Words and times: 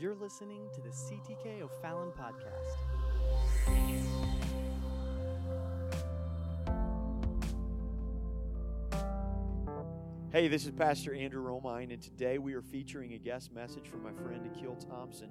You're 0.00 0.14
listening 0.14 0.68
to 0.76 0.80
the 0.80 0.90
CTK 0.90 1.60
O'Fallon 1.60 2.12
podcast. 2.12 2.76
Hey, 10.30 10.46
this 10.46 10.66
is 10.66 10.70
Pastor 10.70 11.14
Andrew 11.14 11.42
Romine, 11.42 11.92
and 11.92 12.00
today 12.00 12.38
we 12.38 12.54
are 12.54 12.62
featuring 12.62 13.14
a 13.14 13.18
guest 13.18 13.52
message 13.52 13.88
from 13.88 14.04
my 14.04 14.12
friend 14.12 14.48
Akil 14.54 14.76
Thompson, 14.76 15.30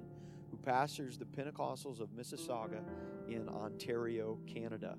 who 0.50 0.58
pastors 0.58 1.16
the 1.16 1.24
Pentecostals 1.24 1.98
of 1.98 2.10
Mississauga 2.10 2.82
in 3.26 3.48
Ontario, 3.48 4.38
Canada. 4.46 4.98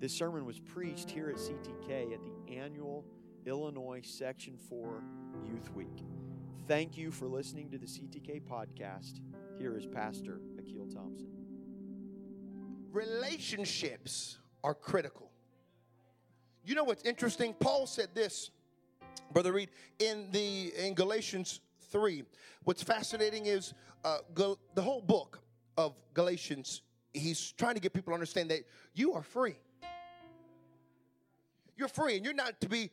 This 0.00 0.12
sermon 0.12 0.44
was 0.44 0.58
preached 0.58 1.08
here 1.08 1.30
at 1.30 1.36
CTK 1.36 2.14
at 2.14 2.20
the 2.20 2.56
annual 2.56 3.04
Illinois 3.46 4.00
Section 4.02 4.58
4 4.68 5.04
Youth 5.46 5.72
Week. 5.76 6.02
Thank 6.66 6.96
you 6.96 7.10
for 7.10 7.26
listening 7.26 7.68
to 7.72 7.78
the 7.78 7.84
CTK 7.84 8.40
podcast. 8.40 9.20
Here 9.58 9.76
is 9.76 9.84
Pastor 9.84 10.40
Akil 10.58 10.86
Thompson. 10.86 11.28
Relationships 12.90 14.38
are 14.62 14.72
critical. 14.72 15.30
You 16.64 16.74
know 16.74 16.84
what's 16.84 17.04
interesting? 17.04 17.52
Paul 17.60 17.86
said 17.86 18.08
this, 18.14 18.50
Brother 19.34 19.52
Reed, 19.52 19.68
in 19.98 20.30
the 20.32 20.72
in 20.78 20.94
Galatians 20.94 21.60
3. 21.90 22.24
What's 22.62 22.82
fascinating 22.82 23.44
is 23.44 23.74
uh, 24.02 24.18
Gal- 24.34 24.58
the 24.74 24.80
whole 24.80 25.02
book 25.02 25.40
of 25.76 25.92
Galatians, 26.14 26.80
he's 27.12 27.52
trying 27.52 27.74
to 27.74 27.80
get 27.80 27.92
people 27.92 28.12
to 28.12 28.14
understand 28.14 28.50
that 28.50 28.60
you 28.94 29.12
are 29.12 29.22
free. 29.22 29.56
You're 31.76 31.88
free, 31.88 32.16
and 32.16 32.24
you're 32.24 32.32
not 32.32 32.58
to 32.62 32.70
be 32.70 32.90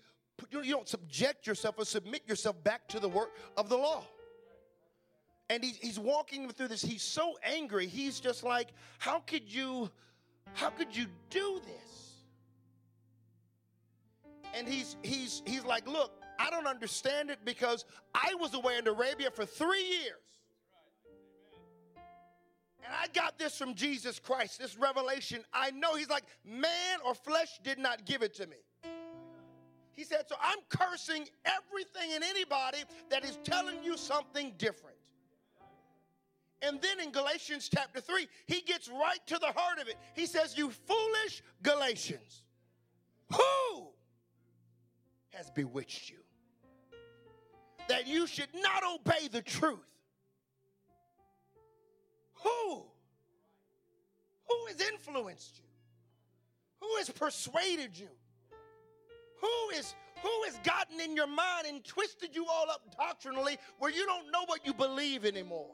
you 0.51 0.73
don't 0.73 0.87
subject 0.87 1.47
yourself 1.47 1.75
or 1.77 1.85
submit 1.85 2.27
yourself 2.27 2.61
back 2.63 2.87
to 2.89 2.99
the 2.99 3.09
work 3.09 3.31
of 3.57 3.69
the 3.69 3.77
law. 3.77 4.03
And 5.49 5.63
he's, 5.63 5.77
he's 5.77 5.99
walking 5.99 6.49
through 6.49 6.69
this. 6.69 6.81
He's 6.81 7.03
so 7.03 7.37
angry. 7.43 7.87
He's 7.87 8.19
just 8.19 8.43
like, 8.43 8.69
how 8.99 9.19
could 9.19 9.53
you, 9.53 9.89
how 10.53 10.69
could 10.69 10.95
you 10.95 11.05
do 11.29 11.61
this? 11.65 12.15
And 14.53 14.67
he's 14.67 14.97
he's 15.01 15.41
he's 15.45 15.63
like, 15.63 15.87
look, 15.87 16.11
I 16.37 16.49
don't 16.49 16.67
understand 16.67 17.29
it 17.29 17.39
because 17.45 17.85
I 18.13 18.35
was 18.35 18.53
away 18.53 18.77
in 18.77 18.87
Arabia 18.87 19.31
for 19.31 19.45
three 19.45 19.83
years. 19.83 20.31
And 22.83 22.93
I 22.93 23.07
got 23.13 23.37
this 23.37 23.57
from 23.57 23.75
Jesus 23.75 24.19
Christ, 24.19 24.59
this 24.59 24.77
revelation. 24.77 25.45
I 25.53 25.71
know 25.71 25.95
he's 25.95 26.09
like, 26.09 26.23
man 26.43 26.99
or 27.05 27.13
flesh 27.13 27.59
did 27.63 27.77
not 27.77 28.05
give 28.05 28.23
it 28.23 28.33
to 28.35 28.47
me. 28.47 28.57
He 29.95 30.03
said, 30.03 30.25
So 30.27 30.35
I'm 30.41 30.59
cursing 30.69 31.27
everything 31.45 32.13
and 32.13 32.23
anybody 32.23 32.79
that 33.09 33.23
is 33.23 33.37
telling 33.43 33.83
you 33.83 33.97
something 33.97 34.53
different. 34.57 34.95
And 36.61 36.79
then 36.81 36.99
in 36.99 37.11
Galatians 37.11 37.69
chapter 37.73 37.99
3, 37.99 38.27
he 38.45 38.61
gets 38.61 38.87
right 38.87 39.19
to 39.27 39.37
the 39.39 39.47
heart 39.47 39.79
of 39.79 39.87
it. 39.87 39.95
He 40.13 40.25
says, 40.25 40.57
You 40.57 40.69
foolish 40.69 41.41
Galatians, 41.63 42.43
who 43.31 43.87
has 45.31 45.49
bewitched 45.51 46.09
you? 46.09 46.17
That 47.89 48.07
you 48.07 48.27
should 48.27 48.49
not 48.53 48.83
obey 48.83 49.27
the 49.27 49.41
truth. 49.41 49.79
Who? 52.43 52.83
Who 54.47 54.65
has 54.67 54.79
influenced 54.81 55.57
you? 55.57 55.65
Who 56.79 56.97
has 56.97 57.09
persuaded 57.09 57.97
you? 57.97 58.09
Who 59.73 60.43
has 60.45 60.59
gotten 60.63 60.99
in 60.99 61.15
your 61.15 61.27
mind 61.27 61.65
and 61.67 61.83
twisted 61.83 62.35
you 62.35 62.45
all 62.45 62.69
up 62.69 62.95
doctrinally 62.95 63.57
where 63.79 63.91
you 63.91 64.05
don't 64.05 64.31
know 64.31 64.43
what 64.45 64.65
you 64.65 64.73
believe 64.73 65.25
anymore? 65.25 65.71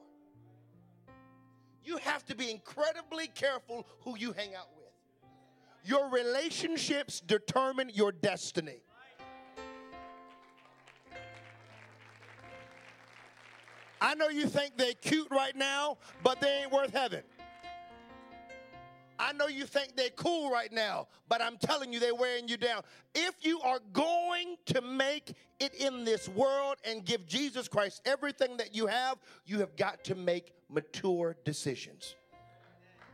You 1.83 1.97
have 1.97 2.25
to 2.25 2.35
be 2.35 2.49
incredibly 2.49 3.27
careful 3.27 3.87
who 4.01 4.17
you 4.17 4.31
hang 4.31 4.55
out 4.55 4.69
with. 4.75 4.85
Your 5.83 6.09
relationships 6.09 7.19
determine 7.19 7.89
your 7.93 8.11
destiny. 8.11 8.81
I 13.99 14.15
know 14.15 14.29
you 14.29 14.47
think 14.47 14.77
they're 14.77 14.93
cute 14.93 15.27
right 15.31 15.55
now, 15.55 15.97
but 16.23 16.39
they 16.39 16.61
ain't 16.63 16.71
worth 16.71 16.93
heaven. 16.93 17.23
I 19.19 19.33
know 19.33 19.47
you 19.47 19.65
think 19.65 19.95
they're 19.95 20.09
cool 20.11 20.51
right 20.51 20.71
now, 20.71 21.07
but 21.27 21.41
I'm 21.41 21.57
telling 21.57 21.91
you, 21.91 21.99
they're 21.99 22.13
wearing 22.13 22.47
you 22.47 22.57
down. 22.57 22.83
If 23.15 23.33
you 23.41 23.59
are 23.61 23.79
going 23.93 24.57
to 24.67 24.81
make 24.81 25.33
it 25.59 25.73
in 25.75 26.03
this 26.03 26.29
world 26.29 26.75
and 26.83 27.03
give 27.03 27.25
Jesus 27.25 27.67
Christ 27.67 28.01
everything 28.05 28.57
that 28.57 28.75
you 28.75 28.85
have, 28.87 29.17
you 29.45 29.59
have 29.59 29.75
got 29.75 30.03
to 30.05 30.15
make 30.15 30.53
mature 30.69 31.35
decisions, 31.45 32.15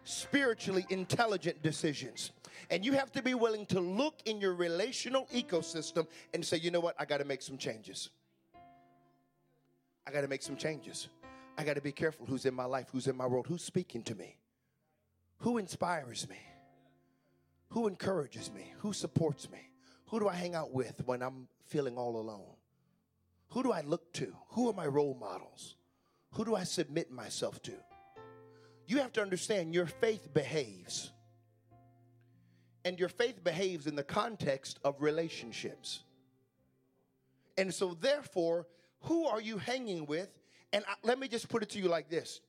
spiritually 0.03 0.85
intelligent 0.89 1.61
decisions. 1.63 2.31
And 2.69 2.85
you 2.85 2.93
have 2.93 3.11
to 3.13 3.21
be 3.21 3.33
willing 3.33 3.65
to 3.67 3.79
look 3.79 4.15
in 4.25 4.41
your 4.41 4.53
relational 4.53 5.27
ecosystem 5.33 6.07
and 6.33 6.45
say, 6.45 6.57
you 6.57 6.71
know 6.71 6.79
what, 6.79 6.95
I 6.99 7.05
got 7.05 7.17
to 7.17 7.25
make 7.25 7.41
some 7.41 7.57
changes. 7.57 8.09
I 10.05 10.11
got 10.11 10.21
to 10.21 10.27
make 10.27 10.41
some 10.41 10.57
changes. 10.57 11.07
I 11.57 11.63
got 11.63 11.75
to 11.75 11.81
be 11.81 11.91
careful 11.91 12.25
who's 12.25 12.45
in 12.45 12.53
my 12.53 12.65
life, 12.65 12.87
who's 12.91 13.07
in 13.07 13.15
my 13.15 13.25
world, 13.25 13.47
who's 13.47 13.63
speaking 13.63 14.03
to 14.03 14.15
me. 14.15 14.35
Who 15.43 15.57
inspires 15.57 16.29
me? 16.29 16.37
Who 17.71 17.89
encourages 17.89 18.49
me? 18.49 18.71
Who 18.77 18.93
supports 18.93 19.51
me? 19.51 19.59
Who 20.05 20.21
do 20.21 20.29
I 20.29 20.35
hang 20.35 20.55
out 20.55 20.71
with 20.71 21.01
when 21.05 21.21
I'm 21.21 21.49
feeling 21.65 21.97
all 21.97 22.15
alone? 22.15 22.55
Who 23.49 23.61
do 23.61 23.73
I 23.73 23.81
look 23.81 24.13
to? 24.13 24.33
Who 24.51 24.69
are 24.69 24.73
my 24.73 24.87
role 24.87 25.17
models? 25.19 25.75
Who 26.31 26.45
do 26.45 26.55
I 26.55 26.63
submit 26.63 27.11
myself 27.11 27.61
to? 27.63 27.73
You 28.87 28.99
have 28.99 29.11
to 29.13 29.21
understand 29.21 29.73
your 29.73 29.85
faith 29.85 30.33
behaves. 30.33 31.11
And 32.85 32.97
your 32.97 33.09
faith 33.09 33.43
behaves 33.43 33.85
in 33.85 33.97
the 33.97 34.03
context 34.03 34.79
of 34.85 35.01
relationships. 35.01 36.03
And 37.57 37.73
so, 37.73 37.97
therefore, 37.99 38.65
who 39.01 39.25
are 39.27 39.41
you 39.41 39.57
hanging 39.57 40.05
with? 40.05 40.29
And 40.71 40.85
I, 40.87 40.93
let 41.03 41.19
me 41.19 41.27
just 41.27 41.49
put 41.49 41.63
it 41.63 41.69
to 41.71 41.79
you 41.79 41.89
like 41.89 42.09
this 42.09 42.39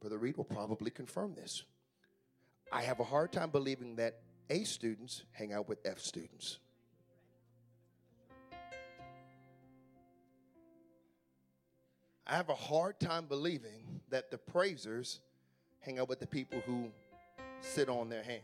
Brother 0.00 0.18
Reed 0.18 0.36
will 0.36 0.42
probably 0.42 0.90
confirm 0.90 1.34
this. 1.36 1.62
I 2.74 2.82
have 2.82 2.98
a 2.98 3.04
hard 3.04 3.30
time 3.30 3.50
believing 3.50 3.94
that 3.96 4.16
A 4.50 4.64
students 4.64 5.22
hang 5.30 5.52
out 5.52 5.68
with 5.68 5.78
F 5.84 6.00
students. 6.00 6.58
I 12.26 12.34
have 12.34 12.48
a 12.48 12.54
hard 12.54 12.98
time 12.98 13.26
believing 13.26 14.00
that 14.10 14.32
the 14.32 14.38
praisers 14.38 15.20
hang 15.82 16.00
out 16.00 16.08
with 16.08 16.18
the 16.18 16.26
people 16.26 16.60
who 16.66 16.90
sit 17.60 17.88
on 17.88 18.08
their 18.08 18.24
hand. 18.24 18.42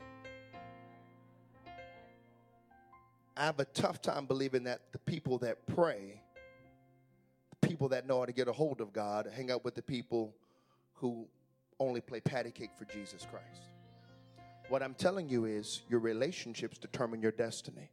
I 3.37 3.47
have 3.47 3.59
a 3.59 3.65
tough 3.65 4.01
time 4.01 4.27
believing 4.27 4.62
that 4.62 4.93
the 4.93 4.99
people 5.01 5.39
that 5.39 5.67
pray, 5.67 6.23
the 7.61 7.69
people 7.69 7.89
that 7.89 8.07
know 8.07 8.21
how 8.21 8.27
to 8.27 8.33
get 8.33 8.47
a 8.47 8.53
hold 8.53 8.81
of 8.81 8.93
God, 8.93 9.29
hang 9.35 9.51
out 9.51 9.65
with 9.65 9.75
the 9.75 9.83
people 9.83 10.33
who 10.95 11.27
only 11.81 12.01
play 12.01 12.21
patty 12.21 12.53
cake 12.53 12.71
for 12.79 12.85
Jesus 12.85 13.27
Christ. 13.29 13.69
What 14.70 14.84
I'm 14.84 14.94
telling 14.94 15.28
you 15.28 15.47
is 15.47 15.82
your 15.88 15.98
relationships 15.98 16.78
determine 16.78 17.20
your 17.20 17.32
destiny. 17.32 17.91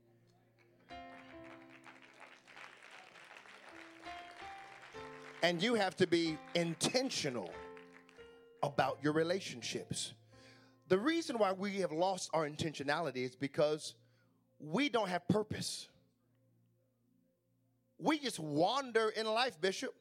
And 5.41 5.59
you 5.59 5.73
have 5.73 5.95
to 5.95 6.05
be 6.05 6.38
intentional 6.53 7.49
about 8.61 8.99
your 9.01 9.13
relationships. 9.13 10.13
The 10.88 10.99
reason 10.99 11.39
why 11.39 11.51
we 11.51 11.77
have 11.79 11.91
lost 11.91 12.29
our 12.31 12.47
intentionality 12.47 13.25
is 13.25 13.35
because 13.35 13.95
we 14.59 14.88
don't 14.88 15.09
have 15.09 15.27
purpose. 15.27 15.88
We 17.97 18.19
just 18.19 18.39
wander 18.39 19.09
in 19.09 19.25
life, 19.25 19.59
Bishop. 19.59 19.95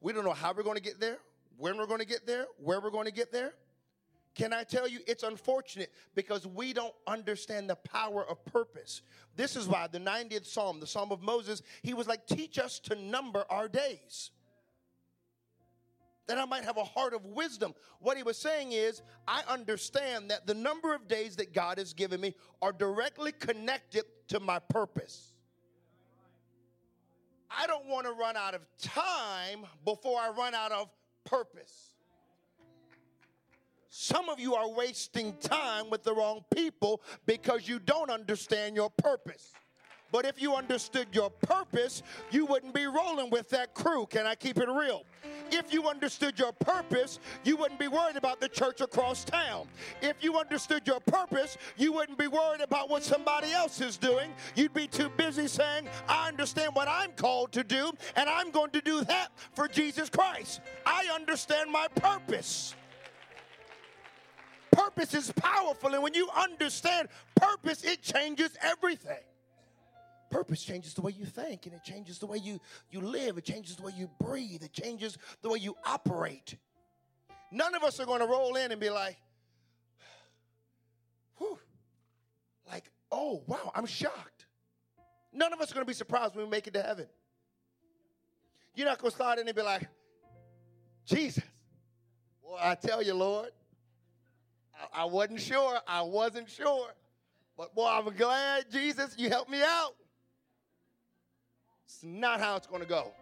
We 0.00 0.14
don't 0.14 0.24
know 0.24 0.32
how 0.32 0.54
we're 0.54 0.62
going 0.62 0.76
to 0.76 0.82
get 0.82 1.00
there, 1.00 1.18
when 1.58 1.76
we're 1.76 1.86
going 1.86 2.00
to 2.00 2.06
get 2.06 2.26
there, 2.26 2.46
where 2.56 2.80
we're 2.80 2.88
going 2.88 3.04
to 3.04 3.12
get 3.12 3.30
there. 3.30 3.52
Can 4.38 4.52
I 4.52 4.62
tell 4.62 4.86
you, 4.86 5.00
it's 5.08 5.24
unfortunate 5.24 5.92
because 6.14 6.46
we 6.46 6.72
don't 6.72 6.94
understand 7.08 7.68
the 7.68 7.74
power 7.74 8.24
of 8.24 8.42
purpose. 8.44 9.02
This 9.34 9.56
is 9.56 9.66
why 9.66 9.88
the 9.88 9.98
90th 9.98 10.46
Psalm, 10.46 10.78
the 10.78 10.86
Psalm 10.86 11.10
of 11.10 11.20
Moses, 11.20 11.60
he 11.82 11.92
was 11.92 12.06
like, 12.06 12.24
Teach 12.28 12.56
us 12.56 12.78
to 12.80 12.94
number 12.94 13.44
our 13.50 13.66
days. 13.66 14.30
That 16.28 16.38
I 16.38 16.44
might 16.44 16.62
have 16.62 16.76
a 16.76 16.84
heart 16.84 17.14
of 17.14 17.26
wisdom. 17.26 17.74
What 17.98 18.16
he 18.16 18.22
was 18.22 18.38
saying 18.38 18.70
is, 18.70 19.02
I 19.26 19.42
understand 19.48 20.30
that 20.30 20.46
the 20.46 20.54
number 20.54 20.94
of 20.94 21.08
days 21.08 21.34
that 21.36 21.52
God 21.52 21.78
has 21.78 21.92
given 21.92 22.20
me 22.20 22.36
are 22.62 22.72
directly 22.72 23.32
connected 23.32 24.04
to 24.28 24.38
my 24.38 24.60
purpose. 24.60 25.34
I 27.50 27.66
don't 27.66 27.86
want 27.86 28.06
to 28.06 28.12
run 28.12 28.36
out 28.36 28.54
of 28.54 28.60
time 28.80 29.64
before 29.84 30.20
I 30.20 30.28
run 30.30 30.54
out 30.54 30.70
of 30.70 30.90
purpose. 31.24 31.87
Some 34.00 34.28
of 34.28 34.38
you 34.38 34.54
are 34.54 34.70
wasting 34.70 35.32
time 35.40 35.90
with 35.90 36.04
the 36.04 36.14
wrong 36.14 36.44
people 36.54 37.02
because 37.26 37.66
you 37.66 37.80
don't 37.80 38.10
understand 38.10 38.76
your 38.76 38.90
purpose. 38.90 39.52
But 40.12 40.24
if 40.24 40.40
you 40.40 40.54
understood 40.54 41.08
your 41.10 41.30
purpose, 41.30 42.04
you 42.30 42.46
wouldn't 42.46 42.74
be 42.74 42.86
rolling 42.86 43.28
with 43.28 43.50
that 43.50 43.74
crew. 43.74 44.06
Can 44.06 44.24
I 44.24 44.36
keep 44.36 44.58
it 44.58 44.68
real? 44.68 45.02
If 45.50 45.72
you 45.72 45.88
understood 45.88 46.38
your 46.38 46.52
purpose, 46.52 47.18
you 47.42 47.56
wouldn't 47.56 47.80
be 47.80 47.88
worried 47.88 48.14
about 48.14 48.40
the 48.40 48.48
church 48.48 48.80
across 48.80 49.24
town. 49.24 49.66
If 50.00 50.22
you 50.22 50.38
understood 50.38 50.86
your 50.86 51.00
purpose, 51.00 51.58
you 51.76 51.92
wouldn't 51.92 52.18
be 52.18 52.28
worried 52.28 52.60
about 52.60 52.88
what 52.88 53.02
somebody 53.02 53.50
else 53.50 53.80
is 53.80 53.96
doing. 53.96 54.30
You'd 54.54 54.74
be 54.74 54.86
too 54.86 55.08
busy 55.16 55.48
saying, 55.48 55.88
I 56.08 56.28
understand 56.28 56.72
what 56.76 56.86
I'm 56.86 57.10
called 57.16 57.50
to 57.54 57.64
do, 57.64 57.90
and 58.14 58.28
I'm 58.28 58.52
going 58.52 58.70
to 58.70 58.80
do 58.80 59.02
that 59.06 59.30
for 59.56 59.66
Jesus 59.66 60.08
Christ. 60.08 60.60
I 60.86 61.10
understand 61.12 61.72
my 61.72 61.88
purpose. 61.96 62.76
Purpose 64.78 65.12
is 65.12 65.32
powerful, 65.32 65.92
and 65.92 66.04
when 66.04 66.14
you 66.14 66.28
understand 66.36 67.08
purpose, 67.34 67.82
it 67.82 68.00
changes 68.00 68.56
everything. 68.62 69.24
Purpose 70.30 70.62
changes 70.62 70.94
the 70.94 71.00
way 71.00 71.10
you 71.18 71.24
think, 71.24 71.66
and 71.66 71.74
it 71.74 71.82
changes 71.82 72.20
the 72.20 72.26
way 72.26 72.38
you, 72.38 72.60
you 72.92 73.00
live, 73.00 73.38
it 73.38 73.44
changes 73.44 73.74
the 73.74 73.82
way 73.82 73.92
you 73.96 74.08
breathe, 74.20 74.62
it 74.62 74.72
changes 74.72 75.18
the 75.42 75.48
way 75.48 75.58
you 75.58 75.74
operate. 75.84 76.54
None 77.50 77.74
of 77.74 77.82
us 77.82 77.98
are 77.98 78.06
going 78.06 78.20
to 78.20 78.26
roll 78.26 78.54
in 78.54 78.70
and 78.70 78.80
be 78.80 78.88
like, 78.88 79.16
whew, 81.38 81.58
like, 82.70 82.84
oh, 83.10 83.42
wow, 83.48 83.72
I'm 83.74 83.86
shocked. 83.86 84.46
None 85.32 85.52
of 85.52 85.60
us 85.60 85.72
are 85.72 85.74
going 85.74 85.86
to 85.86 85.90
be 85.90 85.94
surprised 85.94 86.36
when 86.36 86.44
we 86.44 86.50
make 86.52 86.68
it 86.68 86.74
to 86.74 86.82
heaven. 86.82 87.06
You're 88.76 88.86
not 88.86 88.98
going 88.98 89.10
to 89.10 89.16
start 89.16 89.40
in 89.40 89.48
and 89.48 89.56
be 89.56 89.62
like, 89.62 89.88
Jesus. 91.04 91.42
Well, 92.40 92.60
I 92.62 92.76
tell 92.76 93.02
you, 93.02 93.14
Lord, 93.14 93.50
I, 94.92 95.04
wasn't 95.04 95.40
sure. 95.40 95.78
I 95.86 96.02
wasn't 96.02 96.48
sure. 96.48 96.88
But 97.56 97.74
boy, 97.74 97.86
I'm 97.86 98.14
glad, 98.14 98.70
Jesus, 98.70 99.14
you 99.18 99.28
helped 99.28 99.50
me 99.50 99.62
out. 99.62 99.94
It's 101.84 102.02
not 102.02 102.40
how 102.40 102.56
it's 102.56 102.66
going 102.66 102.82
to 102.82 102.88
go. 102.88 103.12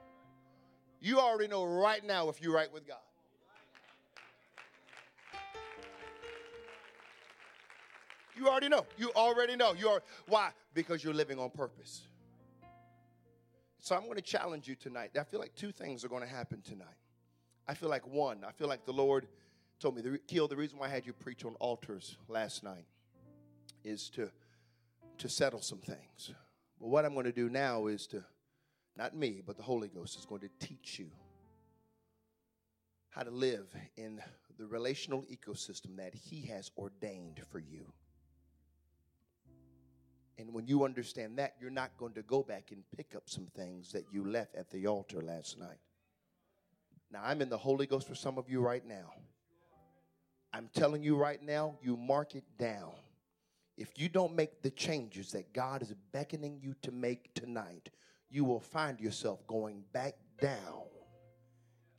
You 1.01 1.21
already 1.21 1.49
know 1.49 1.65
right 1.65 2.05
now 2.05 2.29
if 2.29 2.43
you're 2.43 2.55
right 2.55 2.73
with 2.73 2.87
God. 2.87 2.99
You 8.37 8.49
already 8.49 8.69
know. 8.69 8.85
You 8.99 9.11
already 9.17 9.57
know. 9.57 9.73
You 9.73 9.89
are 9.89 10.03
why? 10.29 10.51
Because 10.75 11.03
you're 11.03 11.15
living 11.15 11.39
on 11.39 11.51
purpose. 11.51 12.07
So 13.81 13.95
I'm 13.95 14.03
going 14.03 14.17
to 14.17 14.23
challenge 14.23 14.69
you 14.69 14.75
tonight. 14.75 15.13
I 15.19 15.25
feel 15.25 15.41
like 15.41 15.55
two 15.55 15.73
things 15.73 16.05
are 16.05 16.09
going 16.09 16.23
to 16.23 16.29
happen 16.29 16.61
tonight. 16.61 16.89
I 17.69 17.75
feel 17.75 17.89
like 17.89 18.07
one, 18.07 18.45
I 18.47 18.53
feel 18.53 18.69
like 18.69 18.85
the 18.85 18.93
Lord 18.93 19.27
told 19.81 19.97
me, 19.97 20.03
the, 20.03 20.19
Keel, 20.19 20.49
the 20.49 20.57
reason 20.57 20.79
why 20.79 20.87
I 20.87 20.91
had 20.91 21.07
you 21.07 21.13
preach 21.13 21.45
on 21.45 21.55
altars 21.61 22.17
last 22.29 22.63
night 22.63 22.87
is 23.85 24.09
to, 24.11 24.31
to 25.19 25.29
settle 25.29 25.61
some 25.61 25.79
things. 25.79 26.33
But 26.81 26.89
what 26.89 27.05
I'm 27.05 27.15
going 27.15 27.27
to 27.27 27.33
do 27.33 27.49
now 27.49 27.87
is 27.87 28.07
to, 28.09 28.25
not 28.97 29.15
me, 29.15 29.43
but 29.45 29.57
the 29.57 29.63
Holy 29.63 29.89
Ghost 29.89 30.19
is 30.19 30.25
going 30.25 30.43
to 30.43 30.51
teach 30.67 30.99
you 30.99 31.11
how 33.11 33.23
to 33.23 33.31
live 33.31 33.67
in 33.97 34.21
the 34.59 34.67
relational 34.67 35.25
ecosystem 35.25 35.97
that 35.97 36.15
He 36.15 36.43
has 36.47 36.71
ordained 36.77 37.41
for 37.51 37.59
you. 37.59 37.93
And 40.39 40.53
when 40.53 40.67
you 40.67 40.85
understand 40.85 41.39
that, 41.39 41.55
you're 41.61 41.71
not 41.71 41.97
going 41.97 42.13
to 42.15 42.23
go 42.23 42.43
back 42.43 42.71
and 42.71 42.83
pick 42.95 43.15
up 43.15 43.23
some 43.27 43.47
things 43.57 43.93
that 43.93 44.05
you 44.13 44.25
left 44.25 44.55
at 44.55 44.71
the 44.71 44.87
altar 44.87 45.23
last 45.23 45.59
night. 45.59 45.79
Now, 47.11 47.23
I'm 47.25 47.41
in 47.41 47.49
the 47.49 47.57
Holy 47.57 47.87
Ghost 47.87 48.07
for 48.07 48.15
some 48.15 48.37
of 48.37 48.51
you 48.51 48.61
right 48.61 48.87
now. 48.87 49.13
I'm 50.57 50.71
telling 50.73 51.03
you 51.03 51.17
right 51.17 51.43
now, 51.43 51.77
you 51.83 51.99
mark 51.99 52.35
it 52.35 52.45
down. 52.59 52.93
If 53.77 53.91
you 53.97 54.09
don't 54.09 54.35
make 54.35 54.63
the 54.63 54.71
changes 54.71 55.31
that 55.33 55.53
God 55.53 55.83
is 55.83 55.93
beckoning 56.13 56.59
you 56.63 56.75
to 56.81 56.91
make 56.91 57.35
tonight, 57.35 57.91
you 58.31 58.43
will 58.43 58.61
find 58.61 58.99
yourself 58.99 59.47
going 59.47 59.85
back 59.93 60.15
down 60.41 60.85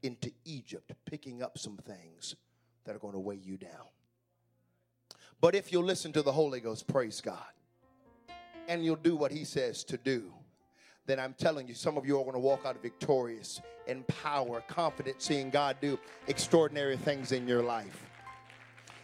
into 0.01 0.31
Egypt, 0.44 0.92
picking 1.06 1.44
up 1.44 1.59
some 1.59 1.77
things 1.77 2.36
that 2.86 2.95
are 2.95 3.00
going 3.00 3.13
to 3.13 3.19
weigh 3.19 3.36
you 3.36 3.57
down. 3.57 3.69
But 5.39 5.54
if 5.54 5.71
you'll 5.71 5.83
listen 5.83 6.12
to 6.13 6.24
the 6.24 6.31
Holy 6.31 6.59
Ghost, 6.59 6.88
praise 6.88 7.21
God, 7.21 7.45
and 8.68 8.83
you'll 8.83 8.95
do 8.95 9.15
what 9.15 9.31
He 9.31 9.44
says 9.44 9.83
to 9.83 9.98
do, 9.98 10.33
then 11.06 11.19
I'm 11.19 11.36
telling 11.36 11.68
you, 11.68 11.75
some 11.75 11.95
of 11.95 12.07
you 12.07 12.19
are 12.19 12.24
going 12.24 12.33
to 12.33 12.39
walk 12.39 12.65
out 12.65 12.81
victorious 12.81 13.62
in 13.86 14.01
power, 14.06 14.63
confident, 14.68 15.21
seeing 15.21 15.51
God 15.51 15.77
do 15.80 16.00
extraordinary 16.25 16.98
things 16.98 17.31
in 17.31 17.48
your 17.48 17.62
life. 17.62 18.04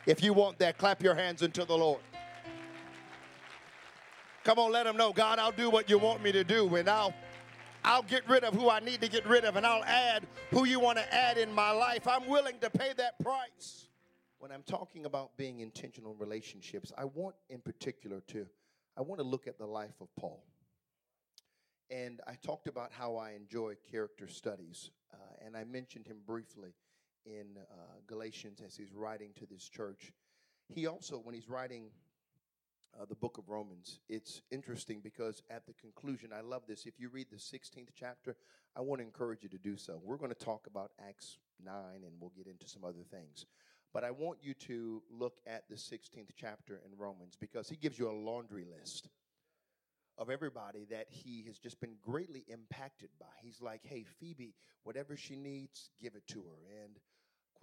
If 0.05 0.21
you 0.21 0.33
want 0.33 0.59
that, 0.59 0.77
clap 0.77 1.01
your 1.01 1.15
hands 1.15 1.41
unto 1.43 1.65
the 1.65 1.77
Lord. 1.77 2.01
Come 4.43 4.59
on, 4.59 4.73
let 4.73 4.85
him 4.85 4.97
know, 4.97 5.13
God, 5.13 5.39
I'll 5.39 5.53
do 5.53 5.69
what 5.69 5.89
you 5.89 5.97
want 5.97 6.21
me 6.21 6.33
to 6.33 6.43
do, 6.43 6.75
and 6.75 6.89
I'll 6.89 7.13
I'll 7.85 8.03
get 8.03 8.27
rid 8.29 8.43
of 8.43 8.53
who 8.53 8.69
I 8.69 8.79
need 8.79 9.01
to 9.01 9.09
get 9.09 9.25
rid 9.25 9.43
of, 9.43 9.55
and 9.57 9.65
I'll 9.65 9.83
add 9.83 10.25
who 10.51 10.65
you 10.65 10.79
want 10.79 10.97
to 10.97 11.13
add 11.13 11.37
in 11.37 11.51
my 11.51 11.71
life. 11.71 12.07
I'm 12.07 12.27
willing 12.27 12.59
to 12.59 12.69
pay 12.69 12.93
that 12.97 13.19
price. 13.19 13.89
When 14.39 14.51
I'm 14.51 14.63
talking 14.63 15.05
about 15.05 15.35
being 15.37 15.59
intentional 15.59 16.13
in 16.13 16.17
relationships, 16.17 16.91
I 16.97 17.05
want 17.05 17.35
in 17.49 17.59
particular 17.59 18.21
to 18.27 18.45
I 18.97 19.01
want 19.01 19.19
to 19.19 19.27
look 19.27 19.47
at 19.47 19.57
the 19.57 19.65
life 19.65 19.95
of 20.01 20.07
Paul. 20.17 20.43
And 21.89 22.21
I 22.27 22.35
talked 22.35 22.67
about 22.67 22.91
how 22.91 23.15
I 23.15 23.31
enjoy 23.31 23.75
character 23.89 24.27
studies, 24.27 24.91
uh, 25.13 25.45
and 25.45 25.55
I 25.55 25.63
mentioned 25.63 26.07
him 26.07 26.17
briefly 26.25 26.73
in 27.25 27.57
uh, 27.57 27.75
Galatians 28.07 28.61
as 28.65 28.75
he's 28.75 28.93
writing 28.93 29.31
to 29.39 29.45
this 29.45 29.67
church. 29.67 30.11
He 30.69 30.87
also, 30.87 31.17
when 31.17 31.35
he's 31.35 31.49
writing 31.49 31.89
uh, 32.99 33.05
the 33.05 33.15
book 33.15 33.37
of 33.37 33.49
Romans, 33.49 33.99
it's 34.09 34.41
interesting 34.51 35.01
because 35.03 35.41
at 35.49 35.65
the 35.65 35.73
conclusion, 35.73 36.31
I 36.35 36.41
love 36.41 36.63
this. 36.67 36.85
If 36.85 36.99
you 36.99 37.09
read 37.09 37.27
the 37.31 37.37
16th 37.37 37.89
chapter, 37.95 38.35
I 38.75 38.81
want 38.81 38.99
to 38.99 39.05
encourage 39.05 39.43
you 39.43 39.49
to 39.49 39.57
do 39.57 39.77
so. 39.77 40.01
We're 40.03 40.17
going 40.17 40.33
to 40.33 40.45
talk 40.45 40.67
about 40.67 40.91
Acts 41.07 41.37
9 41.63 41.73
and 41.93 42.13
we'll 42.19 42.33
get 42.35 42.47
into 42.47 42.67
some 42.67 42.83
other 42.83 43.03
things. 43.11 43.45
But 43.93 44.03
I 44.03 44.11
want 44.11 44.39
you 44.41 44.55
to 44.55 45.03
look 45.11 45.39
at 45.45 45.69
the 45.69 45.75
16th 45.75 46.29
chapter 46.35 46.81
in 46.85 46.97
Romans 46.97 47.35
because 47.39 47.69
he 47.69 47.75
gives 47.75 47.99
you 47.99 48.09
a 48.09 48.11
laundry 48.11 48.65
list 48.65 49.09
of 50.17 50.29
everybody 50.29 50.85
that 50.89 51.07
he 51.09 51.43
has 51.47 51.57
just 51.57 51.79
been 51.79 51.95
greatly 52.01 52.43
impacted 52.47 53.09
by. 53.19 53.25
He's 53.41 53.61
like, 53.61 53.81
hey, 53.83 54.03
Phoebe, 54.19 54.53
whatever 54.83 55.15
she 55.15 55.35
needs, 55.35 55.89
give 56.01 56.15
it 56.15 56.25
to 56.27 56.39
her. 56.39 56.83
And 56.83 56.97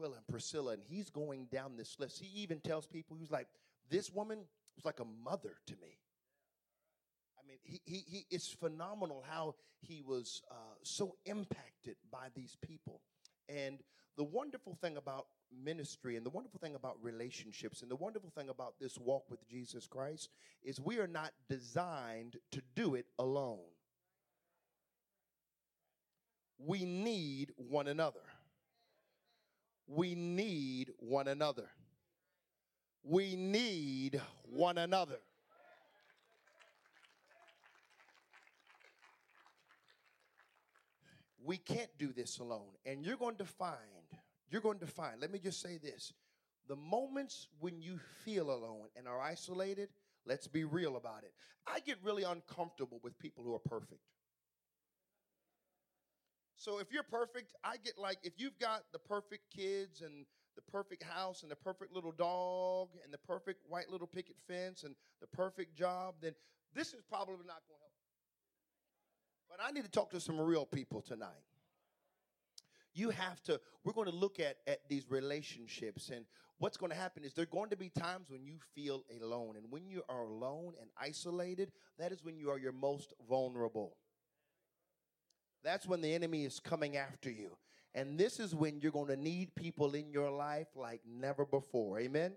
Aquila 0.00 0.16
and 0.16 0.26
Priscilla, 0.26 0.72
and 0.72 0.82
he's 0.88 1.10
going 1.10 1.46
down 1.52 1.76
this 1.76 1.96
list. 1.98 2.20
He 2.20 2.42
even 2.42 2.60
tells 2.60 2.86
people, 2.86 3.16
he's 3.18 3.30
like, 3.30 3.48
this 3.90 4.10
woman 4.10 4.38
was 4.76 4.84
like 4.84 5.00
a 5.00 5.04
mother 5.24 5.56
to 5.66 5.74
me. 5.80 5.98
I 7.38 7.46
mean, 7.46 7.58
he, 7.62 7.80
he, 7.84 8.04
he 8.06 8.26
it's 8.30 8.48
phenomenal 8.48 9.24
how 9.28 9.54
he 9.80 10.02
was 10.02 10.42
uh, 10.50 10.54
so 10.82 11.16
impacted 11.26 11.96
by 12.10 12.28
these 12.34 12.56
people. 12.66 13.00
And 13.48 13.78
the 14.16 14.24
wonderful 14.24 14.76
thing 14.80 14.96
about 14.96 15.26
ministry 15.64 16.16
and 16.16 16.24
the 16.24 16.30
wonderful 16.30 16.60
thing 16.60 16.76
about 16.76 16.96
relationships 17.02 17.82
and 17.82 17.90
the 17.90 17.96
wonderful 17.96 18.30
thing 18.30 18.48
about 18.48 18.74
this 18.80 18.98
walk 18.98 19.24
with 19.30 19.46
Jesus 19.48 19.86
Christ 19.86 20.28
is 20.62 20.78
we 20.80 20.98
are 20.98 21.08
not 21.08 21.32
designed 21.48 22.36
to 22.52 22.62
do 22.76 22.94
it 22.94 23.06
alone. 23.18 23.58
We 26.58 26.84
need 26.84 27.52
one 27.56 27.88
another. 27.88 28.20
We 29.92 30.14
need 30.14 30.92
one 30.98 31.26
another. 31.26 31.68
We 33.02 33.34
need 33.34 34.20
one 34.44 34.78
another. 34.78 35.18
We 41.42 41.56
can't 41.56 41.90
do 41.98 42.12
this 42.12 42.38
alone. 42.38 42.68
And 42.86 43.04
you're 43.04 43.16
going 43.16 43.36
to 43.36 43.44
find, 43.44 43.74
you're 44.48 44.60
going 44.60 44.78
to 44.78 44.86
find, 44.86 45.20
let 45.20 45.32
me 45.32 45.40
just 45.40 45.60
say 45.60 45.76
this 45.76 46.12
the 46.68 46.76
moments 46.76 47.48
when 47.58 47.82
you 47.82 47.98
feel 48.24 48.52
alone 48.52 48.86
and 48.94 49.08
are 49.08 49.20
isolated, 49.20 49.88
let's 50.24 50.46
be 50.46 50.62
real 50.62 50.96
about 50.96 51.24
it. 51.24 51.32
I 51.66 51.80
get 51.80 51.96
really 52.04 52.22
uncomfortable 52.22 53.00
with 53.02 53.18
people 53.18 53.42
who 53.42 53.56
are 53.56 53.58
perfect. 53.58 54.02
So 56.60 56.78
if 56.78 56.92
you're 56.92 57.02
perfect, 57.02 57.54
I 57.64 57.78
get 57.82 57.96
like, 57.96 58.18
if 58.22 58.34
you've 58.36 58.58
got 58.58 58.82
the 58.92 58.98
perfect 58.98 59.44
kids 59.50 60.02
and 60.02 60.26
the 60.56 60.62
perfect 60.70 61.02
house 61.02 61.40
and 61.40 61.50
the 61.50 61.56
perfect 61.56 61.90
little 61.90 62.12
dog 62.12 62.90
and 63.02 63.10
the 63.10 63.18
perfect 63.18 63.60
white 63.66 63.88
little 63.88 64.06
picket 64.06 64.36
fence 64.46 64.82
and 64.82 64.94
the 65.22 65.26
perfect 65.28 65.74
job, 65.74 66.16
then 66.20 66.34
this 66.74 66.88
is 66.88 67.02
probably 67.08 67.46
not 67.46 67.62
going 67.66 67.78
to 67.78 67.80
help. 67.80 67.92
But 69.48 69.58
I 69.66 69.70
need 69.70 69.84
to 69.86 69.90
talk 69.90 70.10
to 70.10 70.20
some 70.20 70.38
real 70.38 70.66
people 70.66 71.00
tonight. 71.00 71.46
You 72.92 73.08
have 73.08 73.42
to, 73.44 73.58
we're 73.82 73.94
going 73.94 74.10
to 74.10 74.14
look 74.14 74.38
at, 74.38 74.56
at 74.66 74.80
these 74.86 75.10
relationships 75.10 76.10
and 76.10 76.26
what's 76.58 76.76
going 76.76 76.92
to 76.92 76.98
happen 76.98 77.24
is 77.24 77.32
there 77.32 77.44
are 77.44 77.46
going 77.46 77.70
to 77.70 77.76
be 77.76 77.88
times 77.88 78.28
when 78.28 78.44
you 78.44 78.58
feel 78.74 79.02
alone. 79.22 79.56
And 79.56 79.64
when 79.70 79.88
you 79.88 80.02
are 80.10 80.24
alone 80.24 80.74
and 80.78 80.90
isolated, 81.00 81.72
that 81.98 82.12
is 82.12 82.22
when 82.22 82.36
you 82.36 82.50
are 82.50 82.58
your 82.58 82.72
most 82.72 83.14
vulnerable. 83.26 83.96
That's 85.62 85.86
when 85.86 86.00
the 86.00 86.14
enemy 86.14 86.44
is 86.44 86.60
coming 86.60 86.96
after 86.96 87.30
you. 87.30 87.56
And 87.94 88.18
this 88.18 88.38
is 88.38 88.54
when 88.54 88.80
you're 88.80 88.92
going 88.92 89.08
to 89.08 89.16
need 89.16 89.54
people 89.54 89.94
in 89.94 90.12
your 90.12 90.30
life 90.30 90.68
like 90.76 91.00
never 91.06 91.44
before. 91.44 91.98
Amen? 91.98 92.32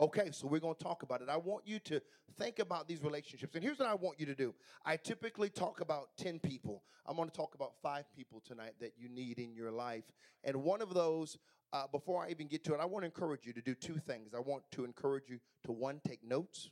Okay, 0.00 0.30
so 0.32 0.46
we're 0.46 0.60
going 0.60 0.74
to 0.74 0.82
talk 0.82 1.02
about 1.02 1.22
it. 1.22 1.28
I 1.28 1.36
want 1.36 1.66
you 1.66 1.78
to 1.80 2.00
think 2.36 2.58
about 2.58 2.88
these 2.88 3.02
relationships. 3.02 3.54
And 3.54 3.62
here's 3.62 3.78
what 3.78 3.88
I 3.88 3.94
want 3.94 4.18
you 4.18 4.26
to 4.26 4.34
do 4.34 4.54
I 4.84 4.96
typically 4.96 5.48
talk 5.48 5.80
about 5.80 6.08
10 6.18 6.40
people. 6.40 6.82
I'm 7.06 7.16
going 7.16 7.28
to 7.28 7.36
talk 7.36 7.54
about 7.54 7.72
five 7.82 8.04
people 8.14 8.42
tonight 8.44 8.74
that 8.80 8.94
you 8.96 9.08
need 9.08 9.38
in 9.38 9.54
your 9.54 9.70
life. 9.70 10.04
And 10.44 10.62
one 10.62 10.82
of 10.82 10.94
those, 10.94 11.38
uh, 11.72 11.86
before 11.90 12.24
I 12.24 12.30
even 12.30 12.48
get 12.48 12.64
to 12.64 12.74
it, 12.74 12.80
I 12.80 12.84
want 12.84 13.02
to 13.02 13.06
encourage 13.06 13.46
you 13.46 13.52
to 13.54 13.62
do 13.62 13.74
two 13.74 13.96
things. 13.96 14.34
I 14.34 14.40
want 14.40 14.64
to 14.72 14.84
encourage 14.84 15.28
you 15.28 15.40
to 15.64 15.72
one, 15.72 16.00
take 16.06 16.22
notes. 16.22 16.70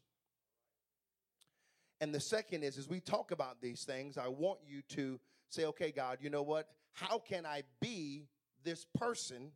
And 2.00 2.14
the 2.14 2.20
second 2.20 2.64
is, 2.64 2.78
as 2.78 2.88
we 2.88 3.00
talk 3.00 3.30
about 3.30 3.61
these 3.61 3.85
things, 3.85 4.16
I 4.16 4.28
want 4.28 4.61
you 4.66 4.82
to 4.90 5.20
say, 5.50 5.64
okay, 5.66 5.90
God, 5.90 6.19
you 6.21 6.30
know 6.30 6.42
what? 6.42 6.69
How 6.92 7.19
can 7.19 7.47
I 7.47 7.62
be 7.80 8.28
this 8.64 8.87
person 8.99 9.52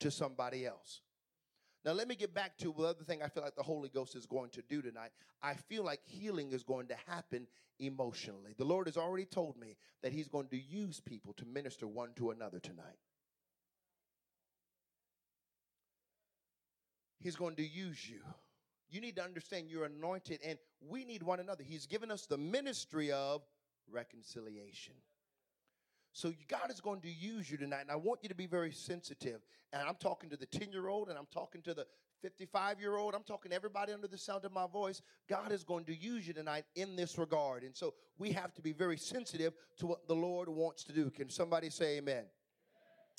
to 0.00 0.10
somebody 0.10 0.66
else? 0.66 1.02
Now, 1.84 1.92
let 1.92 2.08
me 2.08 2.16
get 2.16 2.34
back 2.34 2.58
to 2.58 2.74
the 2.76 2.84
other 2.84 3.04
thing 3.04 3.22
I 3.22 3.28
feel 3.28 3.42
like 3.42 3.54
the 3.54 3.62
Holy 3.62 3.88
Ghost 3.88 4.16
is 4.16 4.26
going 4.26 4.50
to 4.50 4.62
do 4.68 4.82
tonight. 4.82 5.10
I 5.42 5.54
feel 5.54 5.84
like 5.84 6.00
healing 6.04 6.52
is 6.52 6.64
going 6.64 6.88
to 6.88 6.96
happen 7.06 7.46
emotionally. 7.78 8.54
The 8.56 8.64
Lord 8.64 8.88
has 8.88 8.96
already 8.96 9.24
told 9.24 9.56
me 9.56 9.76
that 10.02 10.12
He's 10.12 10.28
going 10.28 10.48
to 10.48 10.58
use 10.58 11.00
people 11.00 11.32
to 11.34 11.46
minister 11.46 11.86
one 11.86 12.10
to 12.16 12.30
another 12.30 12.58
tonight. 12.58 12.98
He's 17.20 17.36
going 17.36 17.56
to 17.56 17.66
use 17.66 18.08
you. 18.08 18.20
You 18.90 19.00
need 19.00 19.16
to 19.16 19.24
understand 19.24 19.68
you're 19.68 19.84
anointed 19.84 20.40
and 20.44 20.58
we 20.80 21.04
need 21.04 21.22
one 21.22 21.40
another. 21.40 21.62
He's 21.62 21.86
given 21.86 22.10
us 22.10 22.26
the 22.26 22.38
ministry 22.38 23.12
of 23.12 23.42
reconciliation. 23.90 24.94
So 26.12 26.32
God 26.48 26.70
is 26.70 26.80
going 26.80 27.00
to 27.02 27.10
use 27.10 27.50
you 27.50 27.56
tonight, 27.56 27.82
and 27.82 27.90
I 27.90 27.96
want 27.96 28.20
you 28.22 28.28
to 28.28 28.34
be 28.34 28.46
very 28.46 28.72
sensitive. 28.72 29.40
And 29.72 29.86
I'm 29.86 29.94
talking 29.96 30.30
to 30.30 30.36
the 30.36 30.46
10 30.46 30.72
year 30.72 30.88
old, 30.88 31.08
and 31.08 31.18
I'm 31.18 31.28
talking 31.32 31.62
to 31.62 31.74
the 31.74 31.86
55 32.22 32.80
year 32.80 32.96
old. 32.96 33.14
I'm 33.14 33.22
talking 33.22 33.50
to 33.50 33.54
everybody 33.54 33.92
under 33.92 34.08
the 34.08 34.18
sound 34.18 34.44
of 34.44 34.52
my 34.52 34.66
voice. 34.66 35.02
God 35.28 35.52
is 35.52 35.62
going 35.62 35.84
to 35.84 35.94
use 35.94 36.26
you 36.26 36.34
tonight 36.34 36.64
in 36.74 36.96
this 36.96 37.18
regard. 37.18 37.62
And 37.62 37.76
so 37.76 37.94
we 38.18 38.32
have 38.32 38.54
to 38.54 38.62
be 38.62 38.72
very 38.72 38.96
sensitive 38.96 39.52
to 39.78 39.86
what 39.86 40.08
the 40.08 40.14
Lord 40.14 40.48
wants 40.48 40.84
to 40.84 40.92
do. 40.92 41.10
Can 41.10 41.30
somebody 41.30 41.70
say 41.70 41.98
amen? 41.98 42.24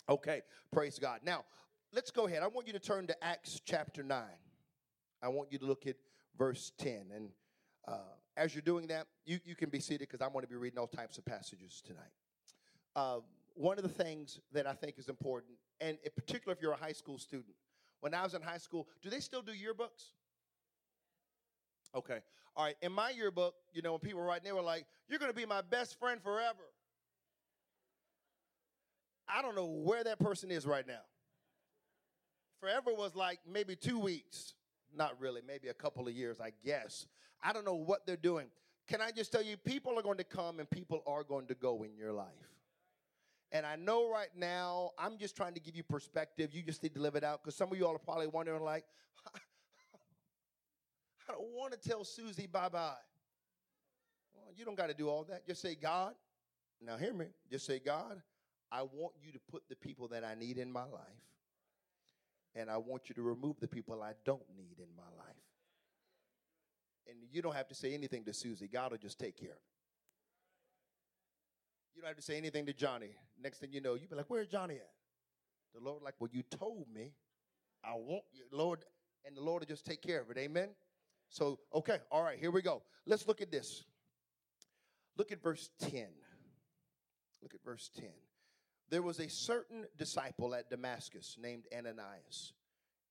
Okay, 0.09 0.41
praise 0.71 0.97
God. 0.97 1.19
Now, 1.23 1.45
let's 1.93 2.11
go 2.11 2.27
ahead. 2.27 2.41
I 2.43 2.47
want 2.47 2.67
you 2.67 2.73
to 2.73 2.79
turn 2.79 3.07
to 3.07 3.23
Acts 3.23 3.61
chapter 3.63 4.03
9. 4.03 4.21
I 5.21 5.27
want 5.27 5.51
you 5.51 5.59
to 5.59 5.65
look 5.65 5.85
at 5.85 5.95
verse 6.37 6.71
10. 6.79 7.05
And 7.15 7.29
uh, 7.87 7.97
as 8.35 8.55
you're 8.55 8.61
doing 8.61 8.87
that, 8.87 9.07
you, 9.25 9.39
you 9.45 9.55
can 9.55 9.69
be 9.69 9.79
seated 9.79 10.07
because 10.09 10.25
I'm 10.25 10.33
going 10.33 10.43
to 10.43 10.49
be 10.49 10.55
reading 10.55 10.79
all 10.79 10.87
types 10.87 11.17
of 11.17 11.25
passages 11.25 11.81
tonight 11.85 12.11
uh, 12.99 13.19
one 13.55 13.77
of 13.77 13.83
the 13.83 14.03
things 14.03 14.39
that 14.51 14.67
I 14.67 14.73
think 14.73 14.97
is 14.97 15.07
important, 15.07 15.53
and 15.79 15.97
in 16.03 16.11
particular 16.15 16.53
if 16.53 16.61
you're 16.61 16.73
a 16.73 16.77
high 16.77 16.91
school 16.91 17.17
student, 17.17 17.55
when 18.01 18.13
I 18.13 18.23
was 18.23 18.33
in 18.33 18.41
high 18.41 18.57
school, 18.57 18.87
do 19.01 19.09
they 19.09 19.21
still 19.21 19.41
do 19.41 19.51
yearbooks? 19.51 20.11
Okay. 21.95 22.19
All 22.55 22.65
right. 22.65 22.75
In 22.81 22.91
my 22.91 23.09
yearbook, 23.11 23.55
you 23.73 23.81
know, 23.81 23.91
when 23.91 23.99
people 23.99 24.19
were 24.19 24.25
writing, 24.25 24.45
they 24.45 24.51
were 24.51 24.61
like, 24.61 24.85
You're 25.07 25.19
going 25.19 25.31
to 25.31 25.35
be 25.35 25.45
my 25.45 25.61
best 25.61 25.97
friend 25.99 26.21
forever. 26.21 26.73
I 29.27 29.41
don't 29.41 29.55
know 29.55 29.67
where 29.67 30.03
that 30.03 30.19
person 30.19 30.51
is 30.51 30.65
right 30.65 30.85
now. 30.85 31.01
Forever 32.59 32.93
was 32.93 33.15
like 33.15 33.39
maybe 33.49 33.75
two 33.75 33.99
weeks. 33.99 34.55
Not 34.95 35.19
really, 35.21 35.41
maybe 35.45 35.69
a 35.69 35.73
couple 35.73 36.07
of 36.07 36.13
years, 36.13 36.41
I 36.41 36.51
guess. 36.65 37.05
I 37.41 37.53
don't 37.53 37.65
know 37.65 37.75
what 37.75 38.05
they're 38.05 38.17
doing. 38.17 38.47
Can 38.87 39.01
I 39.01 39.11
just 39.11 39.31
tell 39.31 39.43
you, 39.43 39.55
people 39.55 39.97
are 39.97 40.01
going 40.01 40.17
to 40.17 40.23
come 40.23 40.59
and 40.59 40.69
people 40.69 41.03
are 41.05 41.23
going 41.23 41.47
to 41.47 41.55
go 41.55 41.83
in 41.83 41.95
your 41.95 42.11
life. 42.11 42.48
And 43.51 43.65
I 43.65 43.75
know 43.75 44.09
right 44.09 44.29
now, 44.35 44.91
I'm 44.97 45.17
just 45.17 45.35
trying 45.35 45.55
to 45.55 45.59
give 45.59 45.75
you 45.75 45.83
perspective. 45.83 46.53
You 46.53 46.61
just 46.61 46.83
need 46.83 46.93
to 46.93 47.01
live 47.01 47.15
it 47.15 47.23
out 47.23 47.43
because 47.43 47.55
some 47.55 47.71
of 47.71 47.77
you 47.77 47.85
all 47.87 47.95
are 47.95 47.99
probably 47.99 48.27
wondering, 48.27 48.61
like, 48.61 48.85
I 49.35 51.31
don't 51.31 51.51
want 51.55 51.73
to 51.73 51.79
tell 51.79 52.03
Susie 52.03 52.47
bye 52.47 52.69
bye. 52.69 52.93
Well, 54.35 54.53
you 54.55 54.65
don't 54.65 54.77
got 54.77 54.89
to 54.89 54.93
do 54.93 55.09
all 55.09 55.23
that. 55.25 55.47
Just 55.47 55.61
say, 55.61 55.75
God, 55.75 56.13
now 56.79 56.97
hear 56.97 57.13
me. 57.13 57.25
Just 57.51 57.65
say, 57.65 57.79
God, 57.79 58.21
I 58.71 58.83
want 58.83 59.13
you 59.23 59.31
to 59.31 59.39
put 59.51 59.63
the 59.67 59.75
people 59.75 60.07
that 60.09 60.23
I 60.23 60.35
need 60.35 60.59
in 60.59 60.71
my 60.71 60.83
life, 60.85 61.25
and 62.55 62.69
I 62.69 62.77
want 62.77 63.09
you 63.09 63.15
to 63.15 63.21
remove 63.23 63.59
the 63.59 63.67
people 63.67 64.03
I 64.03 64.13
don't 64.25 64.43
need 64.55 64.77
in 64.77 64.95
my 64.95 65.09
life. 65.17 65.35
And 67.07 67.17
you 67.31 67.41
don't 67.41 67.55
have 67.55 67.67
to 67.69 67.75
say 67.75 67.95
anything 67.95 68.23
to 68.25 68.33
Susie. 68.33 68.67
God 68.67 68.91
will 68.91 68.99
just 68.99 69.17
take 69.19 69.35
care 69.35 69.49
of 69.49 69.55
it. 69.55 69.78
You 71.99 72.03
don't 72.03 72.11
have 72.11 72.15
to 72.15 72.23
say 72.23 72.37
anything 72.37 72.65
to 72.67 72.71
Johnny. 72.71 73.09
Next 73.43 73.57
thing 73.57 73.73
you 73.73 73.81
know, 73.81 73.95
you 73.95 74.07
be 74.07 74.15
like, 74.15 74.29
"Where's 74.29 74.47
Johnny 74.47 74.75
at?" 74.75 74.89
The 75.73 75.81
Lord, 75.81 76.01
like, 76.01 76.15
well, 76.17 76.29
you 76.31 76.43
told 76.43 76.87
me, 76.87 77.11
I 77.83 77.91
want 77.95 78.23
you, 78.31 78.45
Lord, 78.53 78.85
and 79.25 79.35
the 79.35 79.41
Lord 79.41 79.63
will 79.63 79.67
just 79.67 79.85
take 79.85 80.01
care 80.01 80.21
of 80.21 80.31
it. 80.31 80.37
Amen. 80.37 80.69
So, 81.27 81.59
okay, 81.73 81.99
all 82.09 82.23
right, 82.23 82.39
here 82.39 82.51
we 82.51 82.61
go. 82.61 82.83
Let's 83.05 83.27
look 83.27 83.41
at 83.41 83.51
this. 83.51 83.83
Look 85.17 85.33
at 85.33 85.43
verse 85.43 85.71
10. 85.81 86.07
Look 87.41 87.53
at 87.53 87.61
verse 87.65 87.89
10. 87.93 88.07
There 88.89 89.01
was 89.01 89.19
a 89.19 89.27
certain 89.27 89.85
disciple 89.97 90.55
at 90.55 90.69
Damascus 90.69 91.35
named 91.37 91.65
Ananias, 91.77 92.53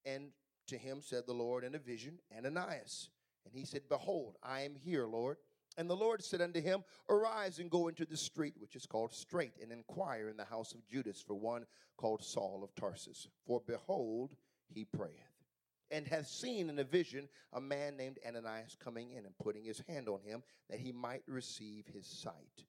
and 0.06 0.30
to 0.68 0.78
him 0.78 1.02
said 1.02 1.24
the 1.26 1.34
Lord 1.34 1.62
in 1.62 1.74
a 1.74 1.78
vision, 1.78 2.20
Ananias. 2.34 3.10
And 3.44 3.52
he 3.52 3.66
said, 3.66 3.82
Behold, 3.90 4.36
I 4.42 4.62
am 4.62 4.74
here, 4.74 5.04
Lord. 5.04 5.36
And 5.78 5.88
the 5.88 5.96
Lord 5.96 6.24
said 6.24 6.40
unto 6.40 6.60
him, 6.60 6.82
Arise 7.08 7.60
and 7.60 7.70
go 7.70 7.86
into 7.86 8.04
the 8.04 8.16
street 8.16 8.54
which 8.58 8.74
is 8.74 8.84
called 8.84 9.14
Straight, 9.14 9.52
and 9.62 9.70
inquire 9.70 10.28
in 10.28 10.36
the 10.36 10.44
house 10.44 10.74
of 10.74 10.84
Judas 10.88 11.22
for 11.24 11.34
one 11.34 11.66
called 11.96 12.24
Saul 12.24 12.64
of 12.64 12.74
Tarsus. 12.74 13.28
For 13.46 13.62
behold, 13.64 14.34
he 14.66 14.84
prayeth, 14.84 15.44
and 15.92 16.04
hath 16.08 16.26
seen 16.26 16.68
in 16.68 16.80
a 16.80 16.84
vision 16.84 17.28
a 17.52 17.60
man 17.60 17.96
named 17.96 18.18
Ananias 18.26 18.76
coming 18.82 19.12
in 19.12 19.24
and 19.24 19.38
putting 19.38 19.64
his 19.64 19.80
hand 19.88 20.08
on 20.08 20.20
him, 20.20 20.42
that 20.68 20.80
he 20.80 20.90
might 20.90 21.22
receive 21.28 21.86
his 21.86 22.08
sight. 22.08 22.64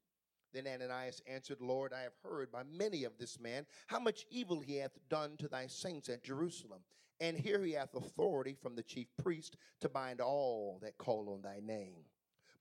Then 0.53 0.67
Ananias 0.67 1.23
answered, 1.27 1.61
Lord, 1.61 1.93
I 1.93 2.01
have 2.01 2.15
heard 2.23 2.51
by 2.51 2.61
many 2.63 3.05
of 3.05 3.17
this 3.17 3.39
man 3.39 3.65
how 3.87 3.99
much 3.99 4.27
evil 4.29 4.59
he 4.59 4.77
hath 4.77 4.97
done 5.09 5.35
to 5.37 5.47
thy 5.47 5.65
saints 5.65 6.09
at 6.09 6.23
Jerusalem. 6.23 6.81
And 7.19 7.35
here 7.37 7.63
he 7.63 7.71
hath 7.73 7.95
authority 7.95 8.55
from 8.61 8.75
the 8.75 8.83
chief 8.83 9.07
priest 9.21 9.57
to 9.81 9.89
bind 9.89 10.21
all 10.21 10.79
that 10.83 10.99
call 10.99 11.33
on 11.33 11.41
thy 11.41 11.59
name. 11.59 12.05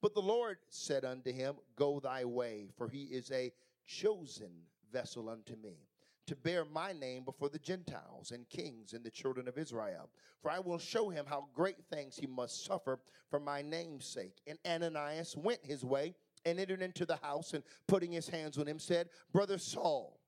But 0.00 0.14
the 0.14 0.22
Lord 0.22 0.58
said 0.68 1.04
unto 1.04 1.32
him, 1.32 1.56
Go 1.76 2.00
thy 2.00 2.24
way, 2.24 2.68
for 2.76 2.88
he 2.88 3.04
is 3.04 3.30
a 3.32 3.52
chosen 3.86 4.50
vessel 4.92 5.28
unto 5.28 5.56
me, 5.56 5.88
to 6.26 6.36
bear 6.36 6.64
my 6.64 6.92
name 6.92 7.24
before 7.24 7.48
the 7.48 7.58
Gentiles 7.58 8.30
and 8.30 8.48
kings 8.48 8.92
and 8.92 9.04
the 9.04 9.10
children 9.10 9.48
of 9.48 9.58
Israel. 9.58 10.10
For 10.40 10.50
I 10.50 10.60
will 10.60 10.78
show 10.78 11.08
him 11.08 11.26
how 11.26 11.48
great 11.54 11.84
things 11.90 12.16
he 12.16 12.26
must 12.26 12.64
suffer 12.64 13.00
for 13.28 13.40
my 13.40 13.60
name's 13.60 14.06
sake. 14.06 14.40
And 14.46 14.58
Ananias 14.66 15.36
went 15.36 15.64
his 15.64 15.84
way 15.84 16.14
and 16.44 16.60
entered 16.60 16.82
into 16.82 17.04
the 17.04 17.16
house, 17.16 17.52
and 17.52 17.64
putting 17.88 18.12
his 18.12 18.28
hands 18.28 18.56
on 18.56 18.68
him, 18.68 18.78
said, 18.78 19.08
Brother 19.32 19.58
Saul, 19.58 20.20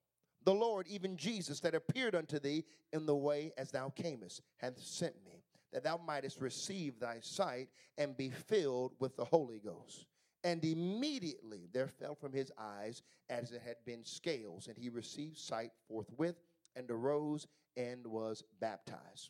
the 0.43 0.53
Lord, 0.53 0.87
even 0.87 1.15
Jesus, 1.15 1.61
that 1.61 1.75
appeared 1.75 2.15
unto 2.15 2.39
thee 2.39 2.65
in 2.91 3.05
the 3.05 3.15
way 3.15 3.53
as 3.57 3.71
thou 3.71 3.89
camest, 3.89 4.41
hath 4.57 4.77
sent 4.81 5.15
me 5.23 5.40
that 5.71 5.83
thou 5.83 5.99
mightest 6.05 6.41
receive 6.41 6.99
thy 6.99 7.19
sight 7.21 7.69
and 7.97 8.17
be 8.17 8.29
filled 8.29 8.93
with 8.99 9.15
the 9.15 9.25
Holy 9.25 9.59
Ghost. 9.59 10.05
And 10.43 10.63
immediately 10.65 11.69
there 11.71 11.87
fell 11.87 12.15
from 12.15 12.33
his 12.33 12.51
eyes 12.57 13.03
as 13.29 13.51
it 13.51 13.61
had 13.65 13.75
been 13.85 14.03
scales, 14.03 14.67
and 14.67 14.77
he 14.77 14.89
received 14.89 15.37
sight 15.37 15.71
forthwith 15.87 16.35
and 16.75 16.89
arose 16.89 17.47
and 17.77 18.05
was 18.07 18.43
baptized. 18.59 19.29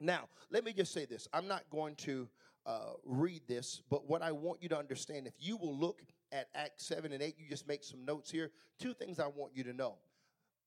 Now, 0.00 0.28
let 0.50 0.64
me 0.64 0.72
just 0.72 0.92
say 0.92 1.04
this. 1.06 1.26
I'm 1.32 1.48
not 1.48 1.64
going 1.70 1.96
to 1.96 2.28
uh, 2.66 2.92
read 3.04 3.42
this, 3.48 3.82
but 3.90 4.08
what 4.08 4.22
I 4.22 4.30
want 4.30 4.62
you 4.62 4.68
to 4.68 4.78
understand, 4.78 5.26
if 5.26 5.34
you 5.38 5.56
will 5.56 5.76
look 5.76 6.02
at 6.30 6.48
Acts 6.54 6.86
7 6.86 7.12
and 7.12 7.22
8, 7.22 7.34
you 7.38 7.48
just 7.48 7.66
make 7.66 7.82
some 7.82 8.04
notes 8.04 8.30
here. 8.30 8.50
Two 8.78 8.94
things 8.94 9.18
I 9.18 9.26
want 9.26 9.56
you 9.56 9.64
to 9.64 9.72
know. 9.72 9.96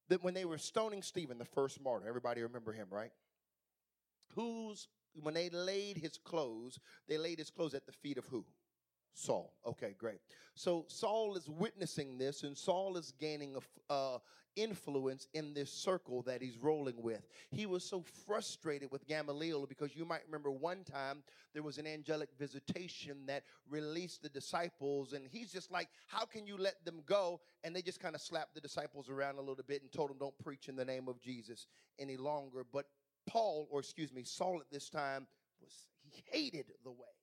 That 0.09 0.23
when 0.23 0.33
they 0.33 0.43
were 0.43 0.57
stoning 0.57 1.01
Stephen, 1.01 1.37
the 1.37 1.45
first 1.45 1.81
martyr, 1.81 2.07
everybody 2.07 2.41
remember 2.41 2.73
him, 2.73 2.87
right? 2.91 3.11
Who's 4.35 4.87
when 5.13 5.33
they 5.33 5.49
laid 5.49 5.97
his 5.97 6.17
clothes, 6.17 6.79
they 7.07 7.17
laid 7.17 7.39
his 7.39 7.49
clothes 7.49 7.73
at 7.73 7.85
the 7.85 7.91
feet 7.91 8.17
of 8.17 8.25
who? 8.25 8.45
Saul. 9.13 9.53
Okay, 9.65 9.93
great. 9.97 10.19
So 10.55 10.85
Saul 10.87 11.35
is 11.35 11.49
witnessing 11.49 12.17
this, 12.17 12.43
and 12.43 12.57
Saul 12.57 12.95
is 12.95 13.13
gaining 13.19 13.55
a, 13.55 13.93
uh, 13.93 14.19
influence 14.55 15.27
in 15.33 15.53
this 15.53 15.71
circle 15.71 16.21
that 16.23 16.41
he's 16.41 16.57
rolling 16.57 17.01
with. 17.01 17.27
He 17.51 17.65
was 17.65 17.83
so 17.83 18.03
frustrated 18.25 18.91
with 18.91 19.07
Gamaliel 19.07 19.65
because 19.65 19.95
you 19.95 20.05
might 20.05 20.21
remember 20.25 20.51
one 20.51 20.83
time 20.83 21.23
there 21.53 21.63
was 21.63 21.77
an 21.77 21.87
angelic 21.87 22.29
visitation 22.37 23.25
that 23.27 23.43
released 23.69 24.23
the 24.23 24.29
disciples, 24.29 25.13
and 25.13 25.25
he's 25.31 25.51
just 25.51 25.71
like, 25.71 25.87
How 26.07 26.25
can 26.25 26.45
you 26.45 26.57
let 26.57 26.83
them 26.85 27.01
go? 27.05 27.39
And 27.63 27.75
they 27.75 27.81
just 27.81 27.99
kind 27.99 28.15
of 28.15 28.21
slapped 28.21 28.53
the 28.53 28.61
disciples 28.61 29.09
around 29.09 29.37
a 29.37 29.41
little 29.41 29.63
bit 29.65 29.81
and 29.81 29.91
told 29.91 30.09
them, 30.09 30.17
Don't 30.19 30.37
preach 30.39 30.67
in 30.67 30.75
the 30.75 30.85
name 30.85 31.07
of 31.07 31.21
Jesus 31.21 31.67
any 31.99 32.17
longer. 32.17 32.65
But 32.71 32.85
Paul, 33.27 33.67
or 33.71 33.79
excuse 33.79 34.11
me, 34.11 34.23
Saul 34.23 34.59
at 34.59 34.69
this 34.71 34.89
time 34.89 35.27
was 35.61 35.71
he 36.01 36.23
hated 36.31 36.65
the 36.83 36.91
way, 36.91 37.15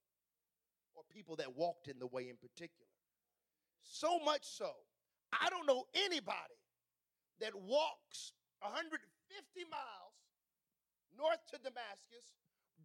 or 0.94 1.02
people 1.12 1.36
that 1.36 1.56
walked 1.56 1.88
in 1.88 1.98
the 1.98 2.06
way 2.06 2.28
in 2.28 2.36
particular. 2.36 2.86
So 3.82 4.18
much 4.20 4.44
so, 4.44 4.70
I 5.32 5.48
don't 5.50 5.66
know 5.66 5.84
anybody 5.94 6.58
that 7.40 7.54
walks 7.54 8.32
150 8.60 9.70
miles 9.70 10.18
north 11.16 11.44
to 11.50 11.58
Damascus, 11.58 12.26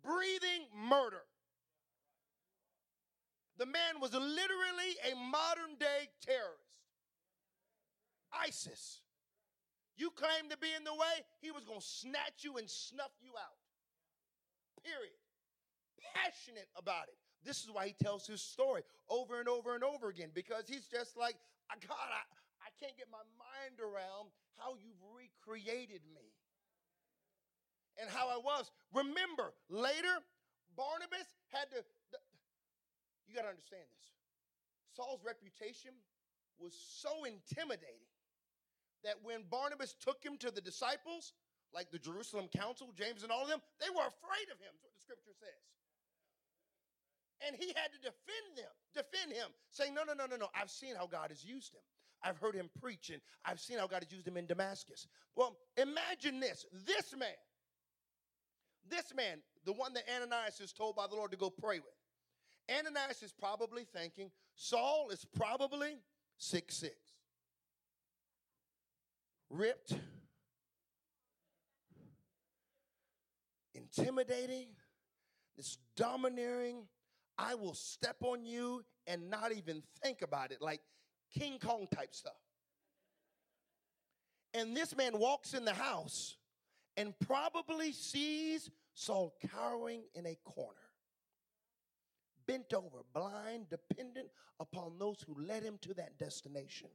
breathing 0.04 0.68
murder. 0.90 1.24
The 3.58 3.66
man 3.68 4.02
was 4.02 4.14
literally 4.14 4.98
a 5.12 5.16
modern 5.16 5.78
day 5.80 6.10
terrorist. 6.26 6.64
ISIS. 8.34 9.03
You 9.96 10.10
claim 10.10 10.50
to 10.50 10.58
be 10.58 10.70
in 10.76 10.84
the 10.84 10.94
way, 10.94 11.22
he 11.42 11.52
was 11.52 11.66
going 11.66 11.80
to 11.80 11.86
snatch 11.86 12.42
you 12.42 12.58
and 12.58 12.70
snuff 12.70 13.14
you 13.22 13.32
out. 13.38 13.58
Period. 14.82 15.18
Passionate 16.16 16.68
about 16.76 17.08
it. 17.08 17.18
This 17.46 17.64
is 17.64 17.70
why 17.70 17.88
he 17.88 17.96
tells 18.02 18.26
his 18.26 18.42
story 18.42 18.82
over 19.10 19.40
and 19.40 19.48
over 19.48 19.76
and 19.76 19.84
over 19.84 20.10
again 20.10 20.32
because 20.34 20.68
he's 20.68 20.88
just 20.88 21.18
like, 21.18 21.36
ah, 21.70 21.76
God, 21.88 22.10
I, 22.10 22.24
I 22.64 22.70
can't 22.80 22.98
get 22.98 23.08
my 23.12 23.24
mind 23.38 23.78
around 23.84 24.32
how 24.58 24.76
you've 24.80 25.00
recreated 25.14 26.02
me 26.16 26.34
and 28.00 28.10
how 28.10 28.30
I 28.30 28.38
was. 28.38 28.72
Remember, 28.94 29.54
later, 29.70 30.24
Barnabas 30.76 31.28
had 31.52 31.70
to, 31.72 31.84
the, 32.12 32.20
you 33.28 33.36
got 33.36 33.44
to 33.44 33.54
understand 33.54 33.86
this. 33.92 34.08
Saul's 34.96 35.22
reputation 35.26 35.92
was 36.58 36.74
so 36.74 37.26
intimidating 37.26 38.13
that 39.04 39.16
when 39.24 39.44
Barnabas 39.50 39.96
took 40.00 40.24
him 40.24 40.38
to 40.40 40.52
the 40.52 40.62
disciples, 40.62 41.34
like 41.74 41.92
the 41.92 42.00
Jerusalem 42.00 42.48
Council, 42.56 42.94
James 42.96 43.24
and 43.24 43.32
all 43.32 43.44
of 43.44 43.50
them, 43.50 43.60
they 43.80 43.90
were 43.90 44.08
afraid 44.08 44.48
of 44.52 44.60
him, 44.60 44.72
is 44.76 44.84
what 44.84 44.94
the 44.94 45.02
scripture 45.02 45.36
says. 45.36 45.64
And 47.46 47.56
he 47.56 47.68
had 47.76 47.92
to 47.92 48.00
defend 48.00 48.56
them, 48.56 48.72
defend 48.94 49.34
him, 49.34 49.50
saying, 49.70 49.94
No, 49.94 50.04
no, 50.04 50.14
no, 50.14 50.26
no, 50.26 50.38
no. 50.38 50.48
I've 50.56 50.70
seen 50.70 50.96
how 50.96 51.08
God 51.08 51.30
has 51.30 51.44
used 51.44 51.74
him. 51.74 51.82
I've 52.24 52.38
heard 52.38 52.56
him 52.56 52.70
preach, 52.80 53.10
and 53.10 53.22
I've 53.44 53.60
seen 53.60 53.78
how 53.78 53.88
God 53.88 54.04
has 54.04 54.12
used 54.12 54.26
him 54.26 54.38
in 54.38 54.46
Damascus. 54.46 55.08
Well, 55.36 55.58
imagine 55.76 56.40
this 56.40 56.66
this 56.86 57.14
man, 57.18 57.36
this 58.90 59.14
man, 59.14 59.40
the 59.66 59.74
one 59.74 59.94
that 59.94 60.04
Ananias 60.16 60.62
is 60.62 60.72
told 60.72 60.96
by 60.96 61.08
the 61.08 61.16
Lord 61.16 61.32
to 61.32 61.38
go 61.38 61.50
pray 61.50 61.80
with. 61.80 62.78
Ananias 62.80 63.22
is 63.24 63.34
probably 63.34 63.84
thinking 63.84 64.32
Saul 64.56 65.10
is 65.12 65.26
probably 65.36 65.98
six 66.38 66.76
six, 66.78 67.03
ripped, 69.54 69.94
intimidating, 73.76 74.68
this 75.56 75.78
domineering. 75.96 76.84
I 77.38 77.56
will 77.56 77.74
step 77.74 78.18
on 78.22 78.46
you 78.46 78.84
and 79.08 79.30
not 79.30 79.52
even 79.52 79.84
think 80.04 80.22
about 80.22 80.52
it, 80.52 80.62
like 80.62 80.82
King 81.38 81.60
Kong 81.60 81.88
type 81.94 82.14
stuff. 82.14 82.34
And 84.54 84.76
this 84.76 84.96
man 84.96 85.18
walks 85.18 85.54
in 85.54 85.66
the 85.66 85.74
house 85.74 86.38
and 86.96 87.14
probably 87.20 87.92
sees 87.92 88.70
Saul 88.94 89.36
cowering 89.52 90.04
in 90.14 90.28
a 90.28 90.38
corner, 90.44 90.78
bent 92.46 92.74
over, 92.74 93.00
blind, 93.14 93.68
dependent 93.70 94.28
upon 94.60 95.00
those 95.00 95.24
who 95.26 95.36
led 95.42 95.64
him 95.64 95.80
to 95.82 95.94
that 95.96 96.20
destination. 96.20 96.90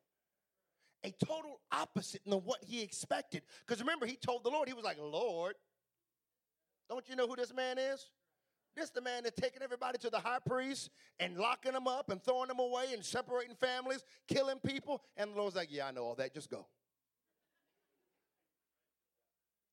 A 1.04 1.10
total 1.24 1.60
opposite 1.70 2.22
than 2.26 2.40
what 2.40 2.58
he 2.64 2.82
expected. 2.82 3.42
Because 3.66 3.80
remember, 3.80 4.06
he 4.06 4.16
told 4.16 4.44
the 4.44 4.50
Lord, 4.50 4.68
he 4.68 4.74
was 4.74 4.84
like, 4.84 4.98
Lord, 5.00 5.54
don't 6.88 7.08
you 7.08 7.16
know 7.16 7.26
who 7.26 7.36
this 7.36 7.54
man 7.54 7.78
is? 7.78 8.10
This 8.74 8.90
the 8.90 9.00
man 9.00 9.24
that's 9.24 9.40
taking 9.40 9.62
everybody 9.62 9.98
to 9.98 10.10
the 10.10 10.18
high 10.18 10.38
priest 10.44 10.90
and 11.18 11.36
locking 11.36 11.72
them 11.72 11.88
up 11.88 12.10
and 12.10 12.22
throwing 12.22 12.48
them 12.48 12.60
away 12.60 12.92
and 12.92 13.04
separating 13.04 13.56
families, 13.56 14.04
killing 14.28 14.58
people. 14.64 15.02
And 15.16 15.32
the 15.32 15.36
Lord's 15.38 15.56
like, 15.56 15.68
Yeah, 15.70 15.86
I 15.86 15.90
know 15.90 16.04
all 16.04 16.14
that. 16.16 16.32
Just 16.32 16.50
go. 16.50 16.66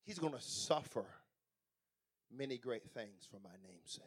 He's 0.04 0.18
going 0.18 0.32
to 0.32 0.40
suffer 0.40 1.04
many 2.36 2.58
great 2.58 2.88
things 2.90 3.28
for 3.30 3.38
my 3.42 3.54
name's 3.62 3.92
sake. 3.92 4.02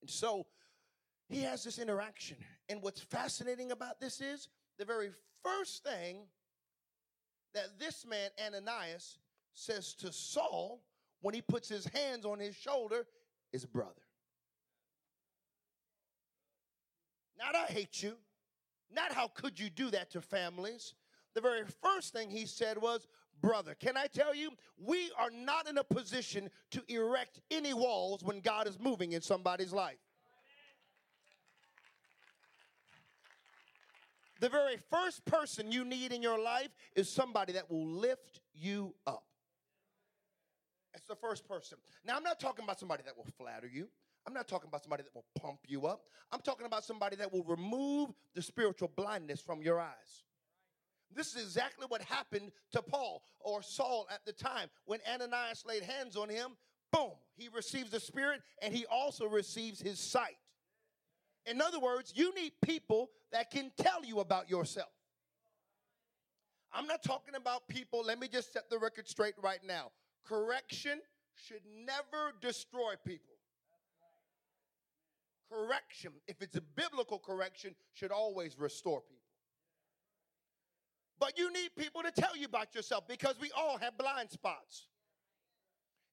And 0.00 0.10
so 0.10 0.46
he 1.28 1.42
has 1.42 1.62
this 1.62 1.78
interaction. 1.78 2.36
And 2.68 2.82
what's 2.82 3.00
fascinating 3.00 3.70
about 3.70 4.00
this 4.00 4.20
is 4.20 4.48
the 4.80 4.86
very 4.86 5.10
first 5.44 5.84
thing 5.84 6.22
that 7.52 7.78
this 7.78 8.06
man, 8.06 8.30
Ananias, 8.44 9.18
says 9.52 9.92
to 9.94 10.10
Saul 10.10 10.80
when 11.20 11.34
he 11.34 11.42
puts 11.42 11.68
his 11.68 11.84
hands 11.84 12.24
on 12.24 12.38
his 12.38 12.56
shoulder 12.56 13.06
is 13.52 13.66
brother. 13.66 14.00
Not 17.38 17.54
I 17.54 17.66
hate 17.66 18.02
you. 18.02 18.14
Not 18.90 19.12
how 19.12 19.28
could 19.28 19.60
you 19.60 19.68
do 19.68 19.90
that 19.90 20.10
to 20.12 20.22
families. 20.22 20.94
The 21.34 21.42
very 21.42 21.62
first 21.82 22.14
thing 22.14 22.30
he 22.30 22.46
said 22.46 22.78
was, 22.78 23.06
brother. 23.42 23.76
Can 23.78 23.98
I 23.98 24.06
tell 24.06 24.34
you, 24.34 24.50
we 24.78 25.10
are 25.18 25.30
not 25.30 25.68
in 25.68 25.76
a 25.76 25.84
position 25.84 26.48
to 26.70 26.82
erect 26.88 27.40
any 27.50 27.74
walls 27.74 28.22
when 28.24 28.40
God 28.40 28.66
is 28.66 28.78
moving 28.78 29.12
in 29.12 29.20
somebody's 29.20 29.72
life. 29.74 29.98
The 34.40 34.48
very 34.48 34.78
first 34.90 35.24
person 35.26 35.70
you 35.70 35.84
need 35.84 36.12
in 36.12 36.22
your 36.22 36.38
life 36.38 36.70
is 36.96 37.10
somebody 37.10 37.52
that 37.52 37.70
will 37.70 37.86
lift 37.86 38.40
you 38.54 38.94
up. 39.06 39.24
That's 40.94 41.06
the 41.06 41.14
first 41.14 41.46
person. 41.46 41.78
Now, 42.04 42.16
I'm 42.16 42.22
not 42.22 42.40
talking 42.40 42.64
about 42.64 42.80
somebody 42.80 43.02
that 43.04 43.16
will 43.16 43.28
flatter 43.38 43.68
you. 43.72 43.88
I'm 44.26 44.34
not 44.34 44.48
talking 44.48 44.68
about 44.68 44.82
somebody 44.82 45.02
that 45.02 45.14
will 45.14 45.26
pump 45.38 45.60
you 45.66 45.86
up. 45.86 46.02
I'm 46.32 46.40
talking 46.40 46.66
about 46.66 46.84
somebody 46.84 47.16
that 47.16 47.32
will 47.32 47.44
remove 47.44 48.10
the 48.34 48.42
spiritual 48.42 48.90
blindness 48.96 49.40
from 49.40 49.62
your 49.62 49.78
eyes. 49.78 50.24
This 51.14 51.34
is 51.34 51.42
exactly 51.42 51.86
what 51.88 52.02
happened 52.02 52.50
to 52.72 52.82
Paul 52.82 53.22
or 53.40 53.62
Saul 53.62 54.06
at 54.12 54.24
the 54.24 54.32
time. 54.32 54.68
When 54.84 55.00
Ananias 55.12 55.64
laid 55.66 55.82
hands 55.82 56.16
on 56.16 56.28
him, 56.28 56.50
boom, 56.92 57.12
he 57.36 57.48
receives 57.54 57.90
the 57.90 58.00
Spirit 58.00 58.40
and 58.62 58.72
he 58.72 58.86
also 58.86 59.26
receives 59.26 59.80
his 59.80 59.98
sight. 59.98 60.36
In 61.46 61.60
other 61.60 61.80
words, 61.80 62.12
you 62.14 62.34
need 62.34 62.52
people 62.62 63.10
that 63.32 63.50
can 63.50 63.70
tell 63.76 64.04
you 64.04 64.20
about 64.20 64.50
yourself. 64.50 64.90
I'm 66.72 66.86
not 66.86 67.02
talking 67.02 67.34
about 67.34 67.66
people, 67.68 68.04
let 68.04 68.20
me 68.20 68.28
just 68.28 68.52
set 68.52 68.70
the 68.70 68.78
record 68.78 69.08
straight 69.08 69.34
right 69.42 69.60
now. 69.66 69.90
Correction 70.24 71.00
should 71.34 71.62
never 71.84 72.32
destroy 72.40 72.94
people. 73.04 73.34
Correction, 75.50 76.12
if 76.28 76.40
it's 76.42 76.56
a 76.56 76.60
biblical 76.60 77.18
correction, 77.18 77.74
should 77.92 78.12
always 78.12 78.56
restore 78.56 79.00
people. 79.00 79.16
But 81.18 81.36
you 81.36 81.52
need 81.52 81.70
people 81.76 82.02
to 82.02 82.12
tell 82.12 82.36
you 82.36 82.46
about 82.46 82.74
yourself 82.74 83.08
because 83.08 83.34
we 83.40 83.50
all 83.56 83.76
have 83.78 83.98
blind 83.98 84.30
spots. 84.30 84.86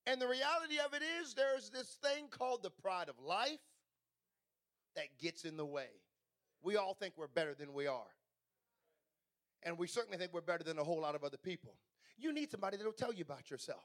And 0.08 0.20
the 0.20 0.28
reality 0.28 0.80
of 0.84 0.94
it 0.94 1.04
is, 1.22 1.34
there's 1.34 1.70
this 1.70 1.98
thing 2.04 2.26
called 2.30 2.64
the 2.64 2.72
pride 2.72 3.10
of 3.10 3.16
life 3.24 3.60
that 4.98 5.18
gets 5.18 5.46
in 5.46 5.56
the 5.56 5.66
way. 5.66 5.88
We 6.62 6.76
all 6.76 6.94
think 6.94 7.14
we're 7.16 7.28
better 7.28 7.54
than 7.54 7.74
we 7.74 7.88
are. 7.88 8.12
And 9.64 9.78
we 9.78 9.88
certainly 9.88 10.18
think 10.18 10.34
we're 10.34 10.42
better 10.42 10.64
than 10.64 10.78
a 10.78 10.84
whole 10.84 11.00
lot 11.00 11.16
of 11.16 11.24
other 11.24 11.38
people. 11.38 11.76
You 12.18 12.34
need 12.34 12.52
somebody 12.52 12.78
that'll 12.78 12.92
tell 12.92 13.14
you 13.14 13.24
about 13.24 13.50
yourself. 13.50 13.84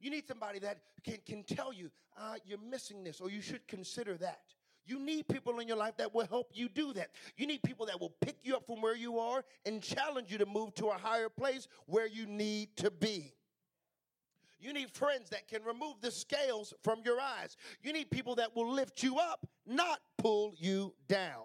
You 0.00 0.10
need 0.10 0.26
somebody 0.26 0.58
that 0.60 0.78
can, 1.04 1.18
can 1.26 1.44
tell 1.44 1.72
you 1.72 1.90
uh, 2.18 2.34
you're 2.44 2.58
missing 2.58 3.04
this 3.04 3.20
or 3.20 3.30
you 3.30 3.42
should 3.42 3.66
consider 3.68 4.16
that. 4.18 4.40
You 4.86 4.98
need 4.98 5.28
people 5.28 5.58
in 5.60 5.68
your 5.68 5.76
life 5.76 5.98
that 5.98 6.14
will 6.14 6.26
help 6.26 6.50
you 6.54 6.68
do 6.68 6.92
that. 6.94 7.10
You 7.36 7.46
need 7.46 7.62
people 7.62 7.86
that 7.86 8.00
will 8.00 8.14
pick 8.20 8.36
you 8.42 8.56
up 8.56 8.66
from 8.66 8.80
where 8.80 8.96
you 8.96 9.18
are 9.18 9.44
and 9.66 9.82
challenge 9.82 10.32
you 10.32 10.38
to 10.38 10.46
move 10.46 10.74
to 10.76 10.86
a 10.86 10.94
higher 10.94 11.28
place 11.28 11.68
where 11.86 12.06
you 12.06 12.26
need 12.26 12.76
to 12.78 12.90
be. 12.90 13.34
You 14.60 14.72
need 14.72 14.90
friends 14.90 15.30
that 15.30 15.48
can 15.48 15.62
remove 15.64 16.00
the 16.00 16.10
scales 16.10 16.74
from 16.82 17.00
your 17.04 17.20
eyes. 17.20 17.56
You 17.82 17.92
need 17.92 18.10
people 18.10 18.34
that 18.36 18.54
will 18.54 18.70
lift 18.70 19.02
you 19.02 19.18
up, 19.18 19.46
not 19.66 20.00
pull 20.18 20.52
you 20.56 20.94
down. 21.08 21.44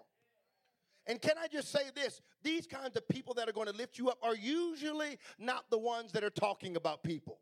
And 1.06 1.20
can 1.20 1.34
I 1.42 1.46
just 1.46 1.70
say 1.70 1.90
this? 1.94 2.20
These 2.42 2.66
kinds 2.66 2.96
of 2.96 3.08
people 3.08 3.34
that 3.34 3.48
are 3.48 3.52
going 3.52 3.68
to 3.68 3.76
lift 3.76 3.98
you 3.98 4.08
up 4.08 4.18
are 4.22 4.34
usually 4.34 5.18
not 5.38 5.70
the 5.70 5.78
ones 5.78 6.12
that 6.12 6.24
are 6.24 6.30
talking 6.30 6.76
about 6.76 7.02
people 7.02 7.38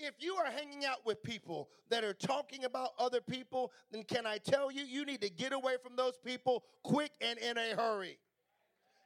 if 0.00 0.14
you 0.18 0.34
are 0.34 0.50
hanging 0.50 0.84
out 0.84 1.04
with 1.04 1.22
people 1.22 1.68
that 1.90 2.04
are 2.04 2.14
talking 2.14 2.64
about 2.64 2.90
other 2.98 3.20
people, 3.20 3.72
then 3.90 4.02
can 4.02 4.26
I 4.26 4.38
tell 4.38 4.70
you, 4.70 4.82
you 4.82 5.04
need 5.04 5.20
to 5.20 5.30
get 5.30 5.52
away 5.52 5.76
from 5.82 5.96
those 5.96 6.16
people 6.24 6.64
quick 6.82 7.12
and 7.20 7.38
in 7.38 7.58
a 7.58 7.76
hurry. 7.76 8.18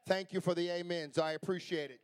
Thank 0.07 0.33
you 0.33 0.41
for 0.41 0.55
the 0.55 0.71
amens. 0.71 1.19
I 1.19 1.33
appreciate 1.33 1.91
it. 1.91 2.01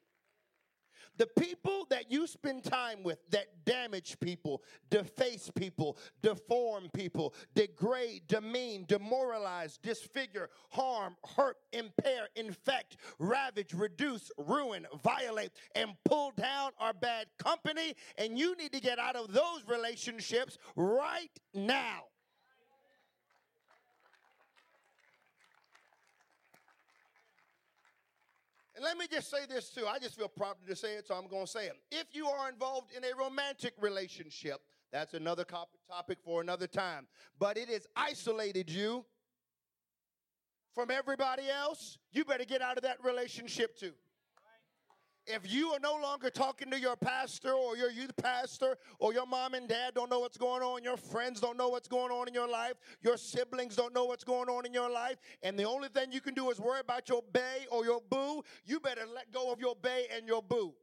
The 1.17 1.27
people 1.39 1.87
that 1.91 2.11
you 2.11 2.27
spend 2.27 2.65
time 2.65 3.03
with 3.03 3.19
that 3.31 3.65
damage 3.65 4.19
people, 4.21 4.63
deface 4.91 5.51
people, 5.55 5.99
deform 6.23 6.89
people, 6.95 7.35
degrade, 7.55 8.23
demean, 8.27 8.85
demoralize, 8.87 9.79
disfigure, 9.83 10.49
harm, 10.71 11.17
hurt, 11.37 11.57
impair, 11.73 12.29
infect, 12.37 12.97
ravage, 13.19 13.75
reduce, 13.75 14.31
ruin, 14.39 14.87
violate, 15.03 15.53
and 15.75 15.91
pull 16.05 16.33
down 16.37 16.73
are 16.79 16.93
bad 16.93 17.27
company, 17.39 17.95
and 18.17 18.39
you 18.39 18.57
need 18.57 18.73
to 18.73 18.81
get 18.81 18.99
out 18.99 19.17
of 19.17 19.33
those 19.33 19.65
relationships 19.69 20.59
right 20.77 21.31
now. 21.55 22.05
Let 28.81 28.97
me 28.97 29.07
just 29.11 29.31
say 29.31 29.45
this 29.47 29.69
too. 29.69 29.87
I 29.87 29.99
just 29.99 30.17
feel 30.17 30.29
prompted 30.29 30.67
to 30.69 30.75
say 30.75 30.95
it, 30.95 31.07
so 31.07 31.15
I'm 31.15 31.29
going 31.29 31.45
to 31.45 31.51
say 31.51 31.67
it. 31.67 31.77
If 31.91 32.07
you 32.13 32.27
are 32.29 32.49
involved 32.49 32.93
in 32.97 33.05
a 33.05 33.15
romantic 33.17 33.75
relationship, 33.81 34.61
That's 34.93 35.15
another 35.15 35.45
topic 35.45 36.19
for 36.25 36.41
another 36.41 36.67
time. 36.67 37.07
But 37.39 37.57
it 37.57 37.69
has 37.69 37.87
isolated 37.95 38.71
you 38.71 39.05
from 40.75 40.91
everybody 40.91 41.45
else. 41.49 41.99
You 42.13 42.25
better 42.25 42.45
get 42.45 42.63
out 42.63 42.77
of 42.77 42.83
that 42.83 42.97
relationship 43.05 43.79
too. 43.79 43.93
If 45.27 45.53
you 45.53 45.69
are 45.69 45.79
no 45.79 45.99
longer 46.01 46.31
talking 46.31 46.71
to 46.71 46.81
your 46.81 46.97
pastor 46.97 47.53
or 47.53 47.77
your 47.77 47.91
youth 47.91 48.17
pastor 48.17 48.77
or 48.99 49.13
your 49.13 49.27
mom 49.27 49.55
and 49.55 49.69
dad 49.69 49.95
don't 49.95 50.11
know 50.11 50.21
what's 50.21 50.39
going 50.39 50.63
on, 50.63 50.83
your 50.83 50.97
friends 50.97 51.41
don't 51.41 51.57
know 51.57 51.69
what's 51.69 51.89
going 51.89 52.11
on 52.11 52.27
in 52.27 52.35
your 52.35 52.49
life, 52.49 52.75
your 53.03 53.17
siblings 53.17 53.77
don't 53.77 53.95
know 53.95 54.07
what's 54.07 54.25
going 54.25 54.49
on 54.49 54.67
in 54.67 54.73
your 54.73 54.91
life, 54.91 55.17
and 55.43 55.59
the 55.59 55.65
only 55.65 55.89
thing 55.89 56.11
you 56.11 56.21
can 56.21 56.35
do 56.35 56.51
is 56.51 56.59
worry 56.59 56.81
about 56.81 57.09
your 57.09 57.23
bay 57.33 57.67
or 57.71 57.85
your 57.85 58.01
boo, 58.11 58.43
you 58.65 58.81
better 58.81 59.03
let 59.15 59.31
go 59.31 59.53
of 59.53 59.61
your 59.61 59.77
bay 59.77 60.07
and 60.17 60.27
your 60.27 60.43
boo. 60.43 60.75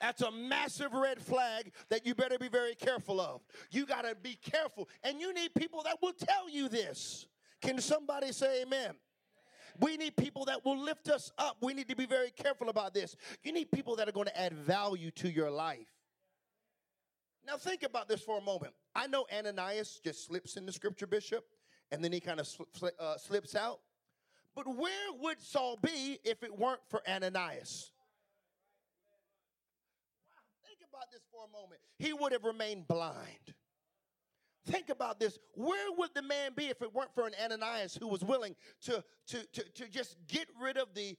That's 0.00 0.20
a 0.20 0.30
massive 0.30 0.92
red 0.92 1.18
flag 1.18 1.72
that 1.88 2.04
you 2.04 2.14
better 2.14 2.38
be 2.38 2.48
very 2.48 2.74
careful 2.74 3.20
of. 3.20 3.40
You 3.70 3.86
got 3.86 4.02
to 4.02 4.14
be 4.14 4.36
careful. 4.42 4.88
And 5.02 5.18
you 5.18 5.32
need 5.32 5.54
people 5.54 5.82
that 5.84 5.96
will 6.02 6.12
tell 6.12 6.50
you 6.50 6.68
this. 6.68 7.26
Can 7.62 7.80
somebody 7.80 8.32
say 8.32 8.62
amen? 8.62 8.96
We 9.80 9.96
need 9.96 10.16
people 10.16 10.44
that 10.44 10.64
will 10.64 10.78
lift 10.78 11.08
us 11.08 11.32
up. 11.38 11.56
We 11.60 11.74
need 11.74 11.88
to 11.88 11.96
be 11.96 12.06
very 12.06 12.30
careful 12.30 12.68
about 12.68 12.94
this. 12.94 13.16
You 13.42 13.52
need 13.52 13.70
people 13.72 13.96
that 13.96 14.08
are 14.08 14.12
going 14.12 14.26
to 14.26 14.40
add 14.40 14.52
value 14.52 15.10
to 15.12 15.30
your 15.30 15.50
life. 15.50 15.88
Now, 17.46 17.56
think 17.56 17.82
about 17.82 18.08
this 18.08 18.22
for 18.22 18.38
a 18.38 18.40
moment. 18.40 18.72
I 18.94 19.06
know 19.06 19.26
Ananias 19.36 20.00
just 20.02 20.26
slips 20.26 20.56
in 20.56 20.64
the 20.64 20.72
scripture, 20.72 21.06
Bishop, 21.06 21.44
and 21.92 22.02
then 22.02 22.12
he 22.12 22.20
kind 22.20 22.40
of 22.40 22.46
sl- 22.46 22.86
uh, 22.98 23.18
slips 23.18 23.54
out. 23.54 23.80
But 24.54 24.66
where 24.66 25.12
would 25.20 25.40
Saul 25.40 25.78
be 25.82 26.18
if 26.24 26.42
it 26.42 26.56
weren't 26.56 26.80
for 26.88 27.02
Ananias? 27.08 27.90
Wow, 30.30 30.66
think 30.66 30.78
about 30.88 31.10
this 31.10 31.22
for 31.30 31.44
a 31.44 31.52
moment. 31.52 31.80
He 31.98 32.12
would 32.12 32.32
have 32.32 32.44
remained 32.44 32.86
blind. 32.86 33.54
Think 34.66 34.88
about 34.88 35.20
this. 35.20 35.38
Where 35.54 35.92
would 35.98 36.10
the 36.14 36.22
man 36.22 36.52
be 36.56 36.66
if 36.66 36.80
it 36.80 36.94
weren't 36.94 37.14
for 37.14 37.26
an 37.26 37.34
Ananias 37.42 37.96
who 37.96 38.08
was 38.08 38.24
willing 38.24 38.56
to, 38.84 39.04
to, 39.26 39.46
to, 39.52 39.62
to 39.74 39.88
just 39.88 40.16
get 40.26 40.48
rid 40.60 40.78
of 40.78 40.94
the, 40.94 41.16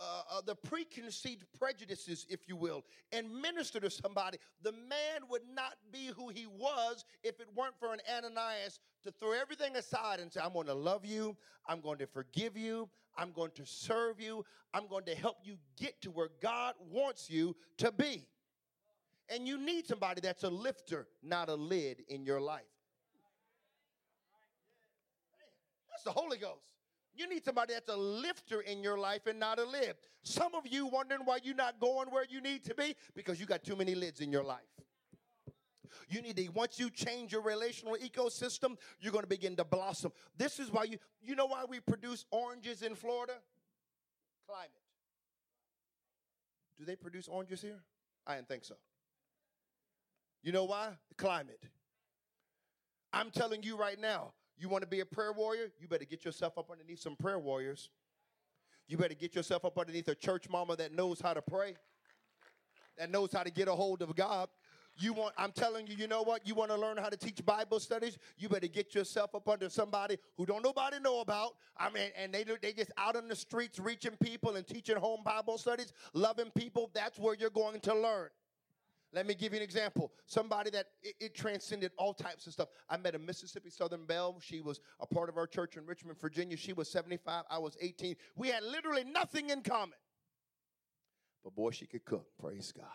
uh, 0.00 0.22
uh, 0.30 0.40
the 0.46 0.54
preconceived 0.54 1.44
prejudices, 1.58 2.26
if 2.28 2.46
you 2.46 2.54
will, 2.54 2.84
and 3.10 3.28
minister 3.42 3.80
to 3.80 3.90
somebody? 3.90 4.38
The 4.62 4.70
man 4.70 5.28
would 5.28 5.42
not 5.52 5.74
be 5.92 6.10
who 6.16 6.28
he 6.28 6.46
was 6.46 7.04
if 7.24 7.40
it 7.40 7.48
weren't 7.56 7.76
for 7.80 7.92
an 7.92 7.98
Ananias 8.08 8.78
to 9.02 9.10
throw 9.10 9.32
everything 9.32 9.74
aside 9.74 10.20
and 10.20 10.32
say, 10.32 10.40
I'm 10.40 10.52
going 10.52 10.68
to 10.68 10.74
love 10.74 11.04
you, 11.04 11.36
I'm 11.68 11.80
going 11.80 11.98
to 11.98 12.06
forgive 12.06 12.56
you, 12.56 12.88
I'm 13.18 13.32
going 13.32 13.50
to 13.56 13.66
serve 13.66 14.20
you, 14.20 14.44
I'm 14.72 14.86
going 14.86 15.06
to 15.06 15.14
help 15.16 15.38
you 15.42 15.56
get 15.76 16.00
to 16.02 16.12
where 16.12 16.28
God 16.40 16.74
wants 16.88 17.28
you 17.28 17.56
to 17.78 17.90
be. 17.90 18.28
And 19.28 19.48
you 19.48 19.58
need 19.58 19.86
somebody 19.86 20.20
that's 20.20 20.44
a 20.44 20.50
lifter, 20.50 21.08
not 21.20 21.48
a 21.48 21.54
lid 21.54 22.04
in 22.08 22.24
your 22.24 22.40
life. 22.40 22.62
That's 25.96 26.04
the 26.04 26.20
Holy 26.20 26.36
Ghost. 26.36 26.72
You 27.14 27.26
need 27.26 27.42
somebody 27.42 27.72
that's 27.72 27.88
a 27.88 27.96
lifter 27.96 28.60
in 28.60 28.82
your 28.82 28.98
life 28.98 29.26
and 29.26 29.40
not 29.40 29.58
a 29.58 29.64
lid. 29.64 29.94
Some 30.22 30.54
of 30.54 30.66
you 30.66 30.86
wondering 30.86 31.22
why 31.24 31.38
you're 31.42 31.54
not 31.54 31.80
going 31.80 32.08
where 32.10 32.26
you 32.28 32.42
need 32.42 32.64
to 32.64 32.74
be 32.74 32.94
because 33.14 33.40
you 33.40 33.46
got 33.46 33.64
too 33.64 33.76
many 33.76 33.94
lids 33.94 34.20
in 34.20 34.30
your 34.30 34.44
life. 34.44 34.60
You 36.10 36.20
need 36.20 36.36
to, 36.36 36.48
once 36.48 36.78
you 36.78 36.90
change 36.90 37.32
your 37.32 37.40
relational 37.40 37.96
ecosystem, 37.96 38.76
you're 39.00 39.12
going 39.12 39.24
to 39.24 39.28
begin 39.28 39.56
to 39.56 39.64
blossom. 39.64 40.12
This 40.36 40.58
is 40.58 40.70
why 40.70 40.84
you, 40.84 40.98
you 41.22 41.34
know 41.34 41.46
why 41.46 41.64
we 41.66 41.80
produce 41.80 42.26
oranges 42.30 42.82
in 42.82 42.94
Florida? 42.94 43.32
Climate. 44.46 44.70
Do 46.78 46.84
they 46.84 46.96
produce 46.96 47.26
oranges 47.26 47.62
here? 47.62 47.80
I 48.26 48.36
didn't 48.36 48.48
think 48.48 48.64
so. 48.64 48.74
You 50.42 50.52
know 50.52 50.64
why? 50.64 50.90
Climate. 51.16 51.62
I'm 53.14 53.30
telling 53.30 53.62
you 53.62 53.78
right 53.78 53.98
now, 53.98 54.34
you 54.58 54.68
want 54.68 54.82
to 54.82 54.88
be 54.88 55.00
a 55.00 55.06
prayer 55.06 55.32
warrior? 55.32 55.70
You 55.78 55.88
better 55.88 56.04
get 56.04 56.24
yourself 56.24 56.56
up 56.58 56.70
underneath 56.70 57.00
some 57.00 57.16
prayer 57.16 57.38
warriors. 57.38 57.90
You 58.88 58.96
better 58.96 59.14
get 59.14 59.34
yourself 59.34 59.64
up 59.64 59.78
underneath 59.78 60.08
a 60.08 60.14
church 60.14 60.48
mama 60.48 60.76
that 60.76 60.92
knows 60.92 61.20
how 61.20 61.34
to 61.34 61.42
pray, 61.42 61.74
that 62.98 63.10
knows 63.10 63.32
how 63.32 63.42
to 63.42 63.50
get 63.50 63.68
a 63.68 63.72
hold 63.72 64.02
of 64.02 64.14
God. 64.14 64.48
You 64.98 65.12
want, 65.12 65.34
I'm 65.36 65.52
telling 65.52 65.86
you, 65.86 65.94
you 65.94 66.06
know 66.06 66.22
what? 66.22 66.46
You 66.46 66.54
want 66.54 66.70
to 66.70 66.76
learn 66.76 66.96
how 66.96 67.10
to 67.10 67.18
teach 67.18 67.44
Bible 67.44 67.80
studies? 67.80 68.16
You 68.38 68.48
better 68.48 68.66
get 68.66 68.94
yourself 68.94 69.34
up 69.34 69.46
under 69.46 69.68
somebody 69.68 70.16
who 70.38 70.46
don't 70.46 70.62
nobody 70.62 70.98
know 71.00 71.20
about. 71.20 71.56
I 71.76 71.90
mean, 71.90 72.10
and 72.16 72.32
they 72.32 72.44
they 72.62 72.72
just 72.72 72.92
out 72.96 73.14
on 73.14 73.28
the 73.28 73.36
streets 73.36 73.78
reaching 73.78 74.16
people 74.22 74.56
and 74.56 74.66
teaching 74.66 74.96
home 74.96 75.20
Bible 75.22 75.58
studies, 75.58 75.92
loving 76.14 76.50
people. 76.56 76.90
That's 76.94 77.18
where 77.18 77.34
you're 77.34 77.50
going 77.50 77.80
to 77.80 77.94
learn. 77.94 78.30
Let 79.12 79.26
me 79.26 79.34
give 79.34 79.52
you 79.52 79.58
an 79.58 79.62
example. 79.62 80.12
Somebody 80.26 80.70
that 80.70 80.86
it, 81.02 81.14
it, 81.20 81.34
transcended 81.34 81.92
all 81.96 82.12
types 82.12 82.46
of 82.46 82.52
stuff. 82.52 82.68
I 82.90 82.96
met 82.96 83.14
a 83.14 83.18
Mississippi 83.18 83.70
Southern 83.70 84.04
Belle. 84.04 84.38
She 84.40 84.60
was 84.60 84.80
a 85.00 85.06
part 85.06 85.28
of 85.28 85.36
our 85.36 85.46
church 85.46 85.76
in 85.76 85.86
Richmond, 85.86 86.20
Virginia. 86.20 86.56
She 86.56 86.72
was 86.72 86.90
75. 86.90 87.44
I 87.48 87.58
was 87.58 87.76
18. 87.80 88.16
We 88.34 88.48
had 88.48 88.62
literally 88.62 89.04
nothing 89.04 89.50
in 89.50 89.62
common. 89.62 89.96
But 91.44 91.54
boy, 91.54 91.70
she 91.70 91.86
could 91.86 92.04
cook. 92.04 92.26
Praise 92.38 92.72
God. 92.76 92.86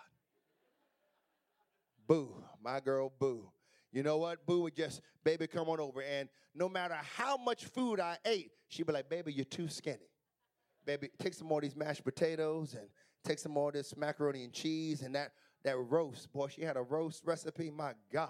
Boo, 2.08 2.44
my 2.62 2.82
girl, 2.82 3.12
Boo. 3.18 3.50
You 3.94 4.04
know 4.04 4.18
what? 4.18 4.46
Boo 4.46 4.64
would 4.64 4.76
just, 4.76 5.02
baby, 5.24 5.48
come 5.48 5.70
on 5.70 5.80
over. 5.80 6.02
And 6.02 6.30
no 6.54 6.68
matter 6.68 6.98
how 7.16 7.38
much 7.38 7.66
food 7.66 8.00
I 8.00 8.18
ate, 8.26 8.52
she'd 8.68 8.86
be 8.86 8.94
like, 8.94 9.10
baby, 9.10 9.32
you're 9.34 9.46
too 9.46 9.68
skinny. 9.68 10.10
Baby, 10.86 11.10
take 11.20 11.34
some 11.34 11.48
more 11.48 11.60
of 11.60 11.64
these 11.64 11.76
mashed 11.76 12.04
potatoes 12.04 12.74
and 12.74 12.88
take 13.24 13.40
some 13.40 13.52
more 13.52 13.70
of 13.70 13.74
this 13.74 13.96
macaroni 13.96 14.44
and 14.44 14.52
cheese 14.52 15.02
and 15.02 15.16
that 15.16 15.32
that 15.64 15.78
roast. 15.78 16.32
Boy, 16.34 16.48
she 16.48 16.62
had 16.62 16.78
a 16.78 16.82
roast 16.82 17.24
recipe. 17.26 17.70
My 17.70 17.94
God. 18.12 18.30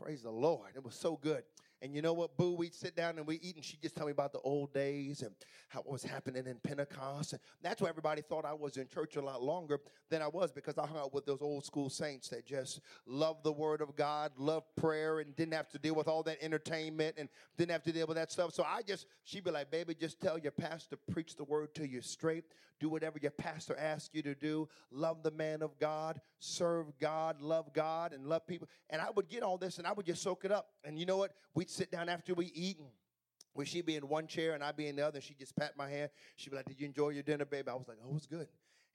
Praise 0.00 0.22
the 0.22 0.30
Lord. 0.30 0.70
It 0.74 0.84
was 0.84 0.94
so 0.94 1.18
good. 1.20 1.42
And 1.82 1.96
you 1.96 2.00
know 2.00 2.12
what, 2.12 2.36
Boo? 2.36 2.54
We'd 2.54 2.74
sit 2.74 2.94
down 2.94 3.18
and 3.18 3.26
we 3.26 3.40
eat, 3.42 3.56
and 3.56 3.64
she'd 3.64 3.82
just 3.82 3.96
tell 3.96 4.06
me 4.06 4.12
about 4.12 4.32
the 4.32 4.38
old 4.38 4.72
days 4.72 5.22
and 5.22 5.34
how 5.68 5.80
what 5.80 5.90
was 5.92 6.04
happening 6.04 6.46
in 6.46 6.56
Pentecost. 6.62 7.32
And 7.32 7.42
that's 7.60 7.82
why 7.82 7.88
everybody 7.88 8.22
thought 8.22 8.44
I 8.44 8.52
was 8.52 8.76
in 8.76 8.86
church 8.86 9.16
a 9.16 9.20
lot 9.20 9.42
longer 9.42 9.80
than 10.08 10.22
I 10.22 10.28
was 10.28 10.52
because 10.52 10.78
I 10.78 10.86
hung 10.86 10.98
out 10.98 11.12
with 11.12 11.26
those 11.26 11.42
old 11.42 11.64
school 11.64 11.90
saints 11.90 12.28
that 12.28 12.46
just 12.46 12.80
loved 13.04 13.42
the 13.42 13.50
Word 13.50 13.80
of 13.80 13.96
God, 13.96 14.30
loved 14.38 14.66
prayer, 14.76 15.18
and 15.18 15.34
didn't 15.34 15.54
have 15.54 15.68
to 15.70 15.78
deal 15.78 15.96
with 15.96 16.06
all 16.06 16.22
that 16.22 16.38
entertainment 16.40 17.16
and 17.18 17.28
didn't 17.58 17.72
have 17.72 17.82
to 17.82 17.92
deal 17.92 18.06
with 18.06 18.16
that 18.16 18.30
stuff. 18.30 18.54
So 18.54 18.62
I 18.62 18.82
just, 18.82 19.06
she'd 19.24 19.42
be 19.42 19.50
like, 19.50 19.72
baby, 19.72 19.96
just 19.96 20.20
tell 20.20 20.38
your 20.38 20.52
pastor, 20.52 20.96
preach 21.10 21.34
the 21.34 21.44
Word 21.44 21.74
to 21.74 21.88
you 21.88 22.00
straight. 22.00 22.44
Do 22.82 22.88
whatever 22.88 23.16
your 23.22 23.30
pastor 23.30 23.76
asks 23.78 24.10
you 24.12 24.22
to 24.22 24.34
do. 24.34 24.68
Love 24.90 25.22
the 25.22 25.30
man 25.30 25.62
of 25.62 25.78
God, 25.78 26.20
serve 26.40 26.98
God, 26.98 27.40
love 27.40 27.72
God, 27.72 28.12
and 28.12 28.26
love 28.26 28.44
people. 28.44 28.68
And 28.90 29.00
I 29.00 29.08
would 29.14 29.28
get 29.28 29.44
all 29.44 29.56
this 29.56 29.78
and 29.78 29.86
I 29.86 29.92
would 29.92 30.04
just 30.04 30.20
soak 30.20 30.44
it 30.44 30.50
up. 30.50 30.66
And 30.82 30.98
you 30.98 31.06
know 31.06 31.16
what? 31.16 31.30
We'd 31.54 31.70
sit 31.70 31.92
down 31.92 32.08
after 32.08 32.34
we 32.34 32.46
eat 32.46 32.80
and 32.80 32.88
where 33.52 33.64
she'd 33.64 33.86
be 33.86 33.94
in 33.94 34.08
one 34.08 34.26
chair 34.26 34.54
and 34.54 34.64
I'd 34.64 34.76
be 34.76 34.88
in 34.88 34.96
the 34.96 35.06
other, 35.06 35.18
and 35.18 35.22
she'd 35.22 35.38
just 35.38 35.54
pat 35.54 35.76
my 35.76 35.88
hand. 35.88 36.10
She'd 36.34 36.50
be 36.50 36.56
like, 36.56 36.66
Did 36.66 36.80
you 36.80 36.86
enjoy 36.86 37.10
your 37.10 37.22
dinner, 37.22 37.44
baby? 37.44 37.68
I 37.68 37.74
was 37.74 37.86
like, 37.86 37.98
Oh, 38.04 38.08
it 38.08 38.14
was 38.14 38.26
good. 38.26 38.48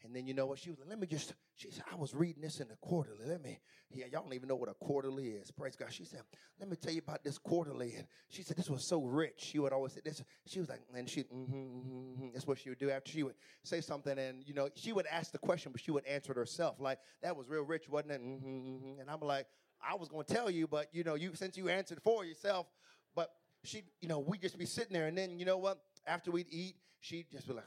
And 0.04 0.16
then 0.16 0.28
you 0.28 0.34
know 0.34 0.46
what? 0.46 0.60
She 0.60 0.70
was 0.70 0.80
like, 0.80 0.90
let 0.90 1.00
me 1.00 1.08
just, 1.08 1.34
she 1.56 1.72
said, 1.72 1.84
I 1.92 1.96
was 1.96 2.14
reading 2.14 2.42
this 2.42 2.60
in 2.60 2.68
the 2.68 2.76
quarterly. 2.76 3.26
Let 3.26 3.44
me, 3.44 3.60
yeah, 3.92 4.06
y'all 4.12 4.22
don't 4.24 4.34
even 4.34 4.48
know 4.48 4.56
what 4.56 4.70
a 4.70 4.74
quarterly 4.74 5.30
is. 5.30 5.50
Praise 5.52 5.76
God. 5.76 5.92
She 5.92 6.06
said, 6.06 6.22
let 6.60 6.70
me 6.70 6.76
tell 6.76 6.94
you 6.94 7.02
about 7.06 7.24
this 7.24 7.38
quarterly. 7.38 7.96
And 7.96 8.08
she 8.30 8.44
said, 8.44 8.58
this 8.58 8.70
was 8.70 8.88
so 8.88 9.02
rich. 9.02 9.34
She 9.38 9.60
would 9.60 9.74
always 9.74 9.94
say 9.94 10.02
this. 10.06 10.24
She 10.46 10.60
was 10.60 10.70
like, 10.70 10.82
and 10.96 11.10
she, 11.10 11.24
mm-hmm, 11.24 11.54
mm-hmm, 11.54 11.90
mm-hmm. 11.90 12.28
that's 12.34 12.46
what 12.46 12.60
she 12.60 12.70
would 12.70 12.80
do 12.80 12.92
after 12.92 13.12
she 13.12 13.24
would 13.24 13.36
say 13.64 13.82
something. 13.82 14.18
And, 14.18 14.44
you 14.46 14.54
know, 14.54 14.70
she 14.76 14.94
would 14.94 15.08
ask 15.08 15.32
the 15.32 15.40
question, 15.40 15.72
but 15.72 15.82
she 15.82 15.92
would 15.92 16.06
answer 16.06 16.32
it 16.32 16.38
herself. 16.38 16.80
Like, 16.80 17.00
that 17.24 17.36
was 17.36 17.50
real 17.50 17.64
rich, 17.64 17.90
wasn't 17.90 18.12
it? 18.12 18.22
Mm-hmm, 18.22 18.48
mm-hmm. 18.48 19.00
And 19.02 19.10
I'm 19.10 19.22
like, 19.22 19.48
I 19.82 19.96
was 19.96 20.10
going 20.10 20.26
to 20.26 20.34
tell 20.34 20.50
you, 20.50 20.68
but, 20.68 20.88
you 20.92 21.04
know, 21.04 21.16
you 21.16 21.34
since 21.34 21.58
you 21.58 21.70
answered 21.70 22.02
for 22.04 22.24
yourself. 22.24 22.68
But 23.16 23.32
she, 23.64 23.84
you 24.00 24.08
know, 24.08 24.20
we'd 24.20 24.42
just 24.42 24.58
be 24.58 24.66
sitting 24.66 24.94
there. 24.94 25.08
And 25.08 25.18
then, 25.18 25.40
you 25.40 25.46
know 25.46 25.58
what? 25.58 25.80
After 26.06 26.32
we'd 26.32 26.48
eat, 26.50 26.76
she'd 27.00 27.32
just 27.32 27.48
be 27.48 27.54
like, 27.54 27.66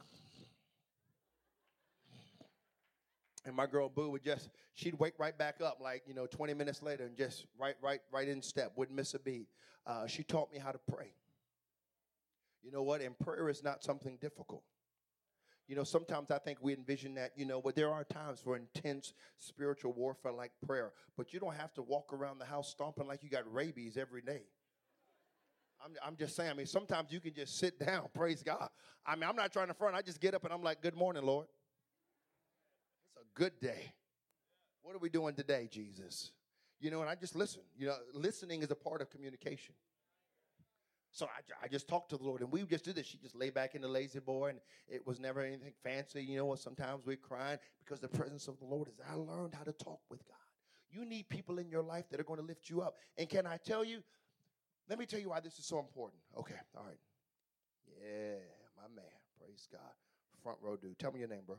And 3.45 3.55
my 3.55 3.67
girl 3.67 3.89
Boo 3.89 4.11
would 4.11 4.23
just, 4.23 4.51
she'd 4.75 4.99
wake 4.99 5.19
right 5.19 5.37
back 5.37 5.61
up 5.63 5.79
like, 5.81 6.03
you 6.07 6.15
know, 6.15 6.27
20 6.27 6.53
minutes 6.55 6.83
later 6.83 7.05
and 7.05 7.17
just 7.17 7.47
right, 7.59 7.77
right, 7.83 8.01
right 8.13 8.29
in 8.29 8.43
step, 8.43 8.73
wouldn't 8.77 8.97
miss 8.97 9.15
a 9.15 9.19
beat. 9.19 9.49
Uh, 9.87 10.07
she 10.07 10.23
taught 10.23 10.53
me 10.53 10.59
how 10.59 10.71
to 10.71 10.81
pray. 10.91 11.13
You 12.63 12.71
know 12.71 12.83
what? 12.83 13.01
And 13.01 13.19
prayer 13.19 13.49
is 13.49 13.65
not 13.65 13.83
something 13.83 14.19
difficult. 14.21 14.63
You 15.67 15.77
know, 15.77 15.85
sometimes 15.85 16.31
I 16.31 16.39
think 16.39 16.59
we 16.61 16.75
envision 16.75 17.15
that, 17.15 17.31
you 17.37 17.47
know, 17.47 17.63
but 17.63 17.77
there 17.77 17.91
are 17.91 18.05
times 18.05 18.41
for 18.41 18.57
intense 18.57 19.15
spiritual 19.39 19.93
warfare 19.93 20.33
like 20.33 20.51
prayer, 20.67 20.93
but 21.17 21.33
you 21.33 21.41
don't 21.41 21.55
have 21.55 21.73
to 21.75 21.83
walk 21.83 22.13
around 22.13 22.41
the 22.41 22.45
house 22.45 22.69
stomping 22.69 23.07
like 23.07 23.23
you 23.23 23.31
got 23.31 23.51
rabies 23.51 23.97
every 23.97 24.21
day. 24.21 24.43
I'm, 25.83 25.93
I'm 26.05 26.17
just 26.17 26.37
saying, 26.37 26.51
I 26.51 26.55
mean, 26.55 26.67
sometimes 26.67 27.13
you 27.13 27.21
can 27.21 27.33
just 27.33 27.59
sit 27.59 27.79
down, 27.79 28.09
praise 28.15 28.43
God. 28.43 28.69
I 29.07 29.15
mean, 29.15 29.25
I'm 29.31 29.37
not 29.37 29.53
trying 29.53 29.69
to 29.69 29.75
front, 29.75 29.95
I 29.95 30.03
just 30.03 30.21
get 30.21 30.35
up 30.35 30.45
and 30.45 30.53
I'm 30.53 30.63
like, 30.63 30.83
good 30.83 30.97
morning, 30.97 31.25
Lord 31.25 31.47
good 33.35 33.59
day. 33.61 33.93
What 34.83 34.95
are 34.95 34.99
we 34.99 35.09
doing 35.09 35.35
today, 35.35 35.69
Jesus? 35.71 36.33
You 36.81 36.91
know, 36.91 37.01
and 37.01 37.11
I 37.11 37.15
just 37.15 37.37
listen. 37.37 37.63
You 37.77 37.89
know, 37.89 37.97
listening 38.15 38.63
is 38.63 38.71
a 38.71 38.75
part 38.75 39.03
of 39.03 39.11
communication. 39.11 39.75
So 41.13 41.27
I, 41.27 41.65
I 41.65 41.69
just 41.69 41.89
talked 41.89 42.11
to 42.11 42.17
the 42.17 42.25
Lord, 42.25 42.41
and 42.41 42.53
we 42.53 42.63
just 42.63 42.85
did 42.85 42.95
this. 42.95 43.07
She 43.07 43.19
just 43.19 43.35
lay 43.35 43.51
back 43.51 43.75
in 43.75 43.83
the 43.83 43.89
La-Z-Boy, 43.89 44.51
and 44.51 44.61
it 44.89 45.05
was 45.07 45.19
never 45.19 45.41
anything 45.41 45.73
fancy. 45.83 46.23
You 46.23 46.39
know 46.39 46.47
what? 46.47 46.61
Sometimes 46.61 47.05
we're 47.05 47.17
crying 47.17 47.59
because 47.85 48.01
the 48.01 48.09
presence 48.09 48.47
of 48.47 48.59
the 48.59 48.65
Lord 48.65 48.89
is. 48.89 48.95
I 49.11 49.15
learned 49.15 49.55
how 49.55 49.65
to 49.65 49.73
talk 49.73 50.01
with 50.09 50.25
God. 50.27 50.37
You 50.93 51.05
need 51.05 51.29
people 51.29 51.59
in 51.59 51.69
your 51.69 51.83
life 51.83 52.09
that 52.11 52.21
are 52.21 52.25
going 52.25 52.41
to 52.41 52.47
lift 52.47 52.71
you 52.71 52.81
up. 52.81 52.97
And 53.19 53.29
can 53.29 53.47
I 53.47 53.57
tell 53.57 53.85
you? 53.85 54.03
Let 54.89 54.99
me 54.99 55.07
tell 55.07 55.21
you 55.21 55.31
why 55.31 55.41
this 55.41 55.59
is 55.59 55.67
so 55.67 55.79
important. 55.79 56.21
Okay, 56.39 56.55
all 56.77 56.85
right. 56.85 56.99
Yeah, 58.01 58.39
my 58.77 58.89
man. 58.95 59.05
Praise 59.39 59.69
God. 59.71 59.81
Front 60.43 60.59
row 60.63 60.77
dude. 60.77 60.99
Tell 60.99 61.13
me 61.13 61.21
your 61.21 61.29
name, 61.29 61.43
bro. 61.47 61.57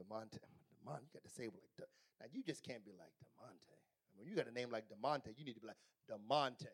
Demonte. 0.00 0.40
Demonte. 0.80 1.04
You 1.04 1.12
got 1.12 1.24
to 1.24 1.30
say 1.30 1.44
it 1.44 1.52
like 1.52 1.76
De- 1.76 1.84
now. 2.20 2.26
You 2.32 2.42
just 2.42 2.62
can't 2.62 2.84
be 2.84 2.92
like 2.92 3.12
Demonte. 3.20 3.76
When 4.16 4.28
you 4.28 4.34
got 4.34 4.48
a 4.48 4.52
name 4.52 4.70
like 4.70 4.84
Demonte, 4.88 5.36
you 5.36 5.44
need 5.44 5.54
to 5.54 5.60
be 5.60 5.66
like 5.66 5.76
Demonte. 6.10 6.68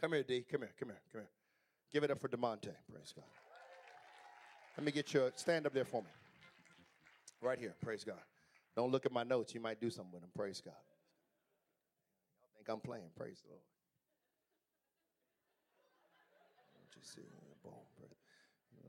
Come 0.00 0.12
here, 0.12 0.22
D. 0.22 0.44
Come 0.50 0.62
here. 0.62 0.72
Come 0.78 0.88
here. 0.88 1.00
Come 1.12 1.20
here. 1.20 1.30
Give 1.92 2.02
it 2.02 2.10
up 2.10 2.20
for 2.20 2.28
Demonte. 2.28 2.74
Praise 2.90 3.12
God. 3.14 3.24
Let 4.76 4.84
me 4.84 4.92
get 4.92 5.12
your 5.12 5.30
stand 5.36 5.66
up 5.66 5.74
there 5.74 5.84
for 5.84 6.02
me. 6.02 6.08
Right 7.40 7.58
here. 7.58 7.74
Praise 7.80 8.04
God. 8.04 8.22
Don't 8.74 8.90
look 8.90 9.04
at 9.06 9.12
my 9.12 9.22
notes. 9.22 9.54
You 9.54 9.60
might 9.60 9.80
do 9.80 9.90
something 9.90 10.12
with 10.12 10.22
them. 10.22 10.30
Praise 10.34 10.62
God. 10.64 10.72
Y'all 12.40 12.50
think 12.56 12.68
I'm 12.68 12.80
playing. 12.80 13.10
Praise 13.16 13.40
the 13.42 13.50
Lord. 13.50 13.60
What 16.80 16.96
you 16.96 17.02
see? 17.02 17.41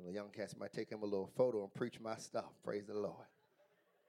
The 0.05 0.11
young 0.11 0.29
cats 0.29 0.55
might 0.57 0.73
take 0.73 0.89
him 0.89 1.01
a 1.01 1.05
little 1.05 1.29
photo 1.35 1.63
and 1.63 1.73
preach 1.73 1.99
my 1.99 2.15
stuff. 2.15 2.51
Praise 2.63 2.85
the 2.85 2.93
Lord. 2.93 3.27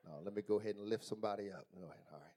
Now, 0.04 0.18
let 0.24 0.34
me 0.34 0.42
go 0.42 0.58
ahead 0.58 0.76
and 0.76 0.88
lift 0.88 1.04
somebody 1.04 1.50
up. 1.50 1.66
Go 1.74 1.86
ahead. 1.86 2.04
All 2.12 2.18
right. 2.18 2.34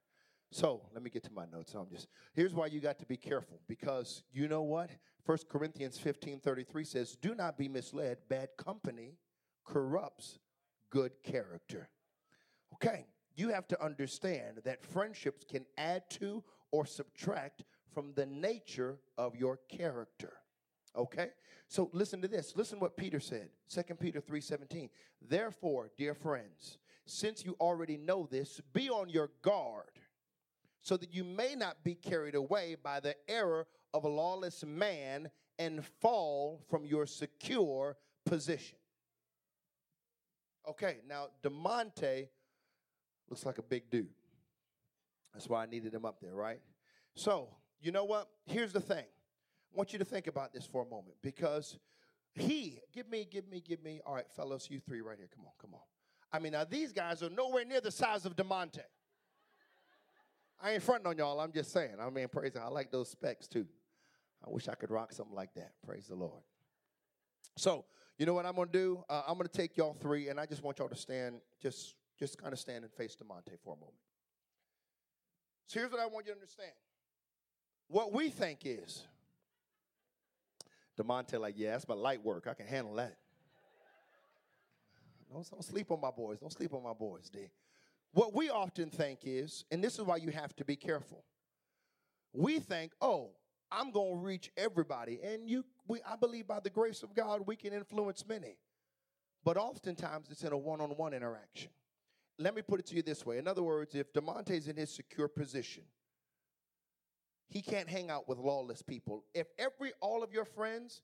So 0.51 0.81
let 0.93 1.03
me 1.03 1.09
get 1.09 1.23
to 1.23 1.33
my 1.33 1.45
notes. 1.51 1.73
I'm 1.73 1.89
just 1.89 2.07
here's 2.33 2.53
why 2.53 2.67
you 2.67 2.79
got 2.79 2.99
to 2.99 3.05
be 3.05 3.17
careful 3.17 3.59
because 3.67 4.23
you 4.31 4.47
know 4.47 4.61
what? 4.61 4.89
First 5.25 5.49
Corinthians 5.49 5.97
15 5.97 6.39
33 6.39 6.83
says, 6.85 7.17
Do 7.21 7.35
not 7.35 7.57
be 7.57 7.67
misled. 7.67 8.17
Bad 8.29 8.49
company 8.57 9.17
corrupts 9.65 10.39
good 10.89 11.11
character. 11.23 11.89
Okay, 12.75 13.07
you 13.35 13.49
have 13.49 13.67
to 13.67 13.83
understand 13.83 14.61
that 14.63 14.83
friendships 14.83 15.43
can 15.43 15.65
add 15.77 16.09
to 16.11 16.43
or 16.71 16.85
subtract 16.85 17.63
from 17.93 18.13
the 18.13 18.25
nature 18.25 18.99
of 19.17 19.35
your 19.35 19.59
character. 19.69 20.33
Okay? 20.95 21.29
So 21.67 21.89
listen 21.93 22.21
to 22.21 22.27
this. 22.27 22.55
Listen 22.55 22.79
what 22.79 22.95
Peter 22.95 23.19
said. 23.19 23.49
2 23.69 23.95
Peter 23.95 24.21
3:17. 24.21 24.89
Therefore, 25.21 25.91
dear 25.97 26.13
friends, 26.13 26.77
since 27.05 27.43
you 27.45 27.55
already 27.59 27.97
know 27.97 28.27
this, 28.29 28.61
be 28.73 28.89
on 28.89 29.09
your 29.09 29.31
guard 29.41 29.91
so 30.81 30.95
that 30.97 31.13
you 31.13 31.23
may 31.23 31.55
not 31.55 31.83
be 31.83 31.95
carried 31.95 32.35
away 32.35 32.75
by 32.81 32.99
the 32.99 33.15
error 33.27 33.67
of 33.93 34.05
a 34.05 34.07
lawless 34.07 34.63
man 34.63 35.29
and 35.59 35.85
fall 35.85 36.61
from 36.69 36.85
your 36.85 37.05
secure 37.05 37.97
position. 38.25 38.77
Okay, 40.67 40.97
now 41.07 41.27
DeMonte 41.43 42.27
looks 43.29 43.45
like 43.45 43.57
a 43.57 43.63
big 43.63 43.89
dude. 43.89 44.07
That's 45.33 45.49
why 45.49 45.63
I 45.63 45.65
needed 45.65 45.93
him 45.93 46.05
up 46.05 46.19
there, 46.21 46.33
right? 46.33 46.59
So, 47.15 47.49
you 47.81 47.91
know 47.91 48.05
what? 48.05 48.29
Here's 48.45 48.73
the 48.73 48.79
thing. 48.79 49.05
I 49.73 49.77
want 49.77 49.93
you 49.93 49.99
to 49.99 50.05
think 50.05 50.27
about 50.27 50.53
this 50.53 50.65
for 50.65 50.83
a 50.83 50.89
moment 50.89 51.15
because 51.21 51.77
he, 52.33 52.79
give 52.93 53.09
me, 53.09 53.27
give 53.29 53.47
me, 53.47 53.61
give 53.65 53.83
me. 53.83 54.01
All 54.05 54.13
right, 54.15 54.29
fellas, 54.35 54.69
you 54.69 54.79
three 54.79 55.01
right 55.01 55.17
here. 55.17 55.29
Come 55.35 55.45
on, 55.45 55.51
come 55.61 55.73
on. 55.73 55.81
I 56.31 56.39
mean, 56.39 56.51
now 56.51 56.63
these 56.63 56.91
guys 56.91 57.23
are 57.23 57.29
nowhere 57.29 57.65
near 57.65 57.81
the 57.81 57.91
size 57.91 58.25
of 58.25 58.35
DeMonte. 58.35 58.81
I 60.59 60.71
ain't 60.71 60.83
fronting 60.83 61.07
on 61.07 61.17
y'all. 61.17 61.39
I'm 61.39 61.51
just 61.51 61.71
saying. 61.71 61.95
I 62.01 62.09
mean, 62.09 62.27
praise 62.27 62.51
God. 62.53 62.63
I 62.65 62.69
like 62.69 62.91
those 62.91 63.09
specs 63.09 63.47
too. 63.47 63.65
I 64.45 64.49
wish 64.49 64.67
I 64.67 64.75
could 64.75 64.91
rock 64.91 65.13
something 65.13 65.35
like 65.35 65.53
that. 65.55 65.71
Praise 65.85 66.07
the 66.07 66.15
Lord. 66.15 66.41
So, 67.57 67.85
you 68.17 68.25
know 68.25 68.33
what 68.33 68.45
I'm 68.45 68.55
going 68.55 68.69
to 68.69 68.73
do? 68.73 69.03
Uh, 69.09 69.23
I'm 69.27 69.35
going 69.35 69.47
to 69.47 69.53
take 69.53 69.77
y'all 69.77 69.95
three, 69.99 70.29
and 70.29 70.39
I 70.39 70.45
just 70.45 70.63
want 70.63 70.79
y'all 70.79 70.89
to 70.89 70.95
stand, 70.95 71.35
just, 71.61 71.95
just 72.19 72.37
kind 72.37 72.53
of 72.53 72.59
stand 72.59 72.83
and 72.83 72.93
face 72.93 73.15
DeMonte 73.15 73.57
for 73.63 73.73
a 73.73 73.77
moment. 73.77 73.97
So 75.67 75.79
here's 75.79 75.91
what 75.91 76.01
I 76.01 76.05
want 76.07 76.25
you 76.25 76.33
to 76.33 76.37
understand. 76.37 76.71
What 77.87 78.13
we 78.13 78.29
think 78.29 78.59
is, 78.63 79.03
DeMonte, 80.99 81.39
like, 81.39 81.55
yeah, 81.57 81.71
that's 81.71 81.87
my 81.87 81.95
light 81.95 82.23
work. 82.23 82.47
I 82.49 82.53
can 82.53 82.65
handle 82.65 82.95
that. 82.95 83.17
Don't, 85.31 85.49
don't 85.49 85.63
sleep 85.63 85.91
on 85.91 86.01
my 86.01 86.11
boys. 86.11 86.39
Don't 86.39 86.53
sleep 86.53 86.73
on 86.73 86.83
my 86.83 86.93
boys, 86.93 87.29
D. 87.29 87.49
What 88.13 88.33
we 88.33 88.49
often 88.49 88.89
think 88.89 89.19
is, 89.23 89.65
and 89.71 89.83
this 89.83 89.99
is 89.99 90.01
why 90.01 90.17
you 90.17 90.31
have 90.31 90.55
to 90.55 90.65
be 90.65 90.75
careful. 90.75 91.23
We 92.33 92.59
think, 92.59 92.93
oh, 93.01 93.31
I'm 93.71 93.91
going 93.91 94.19
to 94.19 94.25
reach 94.25 94.51
everybody. 94.57 95.19
And 95.23 95.49
you, 95.49 95.65
we, 95.87 95.99
I 96.09 96.15
believe 96.15 96.47
by 96.47 96.59
the 96.59 96.69
grace 96.69 97.03
of 97.03 97.13
God, 97.13 97.41
we 97.45 97.55
can 97.55 97.73
influence 97.73 98.25
many. 98.27 98.57
But 99.43 99.57
oftentimes 99.57 100.29
it's 100.31 100.43
in 100.43 100.51
a 100.51 100.57
one 100.57 100.81
on 100.81 100.89
one 100.91 101.13
interaction. 101.13 101.69
Let 102.39 102.55
me 102.55 102.61
put 102.61 102.79
it 102.79 102.85
to 102.87 102.95
you 102.95 103.01
this 103.01 103.25
way. 103.25 103.37
In 103.37 103.47
other 103.47 103.63
words, 103.63 103.95
if 103.95 104.13
DeMonte's 104.13 104.67
in 104.67 104.77
his 104.77 104.91
secure 104.91 105.27
position, 105.27 105.83
he 107.49 107.61
can't 107.61 107.89
hang 107.89 108.09
out 108.09 108.27
with 108.27 108.37
lawless 108.37 108.81
people. 108.81 109.23
If 109.33 109.47
every 109.57 109.93
all 110.01 110.23
of 110.23 110.33
your 110.33 110.45
friends 110.45 111.01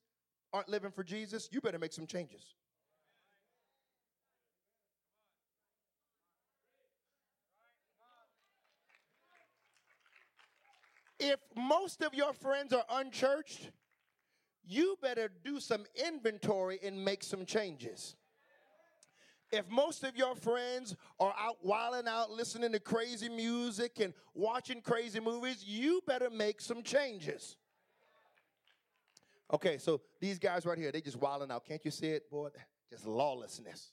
aren't 0.51 0.69
living 0.69 0.91
for 0.91 1.03
Jesus, 1.03 1.49
you 1.51 1.61
better 1.61 1.79
make 1.79 1.93
some 1.93 2.05
changes. 2.07 2.55
if 11.23 11.39
most 11.55 12.01
of 12.01 12.13
your 12.13 12.33
friends 12.33 12.73
are 12.73 12.83
unchurched, 12.89 13.71
you 14.65 14.97
better 15.01 15.29
do 15.43 15.59
some 15.59 15.85
inventory 15.95 16.79
and 16.83 17.03
make 17.03 17.23
some 17.23 17.45
changes. 17.45 18.15
If 19.53 19.69
most 19.69 20.03
of 20.03 20.17
your 20.17 20.33
friends 20.33 20.95
are 21.19 21.33
out 21.39 21.63
wilding 21.63 22.07
out, 22.09 22.31
listening 22.31 22.71
to 22.71 22.79
crazy 22.79 23.29
music 23.29 23.99
and 23.99 24.11
watching 24.33 24.81
crazy 24.81 25.19
movies, 25.19 25.63
you 25.63 26.01
better 26.07 26.31
make 26.31 26.59
some 26.59 26.81
changes. 26.81 27.55
Okay, 29.53 29.77
so 29.77 30.01
these 30.19 30.39
guys 30.39 30.65
right 30.65 30.75
here, 30.75 30.91
they 30.91 31.01
just 31.01 31.21
wilding 31.21 31.51
out. 31.51 31.65
Can't 31.65 31.85
you 31.85 31.91
see 31.91 32.07
it, 32.07 32.31
boy? 32.31 32.49
Just 32.89 33.07
lawlessness. 33.07 33.91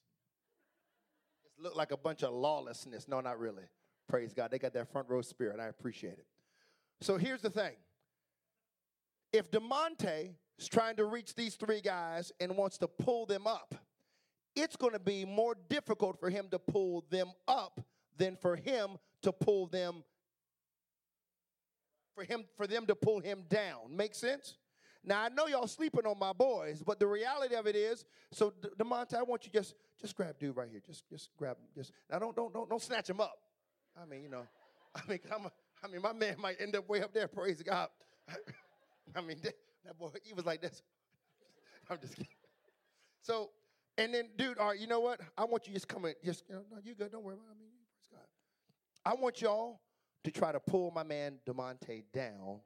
Just 1.42 1.58
look 1.58 1.74
like 1.74 1.90
a 1.90 1.96
bunch 1.96 2.22
of 2.22 2.34
lawlessness. 2.34 3.08
No, 3.08 3.20
not 3.20 3.38
really. 3.38 3.62
Praise 4.08 4.34
God. 4.34 4.50
They 4.50 4.58
got 4.58 4.74
that 4.74 4.92
front 4.92 5.08
row 5.08 5.22
spirit. 5.22 5.58
I 5.58 5.68
appreciate 5.68 6.14
it. 6.14 6.26
So 7.00 7.16
here's 7.16 7.40
the 7.40 7.48
thing. 7.48 7.72
If 9.32 9.50
DeMonte 9.50 10.34
is 10.58 10.68
trying 10.68 10.96
to 10.96 11.06
reach 11.06 11.34
these 11.34 11.54
three 11.54 11.80
guys 11.80 12.30
and 12.40 12.56
wants 12.56 12.76
to 12.78 12.88
pull 12.88 13.24
them 13.24 13.46
up, 13.46 13.74
it's 14.54 14.76
going 14.76 14.92
to 14.92 14.98
be 14.98 15.24
more 15.24 15.56
difficult 15.68 16.18
for 16.18 16.30
him 16.30 16.48
to 16.50 16.58
pull 16.58 17.04
them 17.10 17.30
up 17.48 17.80
than 18.16 18.36
for 18.36 18.56
him 18.56 18.90
to 19.22 19.32
pull 19.32 19.66
them 19.66 20.02
for 22.14 22.24
him 22.24 22.44
for 22.56 22.66
them 22.66 22.86
to 22.86 22.94
pull 22.94 23.20
him 23.20 23.44
down. 23.48 23.96
Make 23.96 24.14
sense? 24.14 24.56
Now 25.04 25.22
I 25.22 25.28
know 25.28 25.46
y'all 25.46 25.66
sleeping 25.66 26.06
on 26.06 26.18
my 26.18 26.32
boys, 26.32 26.82
but 26.84 26.98
the 26.98 27.06
reality 27.06 27.54
of 27.54 27.66
it 27.66 27.76
is, 27.76 28.04
so 28.32 28.52
DeMonte, 28.78 29.14
I 29.14 29.22
want 29.22 29.46
you 29.46 29.50
just 29.52 29.74
just 30.00 30.14
grab 30.16 30.38
dude 30.38 30.56
right 30.56 30.68
here. 30.70 30.80
Just 30.84 31.08
just 31.08 31.30
grab 31.36 31.56
him. 31.56 31.64
Just 31.74 31.92
now 32.10 32.18
don't 32.18 32.36
don't 32.36 32.52
don't 32.52 32.68
don't 32.68 32.82
snatch 32.82 33.08
him 33.08 33.20
up. 33.20 33.38
I 34.00 34.04
mean, 34.04 34.22
you 34.22 34.28
know, 34.28 34.42
I 34.94 35.00
mean, 35.08 35.20
I 35.82 35.88
mean, 35.88 36.02
my 36.02 36.12
man 36.12 36.36
might 36.38 36.60
end 36.60 36.76
up 36.76 36.88
way 36.88 37.02
up 37.02 37.12
there. 37.12 37.28
Praise 37.28 37.62
God. 37.62 37.88
I 39.16 39.20
mean, 39.20 39.38
that, 39.42 39.54
that 39.84 39.98
boy, 39.98 40.08
he 40.22 40.34
was 40.34 40.44
like 40.44 40.60
this. 40.60 40.82
I'm 41.90 41.98
just 41.98 42.14
kidding. 42.14 42.28
So, 43.22 43.50
and 43.98 44.14
then, 44.14 44.28
dude, 44.36 44.58
all 44.58 44.68
right, 44.68 44.78
you 44.78 44.86
know 44.86 45.00
what? 45.00 45.20
I 45.36 45.44
want 45.44 45.66
you 45.66 45.74
just 45.74 45.88
come 45.88 46.04
in. 46.04 46.14
Just, 46.24 46.44
you 46.48 46.54
know, 46.54 46.62
no, 46.70 46.78
you 46.82 46.94
good. 46.94 47.12
Don't 47.12 47.22
worry 47.22 47.34
about 47.34 47.46
it. 47.46 47.56
I 47.56 47.58
mean, 47.58 47.70
praise 47.94 48.08
God. 48.10 49.10
I 49.10 49.20
want 49.20 49.40
y'all 49.40 49.80
to 50.24 50.30
try 50.30 50.52
to 50.52 50.60
pull 50.60 50.90
my 50.90 51.02
man 51.02 51.38
DeMonte 51.46 52.04
down, 52.12 52.60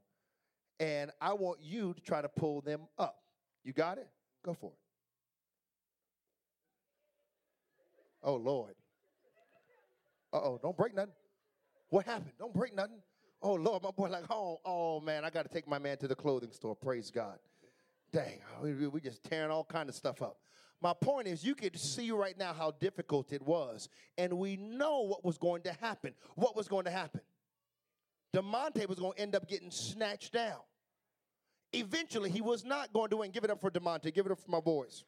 and 0.81 1.11
I 1.21 1.33
want 1.33 1.61
you 1.63 1.95
to 1.95 2.01
try 2.01 2.23
to 2.23 2.29
pull 2.29 2.61
them 2.61 2.83
up. 2.99 3.17
You 3.63 3.73
got 3.73 3.99
it? 3.99 4.09
Go 4.45 4.55
for 4.55 4.73
it. 4.73 4.79
Oh, 8.23 8.37
Lord. 8.37 8.75
Uh 10.35 10.41
oh, 10.43 10.59
don't 10.61 10.77
break 10.77 10.95
nothing. 10.97 11.13
What 11.91 12.07
happened? 12.07 12.33
Don't 12.39 12.53
break 12.53 12.75
nothing. 12.75 13.01
Oh 13.41 13.55
Lord, 13.55 13.83
my 13.85 13.93
boy, 13.93 14.09
like, 14.09 14.25
oh, 14.31 14.59
oh 14.65 15.01
man, 15.01 15.25
I 15.25 15.31
got 15.31 15.45
to 15.45 15.49
take 15.49 15.69
my 15.69 15.79
man 15.79 15.97
to 15.99 16.09
the 16.09 16.15
clothing 16.15 16.51
store. 16.51 16.75
Praise 16.75 17.11
God. 17.11 17.39
Dang, 18.11 18.41
we, 18.61 18.89
we 18.89 19.01
just 19.01 19.23
tearing 19.23 19.51
all 19.51 19.65
kind 19.65 19.89
of 19.89 19.95
stuff 19.95 20.23
up. 20.23 20.39
My 20.85 20.93
point 20.93 21.27
is, 21.27 21.43
you 21.43 21.55
could 21.55 21.81
see 21.81 22.11
right 22.11 22.39
now 22.39 22.53
how 22.53 22.73
difficult 22.73 23.33
it 23.33 23.41
was, 23.41 23.89
and 24.19 24.35
we 24.35 24.59
know 24.59 25.01
what 25.01 25.25
was 25.25 25.39
going 25.39 25.63
to 25.63 25.73
happen. 25.73 26.13
What 26.35 26.55
was 26.55 26.69
going 26.69 26.85
to 26.85 26.91
happen? 26.91 27.23
DeMonte 28.37 28.87
was 28.87 28.99
going 28.99 29.15
to 29.15 29.19
end 29.19 29.35
up 29.35 29.49
getting 29.49 29.71
snatched 29.71 30.35
down. 30.35 30.59
Eventually, 31.73 32.29
he 32.29 32.43
was 32.43 32.67
not 32.67 32.93
going 32.93 33.09
to 33.09 33.17
win. 33.17 33.31
Give 33.31 33.45
it 33.45 33.51
up 33.51 33.63
for 33.63 33.71
DeMonte. 33.71 34.13
Give 34.13 34.27
it 34.27 34.33
up 34.33 34.39
for 34.39 34.51
my 34.51 34.61
boys. 34.61 35.05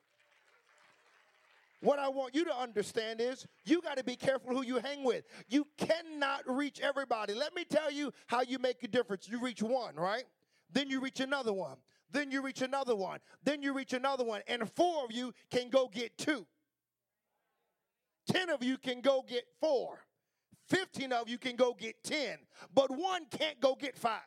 What 1.82 1.98
I 1.98 2.08
want 2.08 2.34
you 2.34 2.46
to 2.46 2.56
understand 2.56 3.20
is 3.20 3.46
you 3.66 3.82
got 3.82 3.98
to 3.98 4.04
be 4.04 4.16
careful 4.16 4.56
who 4.56 4.64
you 4.64 4.78
hang 4.78 5.04
with. 5.04 5.24
You 5.46 5.66
cannot 5.76 6.40
reach 6.46 6.80
everybody. 6.80 7.34
Let 7.34 7.54
me 7.54 7.64
tell 7.64 7.90
you 7.90 8.14
how 8.28 8.40
you 8.40 8.58
make 8.58 8.82
a 8.82 8.88
difference. 8.88 9.28
You 9.28 9.40
reach 9.42 9.62
one, 9.62 9.94
right? 9.96 10.24
Then 10.72 10.88
you 10.88 11.00
reach 11.00 11.20
another 11.20 11.52
one. 11.52 11.76
Then 12.10 12.30
you 12.30 12.42
reach 12.42 12.62
another 12.62 12.96
one. 12.96 13.20
Then 13.44 13.62
you 13.62 13.72
reach 13.72 13.92
another 13.92 14.24
one. 14.24 14.42
And 14.46 14.70
four 14.72 15.04
of 15.04 15.12
you 15.12 15.32
can 15.50 15.70
go 15.70 15.88
get 15.88 16.16
two. 16.18 16.46
Ten 18.30 18.50
of 18.50 18.62
you 18.62 18.78
can 18.78 19.00
go 19.00 19.24
get 19.26 19.44
four. 19.60 20.06
15 20.68 21.12
of 21.12 21.28
you 21.28 21.38
can 21.38 21.56
go 21.56 21.74
get 21.74 22.02
10, 22.02 22.38
but 22.74 22.90
one 22.90 23.26
can't 23.30 23.60
go 23.60 23.74
get 23.74 23.96
five. 23.96 24.20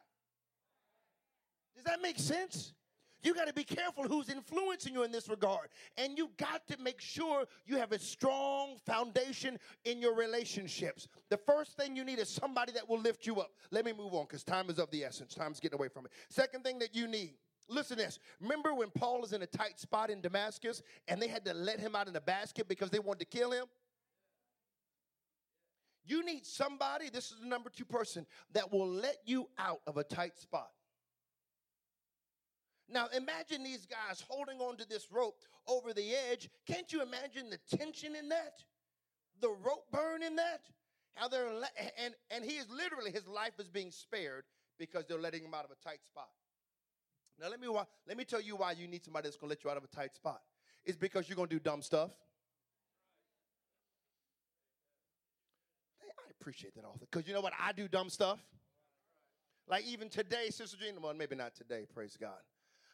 Does 1.75 1.83
that 1.85 2.01
make 2.01 2.19
sense? 2.19 2.73
You 3.21 3.33
got 3.33 3.47
to 3.47 3.53
be 3.53 3.65
careful 3.65 4.03
who's 4.03 4.29
influencing 4.29 4.93
you 4.93 5.03
in 5.03 5.11
this 5.11 5.27
regard. 5.27 5.67
And 5.97 6.17
you 6.17 6.29
got 6.37 6.65
to 6.67 6.77
make 6.81 7.01
sure 7.01 7.43
you 7.65 7.75
have 7.77 7.91
a 7.91 7.99
strong 7.99 8.77
foundation 8.85 9.59
in 9.83 10.01
your 10.01 10.15
relationships. 10.15 11.09
The 11.29 11.35
first 11.35 11.75
thing 11.75 11.97
you 11.97 12.05
need 12.05 12.19
is 12.19 12.29
somebody 12.29 12.71
that 12.73 12.87
will 12.87 12.99
lift 12.99 13.27
you 13.27 13.41
up. 13.41 13.51
Let 13.71 13.83
me 13.83 13.91
move 13.91 14.13
on 14.13 14.23
because 14.23 14.45
time 14.45 14.69
is 14.69 14.79
of 14.79 14.89
the 14.91 15.03
essence. 15.03 15.33
Time's 15.33 15.59
getting 15.59 15.77
away 15.77 15.89
from 15.89 16.05
it. 16.05 16.13
Second 16.29 16.63
thing 16.63 16.79
that 16.79 16.95
you 16.95 17.07
need. 17.07 17.33
Listen 17.69 17.97
to 17.97 18.03
this. 18.03 18.19
Remember 18.41 18.73
when 18.73 18.89
Paul 18.89 19.23
is 19.23 19.31
in 19.31 19.41
a 19.43 19.47
tight 19.47 19.79
spot 19.79 20.09
in 20.09 20.21
Damascus 20.21 20.81
and 21.07 21.21
they 21.21 21.27
had 21.27 21.45
to 21.45 21.53
let 21.53 21.79
him 21.79 21.95
out 21.95 22.07
in 22.07 22.15
a 22.15 22.21
basket 22.21 22.67
because 22.67 22.89
they 22.89 22.99
wanted 22.99 23.19
to 23.19 23.37
kill 23.37 23.51
him? 23.51 23.65
You 26.03 26.25
need 26.25 26.45
somebody, 26.45 27.09
this 27.09 27.31
is 27.31 27.39
the 27.41 27.47
number 27.47 27.69
two 27.69 27.85
person, 27.85 28.25
that 28.53 28.71
will 28.71 28.89
let 28.89 29.17
you 29.25 29.47
out 29.59 29.81
of 29.85 29.97
a 29.97 30.03
tight 30.03 30.39
spot. 30.39 30.71
Now, 32.91 33.07
imagine 33.15 33.63
these 33.63 33.85
guys 33.85 34.23
holding 34.27 34.59
onto 34.59 34.85
this 34.85 35.11
rope 35.11 35.37
over 35.67 35.93
the 35.93 36.13
edge. 36.31 36.49
Can't 36.65 36.91
you 36.91 37.03
imagine 37.03 37.51
the 37.51 37.77
tension 37.77 38.15
in 38.15 38.29
that? 38.29 38.63
The 39.39 39.49
rope 39.49 39.85
burn 39.91 40.23
in 40.23 40.35
that? 40.37 40.61
How 41.13 41.27
they're 41.27 41.47
and 42.03 42.13
and 42.31 42.45
he 42.45 42.57
is 42.57 42.67
literally 42.69 43.11
his 43.11 43.27
life 43.27 43.53
is 43.59 43.67
being 43.67 43.91
spared 43.91 44.45
because 44.77 45.05
they're 45.05 45.19
letting 45.19 45.43
him 45.43 45.53
out 45.53 45.65
of 45.65 45.71
a 45.71 45.87
tight 45.87 46.03
spot. 46.05 46.29
Now 47.41 47.49
let 47.49 47.59
me 47.59 47.67
let 48.07 48.17
me 48.17 48.25
tell 48.25 48.41
you 48.41 48.55
why 48.55 48.73
you 48.73 48.87
need 48.87 49.03
somebody 49.03 49.27
that's 49.27 49.37
to 49.37 49.45
let 49.45 49.63
you 49.63 49.69
out 49.69 49.77
of 49.77 49.83
a 49.83 49.87
tight 49.87 50.13
spot. 50.13 50.41
It's 50.85 50.97
because 50.97 51.29
you're 51.29 51.37
to 51.37 51.47
do 51.47 51.59
dumb 51.59 51.81
stuff. 51.81 52.11
I 56.01 56.31
appreciate 56.39 56.75
that 56.75 56.85
author 56.85 57.05
because 57.09 57.27
you 57.27 57.33
know 57.33 57.41
what 57.41 57.53
I 57.61 57.71
do 57.71 57.87
dumb 57.87 58.09
stuff. 58.09 58.39
Like 59.67 59.85
even 59.85 60.09
today, 60.09 60.49
Sister 60.49 60.77
Gina, 60.77 60.99
well, 60.99 61.13
maybe 61.13 61.35
not 61.35 61.55
today, 61.55 61.85
praise 61.93 62.17
God. 62.19 62.39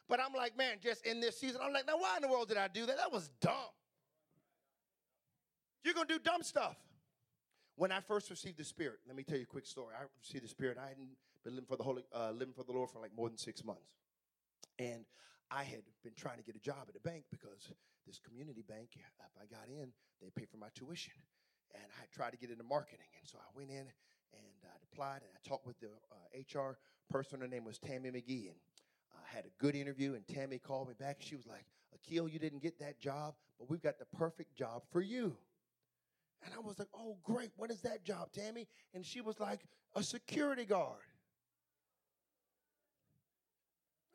But 0.08 0.20
I'm 0.20 0.34
like, 0.34 0.56
man, 0.56 0.76
just 0.82 1.06
in 1.06 1.20
this 1.20 1.38
season, 1.38 1.60
I'm 1.64 1.72
like, 1.72 1.86
now 1.86 1.96
why 1.98 2.16
in 2.16 2.22
the 2.22 2.28
world 2.28 2.48
did 2.48 2.58
I 2.58 2.68
do 2.68 2.86
that? 2.86 2.96
That 2.96 3.10
was 3.10 3.30
dumb. 3.40 3.52
You're 5.84 5.94
gonna 5.94 6.06
do 6.06 6.18
dumb 6.18 6.42
stuff. 6.42 6.76
When 7.76 7.92
I 7.92 8.00
first 8.00 8.30
received 8.30 8.58
the 8.58 8.64
Spirit, 8.64 8.98
let 9.06 9.16
me 9.16 9.22
tell 9.22 9.36
you 9.36 9.44
a 9.44 9.46
quick 9.46 9.66
story. 9.66 9.94
I 9.98 10.04
received 10.20 10.44
the 10.44 10.48
Spirit. 10.48 10.78
I 10.82 10.88
hadn't 10.88 11.08
been 11.44 11.54
living 11.54 11.66
for 11.66 11.76
the 11.76 11.82
Holy, 11.82 12.02
uh, 12.14 12.30
living 12.30 12.54
for 12.54 12.64
the 12.64 12.72
Lord 12.72 12.90
for 12.90 13.00
like 13.00 13.14
more 13.16 13.28
than 13.28 13.38
six 13.38 13.64
months, 13.64 13.86
and 14.78 15.04
I 15.50 15.62
had 15.62 15.82
been 16.02 16.14
trying 16.16 16.38
to 16.38 16.42
get 16.44 16.56
a 16.56 16.60
job 16.60 16.88
at 16.88 16.96
a 16.96 17.00
bank 17.00 17.24
because 17.30 17.72
this 18.06 18.18
community 18.18 18.62
bank, 18.66 18.90
if 18.96 19.34
I 19.40 19.46
got 19.46 19.68
in, 19.68 19.92
they 20.20 20.30
pay 20.34 20.46
for 20.46 20.56
my 20.56 20.68
tuition, 20.74 21.14
and 21.74 21.84
I 22.00 22.06
tried 22.14 22.30
to 22.30 22.36
get 22.38 22.50
into 22.50 22.64
marketing, 22.64 23.10
and 23.18 23.28
so 23.28 23.38
I 23.38 23.50
went 23.54 23.70
in 23.70 23.86
and 24.32 24.58
I 24.64 24.76
applied, 24.92 25.22
and 25.22 25.30
I 25.34 25.48
talked 25.48 25.66
with 25.66 25.78
the 25.80 25.88
uh, 25.88 26.60
HR 26.60 26.78
person. 27.10 27.40
Her 27.40 27.48
name 27.48 27.64
was 27.64 27.78
Tammy 27.78 28.10
McGee, 28.10 28.48
and 28.48 28.58
I 29.14 29.34
had 29.34 29.44
a 29.44 29.50
good 29.58 29.74
interview, 29.74 30.14
and 30.14 30.26
Tammy 30.26 30.58
called 30.58 30.88
me 30.88 30.94
back. 30.98 31.16
She 31.20 31.36
was 31.36 31.46
like, 31.46 31.64
Akil, 31.94 32.28
you 32.28 32.38
didn't 32.38 32.62
get 32.62 32.78
that 32.80 32.98
job, 32.98 33.34
but 33.58 33.70
we've 33.70 33.82
got 33.82 33.98
the 33.98 34.06
perfect 34.16 34.54
job 34.56 34.82
for 34.90 35.00
you. 35.00 35.36
And 36.44 36.52
I 36.54 36.58
was 36.58 36.78
like, 36.78 36.88
oh, 36.94 37.16
great. 37.24 37.50
What 37.56 37.70
is 37.70 37.80
that 37.82 38.04
job, 38.04 38.30
Tammy? 38.32 38.68
And 38.94 39.04
she 39.04 39.20
was 39.20 39.40
like, 39.40 39.60
a 39.94 40.02
security 40.02 40.64
guard. 40.64 41.00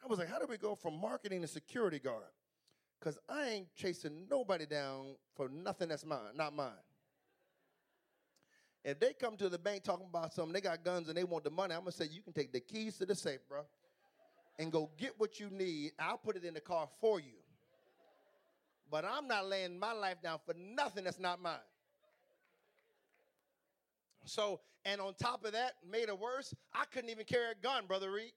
I 0.03 0.07
was 0.07 0.19
like, 0.19 0.29
how 0.29 0.39
do 0.39 0.45
we 0.49 0.57
go 0.57 0.75
from 0.75 0.99
marketing 0.99 1.41
to 1.41 1.47
security 1.47 1.99
guard? 1.99 2.23
Because 2.99 3.17
I 3.29 3.49
ain't 3.49 3.75
chasing 3.75 4.27
nobody 4.29 4.65
down 4.65 5.15
for 5.35 5.49
nothing 5.49 5.89
that's 5.89 6.05
mine, 6.05 6.35
not 6.35 6.55
mine. 6.55 6.71
If 8.83 8.99
they 8.99 9.13
come 9.13 9.37
to 9.37 9.49
the 9.49 9.59
bank 9.59 9.83
talking 9.83 10.07
about 10.09 10.33
something, 10.33 10.53
they 10.53 10.61
got 10.61 10.83
guns 10.83 11.07
and 11.07 11.15
they 11.15 11.23
want 11.23 11.43
the 11.43 11.51
money, 11.51 11.75
I'm 11.75 11.85
to 11.85 11.91
say, 11.91 12.07
you 12.11 12.21
can 12.21 12.33
take 12.33 12.51
the 12.51 12.59
keys 12.59 12.97
to 12.97 13.05
the 13.05 13.15
safe, 13.15 13.39
bro 13.47 13.61
and 14.61 14.71
go 14.71 14.91
get 14.97 15.13
what 15.17 15.39
you 15.39 15.49
need. 15.49 15.91
I'll 15.97 16.19
put 16.19 16.35
it 16.35 16.43
in 16.43 16.53
the 16.53 16.61
car 16.61 16.87
for 16.99 17.19
you. 17.19 17.39
But 18.91 19.05
I'm 19.05 19.27
not 19.27 19.47
laying 19.47 19.79
my 19.79 19.91
life 19.93 20.21
down 20.21 20.39
for 20.45 20.53
nothing 20.53 21.05
that's 21.05 21.19
not 21.19 21.41
mine. 21.41 21.55
So, 24.25 24.59
and 24.85 25.01
on 25.01 25.15
top 25.15 25.45
of 25.45 25.53
that, 25.53 25.73
made 25.89 26.09
it 26.09 26.19
worse, 26.19 26.53
I 26.73 26.83
couldn't 26.91 27.09
even 27.09 27.25
carry 27.25 27.51
a 27.51 27.55
gun, 27.55 27.87
Brother 27.87 28.11
Reed. 28.11 28.33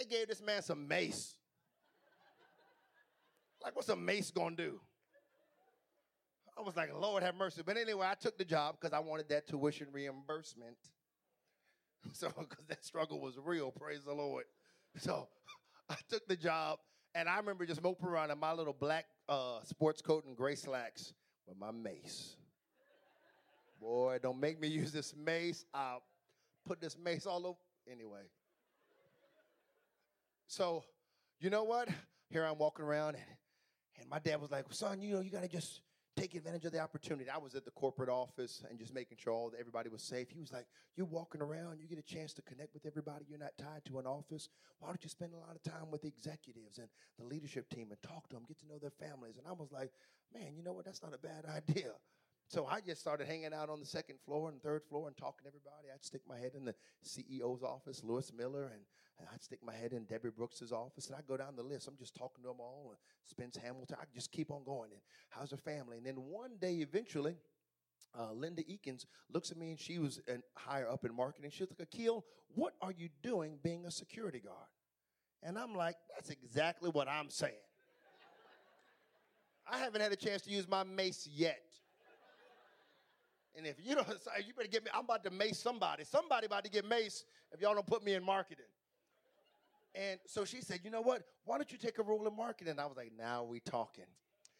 They 0.00 0.06
gave 0.06 0.28
this 0.28 0.40
man 0.40 0.62
some 0.62 0.88
mace. 0.88 1.34
Like, 3.62 3.76
what's 3.76 3.90
a 3.90 3.96
mace 3.96 4.30
gonna 4.30 4.56
do? 4.56 4.80
I 6.56 6.62
was 6.62 6.74
like, 6.74 6.90
Lord 6.98 7.22
have 7.22 7.34
mercy. 7.34 7.60
But 7.64 7.76
anyway, 7.76 8.06
I 8.10 8.14
took 8.14 8.38
the 8.38 8.44
job 8.46 8.76
because 8.80 8.94
I 8.94 9.00
wanted 9.00 9.28
that 9.28 9.46
tuition 9.46 9.88
reimbursement. 9.92 10.76
So, 12.14 12.28
because 12.28 12.64
that 12.68 12.82
struggle 12.82 13.20
was 13.20 13.34
real, 13.36 13.70
praise 13.70 14.04
the 14.04 14.14
Lord. 14.14 14.44
So 14.96 15.28
I 15.90 15.96
took 16.08 16.26
the 16.26 16.34
job, 16.34 16.78
and 17.14 17.28
I 17.28 17.36
remember 17.36 17.66
just 17.66 17.82
moping 17.82 18.08
around 18.08 18.30
in 18.30 18.38
my 18.38 18.54
little 18.54 18.72
black 18.72 19.04
uh, 19.28 19.62
sports 19.64 20.00
coat 20.00 20.24
and 20.24 20.34
gray 20.34 20.54
slacks 20.54 21.12
with 21.46 21.58
my 21.58 21.70
mace. 21.70 22.36
Boy, 23.78 24.18
don't 24.22 24.40
make 24.40 24.58
me 24.58 24.68
use 24.80 24.92
this 24.92 25.14
mace. 25.14 25.66
I'll 25.74 26.02
put 26.66 26.80
this 26.80 26.96
mace 26.96 27.26
all 27.26 27.46
over. 27.46 27.58
Anyway. 27.86 28.22
So, 30.50 30.82
you 31.38 31.48
know 31.48 31.62
what? 31.62 31.88
Here 32.28 32.44
I'm 32.44 32.58
walking 32.58 32.84
around, 32.84 33.14
and, 33.14 33.24
and 34.00 34.10
my 34.10 34.18
dad 34.18 34.40
was 34.40 34.50
like, 34.50 34.64
son, 34.70 35.00
you 35.00 35.14
know, 35.14 35.20
you 35.20 35.30
got 35.30 35.44
to 35.44 35.48
just 35.48 35.82
take 36.16 36.34
advantage 36.34 36.64
of 36.64 36.72
the 36.72 36.80
opportunity. 36.80 37.30
I 37.30 37.38
was 37.38 37.54
at 37.54 37.64
the 37.64 37.70
corporate 37.70 38.08
office 38.08 38.64
and 38.68 38.76
just 38.76 38.92
making 38.92 39.18
sure 39.18 39.32
all 39.32 39.52
everybody 39.56 39.88
was 39.88 40.02
safe. 40.02 40.28
He 40.28 40.40
was 40.40 40.52
like, 40.52 40.66
You're 40.96 41.06
walking 41.06 41.40
around, 41.40 41.78
you 41.78 41.86
get 41.86 42.00
a 42.00 42.02
chance 42.02 42.32
to 42.34 42.42
connect 42.42 42.74
with 42.74 42.84
everybody. 42.84 43.26
You're 43.28 43.38
not 43.38 43.56
tied 43.58 43.84
to 43.84 44.00
an 44.00 44.08
office. 44.08 44.48
Why 44.80 44.88
don't 44.88 45.04
you 45.04 45.08
spend 45.08 45.34
a 45.34 45.36
lot 45.36 45.54
of 45.54 45.62
time 45.62 45.88
with 45.88 46.02
the 46.02 46.08
executives 46.08 46.78
and 46.78 46.88
the 47.16 47.26
leadership 47.26 47.70
team 47.70 47.86
and 47.92 48.02
talk 48.02 48.28
to 48.30 48.34
them, 48.34 48.42
get 48.48 48.58
to 48.58 48.66
know 48.66 48.78
their 48.80 48.90
families? 48.90 49.36
And 49.38 49.46
I 49.46 49.52
was 49.52 49.70
like, 49.70 49.92
Man, 50.34 50.56
you 50.56 50.64
know 50.64 50.72
what? 50.72 50.84
That's 50.84 51.00
not 51.04 51.14
a 51.14 51.18
bad 51.18 51.44
idea. 51.48 51.92
So 52.50 52.66
I 52.68 52.80
just 52.80 53.00
started 53.00 53.28
hanging 53.28 53.54
out 53.54 53.70
on 53.70 53.78
the 53.78 53.86
second 53.86 54.16
floor 54.26 54.48
and 54.48 54.60
third 54.60 54.82
floor 54.82 55.06
and 55.06 55.16
talking 55.16 55.44
to 55.44 55.46
everybody. 55.46 55.86
I'd 55.94 56.04
stick 56.04 56.22
my 56.28 56.36
head 56.36 56.56
in 56.56 56.64
the 56.64 56.74
CEO's 57.06 57.62
office, 57.62 58.02
Lewis 58.02 58.32
Miller, 58.36 58.72
and 58.72 58.82
I'd 59.32 59.40
stick 59.40 59.60
my 59.64 59.72
head 59.72 59.92
in 59.92 60.02
Debbie 60.02 60.30
Brooks's 60.30 60.72
office, 60.72 61.06
and 61.06 61.14
I'd 61.14 61.28
go 61.28 61.36
down 61.36 61.54
the 61.54 61.62
list. 61.62 61.86
I'm 61.86 61.96
just 61.96 62.16
talking 62.16 62.42
to 62.42 62.48
them 62.48 62.58
all, 62.58 62.88
and 62.88 62.98
Spence 63.24 63.56
Hamilton. 63.56 63.98
I 64.00 64.04
just 64.12 64.32
keep 64.32 64.50
on 64.50 64.64
going. 64.64 64.90
And 64.90 65.00
how's 65.28 65.52
her 65.52 65.56
family? 65.56 65.98
And 65.98 66.04
then 66.04 66.16
one 66.16 66.56
day, 66.60 66.78
eventually, 66.78 67.36
uh, 68.18 68.32
Linda 68.32 68.64
Eakins 68.64 69.06
looks 69.32 69.52
at 69.52 69.56
me, 69.56 69.70
and 69.70 69.78
she 69.78 70.00
was 70.00 70.20
an, 70.26 70.42
higher 70.56 70.90
up 70.90 71.04
in 71.04 71.14
marketing. 71.14 71.52
She 71.52 71.62
was 71.62 71.70
like, 71.70 71.86
Akil, 71.86 72.24
what 72.56 72.74
are 72.82 72.92
you 72.92 73.10
doing 73.22 73.60
being 73.62 73.86
a 73.86 73.92
security 73.92 74.40
guard? 74.40 74.56
And 75.44 75.56
I'm 75.56 75.76
like, 75.76 75.94
that's 76.16 76.30
exactly 76.30 76.90
what 76.90 77.06
I'm 77.06 77.30
saying. 77.30 77.52
I 79.70 79.78
haven't 79.78 80.00
had 80.00 80.10
a 80.10 80.16
chance 80.16 80.42
to 80.42 80.50
use 80.50 80.66
my 80.66 80.82
mace 80.82 81.28
yet. 81.30 81.62
And 83.56 83.66
if 83.66 83.76
you 83.82 83.94
don't, 83.94 84.06
you 84.46 84.54
better 84.56 84.68
get 84.68 84.84
me. 84.84 84.90
I'm 84.94 85.04
about 85.04 85.24
to 85.24 85.30
mace 85.30 85.58
somebody. 85.58 86.04
Somebody 86.04 86.46
about 86.46 86.64
to 86.64 86.70
get 86.70 86.84
mace 86.84 87.24
if 87.52 87.60
y'all 87.60 87.74
don't 87.74 87.86
put 87.86 88.04
me 88.04 88.14
in 88.14 88.24
marketing. 88.24 88.66
And 89.94 90.20
so 90.26 90.44
she 90.44 90.60
said, 90.60 90.80
you 90.84 90.90
know 90.90 91.00
what? 91.00 91.22
Why 91.44 91.56
don't 91.56 91.70
you 91.72 91.78
take 91.78 91.98
a 91.98 92.02
role 92.02 92.26
in 92.26 92.36
marketing? 92.36 92.72
And 92.72 92.80
I 92.80 92.86
was 92.86 92.96
like, 92.96 93.12
now 93.18 93.42
we 93.42 93.58
talking. 93.60 94.04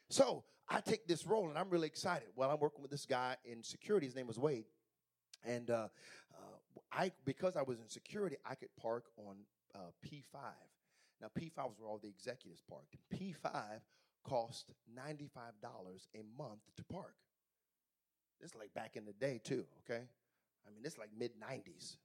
So 0.08 0.42
I 0.68 0.80
take 0.80 1.06
this 1.06 1.26
role, 1.26 1.48
and 1.48 1.56
I'm 1.56 1.70
really 1.70 1.86
excited. 1.86 2.28
Well, 2.34 2.50
I'm 2.50 2.58
working 2.58 2.82
with 2.82 2.90
this 2.90 3.06
guy 3.06 3.36
in 3.44 3.62
security. 3.62 4.06
His 4.06 4.16
name 4.16 4.26
was 4.26 4.38
Wade, 4.38 4.66
and 5.44 5.70
uh, 5.70 5.88
uh, 6.32 6.80
I 6.92 7.12
because 7.24 7.56
I 7.56 7.62
was 7.62 7.78
in 7.78 7.88
security, 7.88 8.36
I 8.44 8.56
could 8.56 8.74
park 8.80 9.04
on 9.16 9.36
uh, 9.74 9.90
P5. 10.04 10.34
Now 11.20 11.28
P5 11.38 11.68
was 11.68 11.78
where 11.78 11.88
all 11.88 11.98
the 12.02 12.08
executives 12.08 12.62
parked. 12.68 12.94
And 12.94 13.20
P5 13.20 13.80
cost 14.24 14.72
$95 14.96 15.28
a 16.14 16.22
month 16.38 16.60
to 16.76 16.84
park. 16.84 17.14
This 18.40 18.50
is 18.50 18.56
like 18.56 18.72
back 18.74 18.96
in 18.96 19.04
the 19.04 19.12
day, 19.12 19.40
too, 19.42 19.64
okay? 19.84 20.02
I 20.66 20.70
mean, 20.70 20.82
this 20.82 20.94
is 20.94 20.98
like 20.98 21.10
mid 21.16 21.32
90s. 21.40 21.96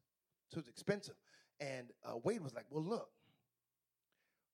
So 0.51 0.59
it's 0.59 0.67
expensive. 0.67 1.15
And 1.59 1.87
uh, 2.03 2.17
Wade 2.23 2.41
was 2.41 2.53
like, 2.53 2.65
Well, 2.69 2.83
look, 2.83 3.09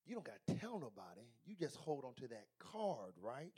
you 0.05 0.13
don't 0.13 0.25
got 0.25 0.35
to 0.47 0.55
tell 0.55 0.79
nobody. 0.79 1.27
You 1.45 1.55
just 1.59 1.75
hold 1.75 2.05
on 2.05 2.13
to 2.15 2.27
that 2.29 2.45
card, 2.59 3.13
right? 3.21 3.53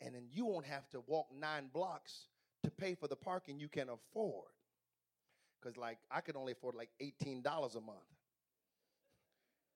And 0.00 0.14
then 0.14 0.24
you 0.32 0.46
won't 0.46 0.66
have 0.66 0.88
to 0.90 1.02
walk 1.06 1.26
nine 1.38 1.68
blocks 1.72 2.28
to 2.62 2.70
pay 2.70 2.94
for 2.94 3.06
the 3.08 3.16
parking 3.16 3.58
you 3.58 3.68
can 3.68 3.88
afford. 3.88 4.48
Because, 5.60 5.76
like, 5.76 5.98
I 6.10 6.20
could 6.20 6.36
only 6.36 6.52
afford 6.52 6.74
like 6.74 6.88
$18 7.02 7.42
a 7.44 7.80
month. 7.80 7.98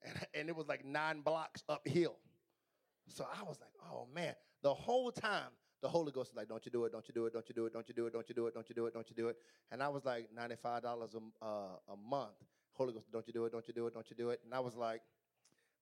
And, 0.02 0.26
and 0.34 0.48
it 0.48 0.56
was 0.56 0.66
like 0.66 0.84
nine 0.84 1.20
blocks 1.20 1.62
uphill. 1.68 2.16
So 3.08 3.24
I 3.24 3.42
was 3.42 3.58
like, 3.60 3.70
oh 3.90 4.06
man. 4.14 4.34
The 4.62 4.72
whole 4.72 5.10
time, 5.10 5.50
the 5.84 5.90
Holy 5.90 6.10
Ghost 6.10 6.30
was 6.30 6.36
like, 6.38 6.48
don't 6.48 6.64
you 6.64 6.72
do 6.72 6.86
it, 6.86 6.92
don't 6.92 7.06
you 7.06 7.12
do 7.12 7.26
it, 7.26 7.34
don't 7.34 7.46
you 7.46 7.54
do 7.54 7.66
it, 7.66 7.72
don't 7.74 7.86
you 7.86 7.94
do 7.94 8.06
it, 8.06 8.14
don't 8.14 8.26
you 8.26 8.34
do 8.34 8.46
it, 8.46 8.54
don't 8.54 8.68
you 8.70 8.74
do 8.74 8.86
it, 8.86 8.94
don't 8.94 9.10
you 9.10 9.14
do 9.14 9.28
it. 9.28 9.36
And 9.70 9.82
I 9.82 9.88
was 9.88 10.06
like, 10.06 10.30
$95 10.34 10.82
a, 10.82 11.44
uh, 11.44 11.48
a 11.92 11.96
month. 12.08 12.30
Holy 12.72 12.94
Ghost, 12.94 13.12
don't 13.12 13.26
you 13.26 13.34
do 13.34 13.44
it, 13.44 13.52
don't 13.52 13.68
you 13.68 13.74
do 13.74 13.86
it, 13.86 13.92
don't 13.92 14.08
you 14.08 14.16
do 14.16 14.30
it. 14.30 14.40
And 14.46 14.54
I 14.54 14.60
was 14.60 14.76
like, 14.76 15.02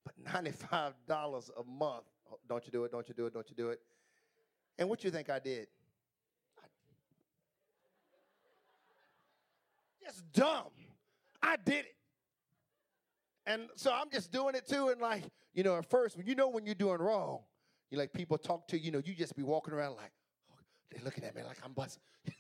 but 0.05 0.12
$95 0.24 1.50
a 1.57 1.64
month, 1.70 2.03
don't 2.48 2.66
you 2.66 2.72
do 2.72 2.82
it, 2.82 2.90
don't 2.90 3.09
you 3.09 3.14
do 3.14 3.26
it, 3.26 3.32
don't 3.32 3.48
you 3.48 3.55
do 3.55 3.68
it. 3.70 3.78
And 4.76 4.88
what 4.88 5.05
you 5.05 5.12
think 5.12 5.30
I 5.30 5.38
did? 5.38 5.68
Just 10.05 10.32
dumb. 10.32 10.72
I 11.40 11.55
did 11.64 11.84
it. 11.84 11.96
And 13.46 13.68
so 13.76 13.92
I'm 13.92 14.11
just 14.11 14.32
doing 14.32 14.57
it 14.57 14.66
too. 14.66 14.88
And 14.88 15.00
like, 15.00 15.22
you 15.55 15.62
know, 15.62 15.76
at 15.76 15.88
first, 15.88 16.16
when 16.16 16.26
you 16.26 16.34
know 16.34 16.48
when 16.48 16.66
you're 16.66 16.74
doing 16.74 16.98
wrong, 16.98 17.42
you 17.93 17.99
like 17.99 18.12
people 18.14 18.38
talk 18.38 18.66
to 18.68 18.78
you, 18.78 18.86
you 18.86 18.90
know, 18.90 19.03
you 19.05 19.14
just 19.14 19.36
be 19.36 19.43
walking 19.43 19.74
around 19.74 19.97
like, 19.97 20.11
oh, 20.51 20.57
they're 20.90 21.05
looking 21.05 21.24
at 21.24 21.36
me 21.36 21.43
like 21.43 21.59
I'm 21.62 21.74
busting. 21.74 22.03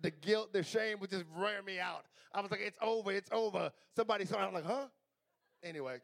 the 0.00 0.10
guilt, 0.10 0.52
the 0.52 0.64
shame 0.64 0.98
would 0.98 1.10
just 1.10 1.24
wear 1.38 1.62
me 1.62 1.78
out. 1.78 2.06
I 2.34 2.40
was 2.40 2.50
like, 2.50 2.60
it's 2.60 2.76
over, 2.82 3.12
it's 3.12 3.30
over. 3.30 3.70
Somebody 3.94 4.24
saw 4.24 4.38
I'm 4.38 4.52
like, 4.52 4.66
huh? 4.66 4.86
Anyway. 5.62 5.98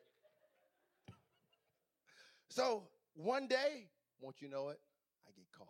So 2.49 2.85
one 3.15 3.49
day, 3.49 3.91
won't 4.21 4.37
you 4.41 4.49
know 4.49 4.69
it? 4.69 4.79
I 5.27 5.33
get 5.35 5.47
caught. 5.51 5.67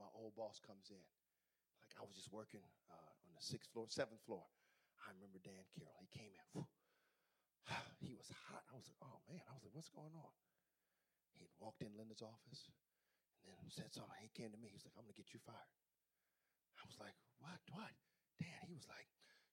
My 0.00 0.06
old 0.20 0.34
boss 0.34 0.60
comes 0.66 0.90
in. 0.90 0.96
Like 1.78 1.94
I 1.96 2.02
was 2.04 2.16
just 2.16 2.32
working 2.32 2.60
uh, 2.90 3.10
on 3.24 3.30
the 3.38 3.42
sixth 3.42 3.70
floor, 3.72 3.86
seventh 3.88 4.20
floor. 4.26 4.42
I 5.06 5.12
remember 5.14 5.38
Dan 5.44 5.62
Carroll. 5.78 5.94
He 6.00 6.18
came 6.18 6.30
in. 6.34 6.42
Whew. 6.52 6.66
He 8.04 8.16
was 8.16 8.28
hot. 8.50 8.64
I 8.68 8.74
was 8.74 8.88
like, 8.90 9.00
oh 9.04 9.18
man. 9.30 9.44
I 9.46 9.52
was 9.54 9.62
like, 9.62 9.74
what's 9.76 9.92
going 9.92 10.14
on? 10.16 10.34
He 11.38 11.46
walked 11.62 11.80
in 11.80 11.94
Linda's 11.94 12.24
office 12.24 12.66
and 13.46 13.54
then 13.54 13.70
said 13.70 13.94
something. 13.94 14.18
He 14.20 14.32
came 14.34 14.50
to 14.50 14.60
me. 14.60 14.72
He's 14.72 14.84
like, 14.84 14.96
I'm 14.98 15.06
gonna 15.06 15.16
get 15.16 15.30
you 15.32 15.40
fired. 15.40 15.72
I 16.76 16.84
was 16.88 16.98
like, 16.98 17.14
what? 17.38 17.60
What? 17.72 17.92
Dan, 18.40 18.66
he 18.66 18.74
was 18.74 18.88
like, 18.88 19.06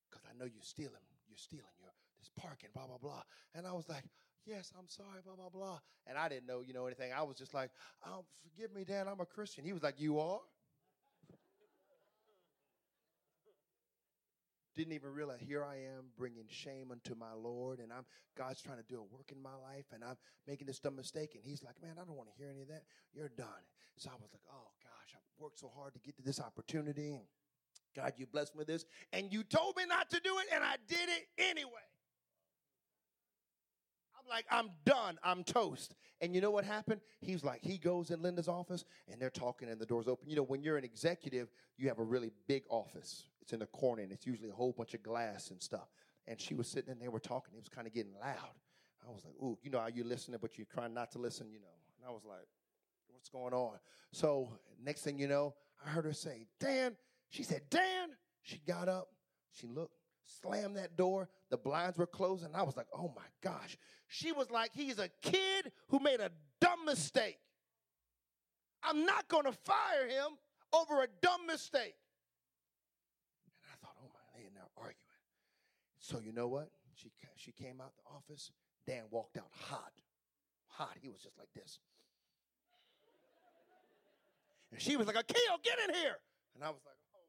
because 0.07 0.23
I 0.25 0.33
know 0.33 0.47
you're 0.47 0.63
stealing, 0.63 1.03
you're 1.27 1.39
stealing 1.39 1.75
your 1.77 1.91
this 2.19 2.31
parking, 2.35 2.69
blah, 2.73 2.87
blah, 2.87 2.97
blah. 2.97 3.21
And 3.53 3.67
I 3.67 3.73
was 3.73 3.87
like, 3.89 4.03
yes, 4.45 4.71
I'm 4.77 4.87
sorry, 4.87 5.21
blah, 5.23 5.35
blah, 5.35 5.49
blah. 5.49 5.79
And 6.07 6.17
I 6.17 6.29
didn't 6.29 6.47
know, 6.47 6.61
you 6.61 6.73
know, 6.73 6.85
anything. 6.85 7.11
I 7.13 7.21
was 7.21 7.37
just 7.37 7.53
like, 7.53 7.69
oh, 8.05 8.25
forgive 8.41 8.73
me, 8.73 8.83
Dan, 8.83 9.07
I'm 9.07 9.19
a 9.19 9.25
Christian. 9.25 9.63
He 9.63 9.73
was 9.73 9.83
like, 9.83 9.99
you 9.99 10.19
are? 10.19 10.39
Didn't 14.77 14.93
even 14.93 15.11
realize 15.11 15.39
here 15.41 15.65
I 15.65 15.75
am 15.75 16.05
bringing 16.15 16.45
shame 16.47 16.91
unto 16.91 17.15
my 17.15 17.33
Lord, 17.33 17.79
and 17.79 17.91
I'm 17.91 18.05
God's 18.37 18.61
trying 18.61 18.77
to 18.77 18.83
do 18.83 18.99
a 18.99 19.03
work 19.03 19.31
in 19.31 19.41
my 19.41 19.55
life, 19.55 19.85
and 19.91 20.03
I'm 20.03 20.15
making 20.47 20.67
this 20.67 20.79
dumb 20.79 20.95
mistake. 20.95 21.31
And 21.33 21.43
He's 21.43 21.63
like, 21.63 21.81
Man, 21.81 21.95
I 22.01 22.05
don't 22.05 22.15
want 22.15 22.29
to 22.29 22.35
hear 22.37 22.49
any 22.49 22.61
of 22.61 22.67
that. 22.69 22.83
You're 23.13 23.29
done. 23.29 23.65
So 23.97 24.09
I 24.09 24.13
was 24.21 24.31
like, 24.31 24.43
Oh 24.49 24.67
gosh, 24.83 25.15
I 25.15 25.19
worked 25.43 25.59
so 25.59 25.71
hard 25.75 25.93
to 25.95 25.99
get 25.99 26.15
to 26.17 26.23
this 26.23 26.39
opportunity. 26.39 27.15
And 27.15 27.25
God, 27.95 28.13
you 28.17 28.27
blessed 28.27 28.53
me 28.53 28.59
with 28.59 28.67
this, 28.67 28.85
and 29.11 29.33
you 29.33 29.43
told 29.43 29.75
me 29.75 29.85
not 29.87 30.09
to 30.11 30.19
do 30.19 30.37
it, 30.37 30.45
and 30.53 30.63
I 30.63 30.75
did 30.87 31.09
it 31.09 31.27
anyway. 31.39 31.71
I'm 34.15 34.29
like, 34.29 34.45
I'm 34.51 34.69
done. 34.85 35.17
I'm 35.23 35.43
toast. 35.43 35.95
And 36.21 36.35
you 36.35 36.41
know 36.41 36.51
what 36.51 36.65
happened? 36.65 37.01
He's 37.21 37.43
like, 37.43 37.61
he 37.63 37.77
goes 37.77 38.11
in 38.11 38.21
Linda's 38.21 38.47
office 38.47 38.83
and 39.09 39.21
they're 39.21 39.29
talking 39.29 39.69
and 39.69 39.79
the 39.79 39.85
door's 39.85 40.07
open. 40.07 40.29
You 40.29 40.35
know, 40.35 40.43
when 40.43 40.63
you're 40.63 40.77
an 40.77 40.83
executive, 40.83 41.47
you 41.77 41.87
have 41.87 41.99
a 41.99 42.03
really 42.03 42.31
big 42.47 42.63
office. 42.69 43.23
It's 43.47 43.53
in 43.53 43.59
the 43.59 43.65
corner 43.67 44.01
and 44.01 44.11
it's 44.11 44.27
usually 44.27 44.49
a 44.49 44.53
whole 44.53 44.73
bunch 44.73 44.93
of 44.93 45.01
glass 45.01 45.51
and 45.51 45.61
stuff. 45.61 45.87
And 46.27 46.37
she 46.37 46.53
was 46.53 46.67
sitting 46.67 46.91
in 46.91 46.99
there, 46.99 47.09
we're 47.09 47.19
talking. 47.19 47.53
It 47.55 47.59
was 47.59 47.69
kind 47.69 47.87
of 47.87 47.93
getting 47.93 48.11
loud. 48.19 48.51
I 49.07 49.09
was 49.09 49.23
like, 49.23 49.35
ooh, 49.41 49.57
you 49.63 49.71
know 49.71 49.79
how 49.79 49.87
you're 49.87 50.05
listening, 50.05 50.39
but 50.41 50.57
you're 50.57 50.67
trying 50.69 50.93
not 50.93 51.13
to 51.13 51.17
listen, 51.17 51.49
you 51.49 51.61
know. 51.61 51.67
And 51.97 52.05
I 52.05 52.11
was 52.11 52.25
like, 52.25 52.45
what's 53.07 53.29
going 53.29 53.53
on? 53.53 53.77
So 54.11 54.49
next 54.83 55.03
thing 55.03 55.17
you 55.17 55.29
know, 55.29 55.53
I 55.85 55.89
heard 55.89 56.03
her 56.03 56.11
say, 56.11 56.47
Dan. 56.59 56.97
She 57.29 57.43
said, 57.43 57.61
Dan. 57.69 58.09
She 58.41 58.59
got 58.67 58.89
up. 58.89 59.07
She 59.53 59.65
looked 59.65 59.95
slammed 60.41 60.75
that 60.75 60.97
door. 60.97 61.29
The 61.49 61.57
blinds 61.57 61.97
were 61.97 62.05
closing. 62.05 62.49
I 62.53 62.63
was 62.63 62.75
like, 62.75 62.87
oh 62.93 63.13
my 63.15 63.23
gosh. 63.41 63.77
She 64.09 64.33
was 64.33 64.51
like, 64.51 64.71
he's 64.73 64.99
a 64.99 65.07
kid 65.21 65.71
who 65.87 65.99
made 65.99 66.19
a 66.19 66.31
dumb 66.59 66.83
mistake. 66.85 67.37
I'm 68.83 69.05
not 69.05 69.29
going 69.29 69.45
to 69.45 69.53
fire 69.53 70.09
him 70.09 70.37
over 70.73 71.01
a 71.01 71.07
dumb 71.21 71.47
mistake. 71.47 71.95
And 73.63 73.71
I 73.71 73.75
thought, 73.81 73.95
oh 74.03 74.09
my, 74.13 74.19
they 74.35 74.45
are 74.45 74.53
now 74.53 74.67
arguing. 74.77 74.95
So 76.07 76.21
you 76.23 76.31
know 76.31 76.47
what? 76.47 76.69
She, 76.95 77.11
she 77.35 77.51
came 77.51 77.81
out 77.81 77.91
the 77.97 78.15
office. 78.15 78.51
Dan 78.87 79.03
walked 79.11 79.35
out 79.35 79.51
hot. 79.51 79.91
Hot. 80.67 80.95
He 81.01 81.09
was 81.09 81.19
just 81.21 81.37
like 81.37 81.49
this. 81.53 81.79
And 84.71 84.81
she 84.81 84.95
was 84.95 85.05
like, 85.05 85.17
Akil, 85.17 85.57
get 85.61 85.77
in 85.89 85.95
here. 85.95 86.15
And 86.55 86.63
I 86.63 86.69
was 86.69 86.79
like, 86.85 86.95
"Oh." 87.13 87.27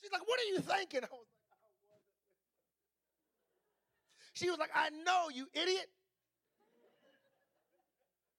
She's 0.00 0.10
like, 0.10 0.22
What 0.26 0.40
are 0.40 0.48
you 0.54 0.60
thinking? 0.60 1.00
I 1.00 1.12
was 1.12 1.28
like, 1.28 1.52
I. 1.52 2.00
She 4.32 4.48
was 4.48 4.58
like, 4.58 4.70
I 4.74 4.88
know, 5.04 5.28
you 5.34 5.48
idiot. 5.52 5.90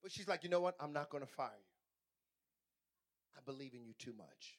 But 0.02 0.12
she's 0.12 0.28
like, 0.28 0.44
You 0.44 0.50
know 0.50 0.62
what? 0.62 0.74
I'm 0.80 0.94
not 0.94 1.12
going 1.12 1.24
to 1.24 1.30
fire 1.30 1.52
you. 1.54 1.74
I 3.38 3.41
believe 3.46 3.76
in 3.76 3.86
you 3.86 3.94
too 4.00 4.14
much. 4.18 4.58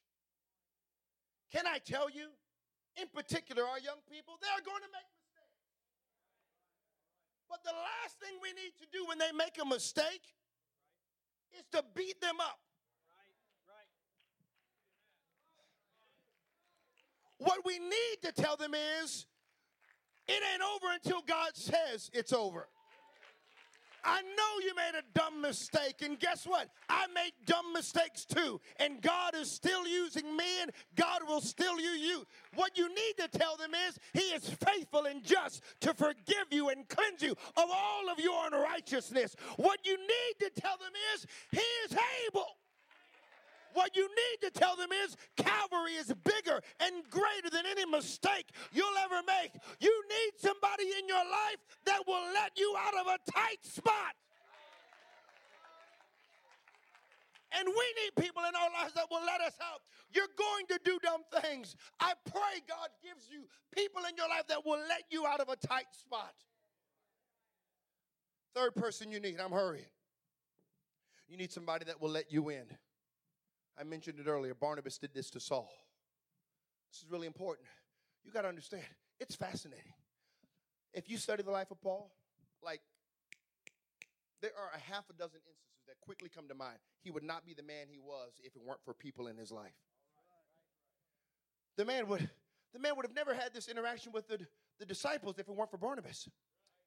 Can 1.53 1.67
I 1.67 1.79
tell 1.79 2.09
you, 2.09 2.29
in 3.01 3.09
particular, 3.09 3.63
our 3.65 3.79
young 3.79 4.01
people, 4.11 4.35
they're 4.41 4.65
going 4.65 4.83
to 4.83 4.93
make 4.93 5.09
mistakes. 5.19 5.61
But 7.49 7.63
the 7.65 7.75
last 7.75 8.19
thing 8.21 8.39
we 8.43 8.53
need 8.55 8.75
to 8.79 8.87
do 8.93 9.07
when 9.07 9.19
they 9.19 9.33
make 9.33 9.59
a 9.61 9.67
mistake 9.67 10.23
is 11.59 11.65
to 11.73 11.85
beat 11.95 12.21
them 12.21 12.41
up. 12.41 12.59
What 17.39 17.65
we 17.65 17.79
need 17.79 18.17
to 18.23 18.33
tell 18.33 18.57
them 18.57 18.75
is 19.03 19.27
it 20.27 20.43
ain't 20.53 20.63
over 20.63 20.95
until 20.95 21.21
God 21.21 21.51
says 21.55 22.11
it's 22.15 22.33
over. 22.33 22.69
I 24.05 24.21
know 24.23 24.65
you 24.65 24.75
made 24.75 24.99
a 24.99 25.19
dumb 25.19 25.41
mistake, 25.41 26.03
and 26.03 26.19
guess 26.19 26.47
what? 26.47 26.69
I 26.89 27.07
make 27.15 27.33
dumb 27.47 27.73
mistakes 27.73 28.25
too, 28.25 28.61
and 28.79 29.01
God 29.01 29.35
is 29.35 29.51
still 29.51 29.87
using 29.87 30.37
me, 30.37 30.63
and 30.63 30.71
God 30.95 31.23
will 31.27 31.41
still 31.41 31.81
use 31.81 32.01
you. 32.01 32.25
What 32.55 32.77
you 32.77 32.89
need 32.89 33.15
to 33.19 33.29
tell 33.29 33.57
them 33.57 33.73
is 33.89 33.99
He 34.13 34.21
is 34.35 34.49
faithful 34.49 35.07
and 35.07 35.25
just 35.25 35.63
to 35.81 35.95
forgive 35.95 36.47
you 36.51 36.69
and 36.69 36.89
cleanse 36.89 37.23
you 37.23 37.33
of 37.33 37.71
all 37.71 38.11
of 38.11 38.19
your 38.19 38.47
unrighteousness. 38.47 39.37
What 39.57 39.81
you 39.85 39.97
need 39.97 40.35
to 40.41 40.61
tell 40.61 40.77
them 40.77 40.93
is 41.15 41.27
He 41.51 41.59
is 41.87 41.99
able. 42.29 42.47
What 43.75 43.95
you 43.97 44.09
need 44.09 44.49
to 44.49 44.51
tell 44.51 44.77
them 44.77 44.91
is 45.05 45.17
Calvary 45.37 45.95
is 45.99 46.13
bigger 46.25 46.61
and 46.81 46.95
greater 47.11 47.51
than 47.51 47.67
any 47.71 47.85
mistake 47.85 48.49
you'll 48.73 48.99
ever 49.05 49.21
make. 49.27 49.53
You 49.81 49.93
need 50.09 50.33
somebody 50.39 50.85
in 50.99 51.09
your 51.09 51.25
life 51.25 51.59
that 51.85 52.01
will 52.07 52.25
let 52.33 52.57
you 52.57 52.75
out 52.79 52.95
of 52.95 53.07
a 53.07 53.31
tight 53.31 53.63
spot. 53.63 54.15
And 57.57 57.69
we 57.69 57.87
need 58.03 58.25
people 58.25 58.43
in 58.49 58.55
our 58.55 58.71
lives 58.81 58.95
that 58.95 59.07
will 59.11 59.25
let 59.25 59.41
us 59.41 59.55
out. 59.63 59.81
You're 60.13 60.33
going 60.37 60.67
to 60.69 60.79
do 60.85 60.99
dumb 61.03 61.23
things. 61.43 61.77
I 62.01 62.15
pray 62.31 62.63
God 62.69 62.89
gives 63.03 63.29
you 63.31 63.45
people 63.75 64.03
in 64.09 64.17
your 64.17 64.29
life 64.29 64.47
that 64.49 64.65
will 64.65 64.81
let 64.89 65.03
you 65.11 65.27
out 65.27 65.41
of 65.41 65.49
a 65.49 65.57
tight 65.57 65.87
spot. 65.93 66.35
Third 68.55 68.75
person 68.75 69.11
you 69.11 69.21
need, 69.21 69.41
I'm 69.41 69.53
hurrying. 69.53 69.85
You 71.29 71.37
need 71.37 71.53
somebody 71.53 71.85
that 71.87 72.01
will 72.01 72.11
let 72.11 72.33
you 72.33 72.51
in. 72.51 72.67
I 73.79 73.85
mentioned 73.85 74.19
it 74.19 74.29
earlier. 74.29 74.55
Barnabas 74.55 74.99
did 74.99 75.13
this 75.15 75.31
to 75.31 75.41
Saul. 75.41 75.71
This 76.93 77.03
is 77.03 77.11
really 77.11 77.27
important. 77.27 77.67
You 78.25 78.33
got 78.33 78.43
to 78.43 78.49
understand, 78.49 78.85
it's 79.19 79.35
fascinating. 79.35 79.93
If 80.93 81.11
you 81.11 81.19
study 81.19 81.43
the 81.43 81.51
life 81.51 81.71
of 81.71 81.81
Paul, 81.81 82.13
like 82.63 82.81
there 84.41 84.53
are 84.57 84.71
a 84.75 84.93
half 84.93 85.05
a 85.11 85.13
dozen 85.13 85.41
instances 85.41 85.85
that 85.89 86.01
quickly 86.01 86.29
come 86.33 86.49
to 86.49 86.55
mind. 86.55 86.79
He 87.03 87.11
would 87.11 87.25
not 87.25 87.45
be 87.45 87.55
the 87.55 87.63
man 87.63 87.87
he 87.91 87.99
was 87.99 88.33
if 88.43 88.55
it 88.55 88.63
weren't 88.65 88.83
for 88.85 88.95
people 88.95 89.27
in 89.27 89.37
his 89.37 89.51
life. 89.51 89.75
The 91.77 91.85
man 91.85 92.07
would 92.09 92.29
the 92.73 92.79
man 92.81 92.97
would 92.97 93.07
have 93.07 93.15
never 93.15 93.35
had 93.35 93.55
this 93.55 93.69
interaction 93.69 94.13
with 94.13 94.29
the, 94.29 94.39
the 94.81 94.87
disciples 94.87 95.39
if 95.39 95.49
it 95.49 95.55
weren't 95.55 95.71
for 95.71 95.77
Barnabas. 95.77 96.29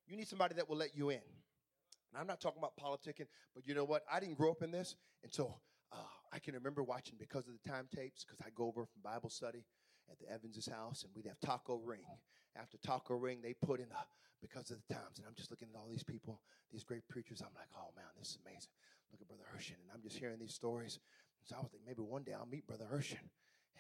You 0.06 0.18
need 0.18 0.28
somebody 0.28 0.56
that 0.56 0.70
will 0.70 0.78
let 0.78 0.96
you 0.96 1.10
in. 1.10 1.22
And 2.12 2.20
I'm 2.20 2.28
not 2.28 2.42
talking 2.42 2.60
about 2.60 2.74
politicking, 2.78 3.28
but 3.56 3.66
you 3.66 3.74
know 3.74 3.86
what? 3.86 4.04
I 4.12 4.20
didn't 4.20 4.36
grow 4.38 4.52
up 4.52 4.62
in 4.62 4.72
this, 4.72 4.96
uh, 5.40 5.44
I 6.34 6.40
can 6.40 6.54
remember 6.54 6.84
watching 6.84 7.16
because 7.20 7.48
of 7.48 7.54
the 7.54 7.70
time 7.70 7.88
tapes, 7.94 8.24
because 8.24 8.40
I 8.46 8.50
go 8.56 8.68
over 8.68 8.86
from 8.86 9.02
Bible 9.04 9.30
study 9.30 9.66
at 10.12 10.20
the 10.20 10.32
Evans' 10.32 10.68
house, 10.68 11.04
and 11.04 11.12
we'd 11.16 11.28
have 11.28 11.40
taco 11.40 11.76
ring. 11.76 12.06
After 12.56 12.78
taco 12.78 13.16
ring, 13.16 13.40
they 13.42 13.54
put 13.54 13.80
in 13.80 13.88
a 13.92 14.06
because 14.42 14.70
of 14.70 14.78
the 14.88 14.94
times, 14.94 15.18
and 15.18 15.26
I'm 15.28 15.34
just 15.36 15.50
looking 15.50 15.68
at 15.74 15.78
all 15.78 15.88
these 15.90 16.04
people, 16.04 16.42
these 16.72 16.84
great 16.84 17.08
preachers. 17.08 17.42
I'm 17.42 17.54
like, 17.56 17.70
oh 17.76 17.90
man, 17.96 18.06
this 18.20 18.30
is 18.30 18.40
amazing. 18.46 18.70
Look 19.12 19.22
at 19.22 19.28
Brother 19.28 19.50
Urshan, 19.56 19.82
and 19.82 19.90
I'm 19.94 20.02
just 20.02 20.18
hearing 20.18 20.38
these 20.40 20.54
stories. 20.54 21.00
So 21.44 21.56
I 21.56 21.60
was 21.60 21.72
like, 21.74 21.82
maybe 21.86 22.02
one 22.02 22.24
day 22.24 22.34
I'll 22.34 22.46
meet 22.46 22.68
Brother 22.68 22.86
Urshan. 22.94 23.26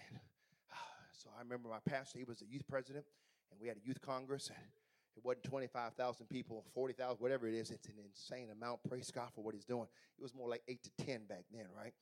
And 0.10 0.18
uh, 0.18 0.76
so 1.14 1.30
I 1.36 1.42
remember 1.44 1.70
my 1.70 1.84
pastor; 1.86 2.18
he 2.18 2.26
was 2.26 2.40
the 2.40 2.48
youth 2.48 2.66
president, 2.68 3.06
and 3.52 3.60
we 3.60 3.68
had 3.68 3.78
a 3.78 3.86
youth 3.86 4.02
congress, 4.02 4.50
and 4.50 4.66
it 5.16 5.26
wasn't 5.26 5.44
25,000 5.46 6.28
people, 6.30 6.64
40,000, 6.74 7.18
whatever 7.20 7.48
it 7.48 7.56
is. 7.56 7.72
It's 7.72 7.88
an 7.88 7.96
insane 8.06 8.50
amount. 8.52 8.82
Praise 8.88 9.12
God 9.12 9.30
for 9.34 9.44
what 9.44 9.56
he's 9.56 9.66
doing. 9.66 9.88
It 10.18 10.22
was 10.22 10.34
more 10.34 10.48
like 10.48 10.62
8 10.68 10.82
to 10.84 11.06
10 11.06 11.26
back 11.26 11.46
then, 11.52 11.66
right? 11.76 11.94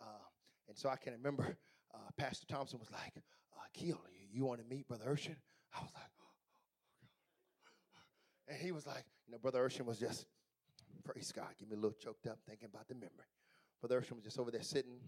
Uh, 0.00 0.24
and 0.68 0.76
so 0.76 0.88
I 0.88 0.96
can 0.96 1.12
remember 1.12 1.56
uh, 1.94 1.98
Pastor 2.16 2.46
Thompson 2.46 2.78
was 2.78 2.90
like, 2.90 3.12
uh, 3.16 3.60
Keel, 3.74 4.00
you, 4.12 4.26
you 4.40 4.44
want 4.44 4.60
to 4.60 4.66
meet 4.66 4.88
Brother 4.88 5.06
Urshan? 5.06 5.36
I 5.74 5.80
was 5.80 5.90
like, 5.94 6.10
oh, 6.20 6.24
and 8.48 8.58
he 8.60 8.72
was 8.72 8.86
like, 8.86 9.04
you 9.26 9.32
know, 9.32 9.38
Brother 9.38 9.66
Urshan 9.66 9.84
was 9.84 9.98
just, 9.98 10.26
praise 11.04 11.32
God, 11.32 11.48
give 11.58 11.68
me 11.68 11.74
a 11.76 11.78
little 11.78 11.96
choked 11.98 12.26
up 12.26 12.38
thinking 12.48 12.68
about 12.72 12.88
the 12.88 12.94
memory. 12.94 13.30
Brother 13.80 14.00
Urshan 14.00 14.16
was 14.16 14.24
just 14.24 14.38
over 14.38 14.50
there 14.50 14.62
sitting, 14.62 15.00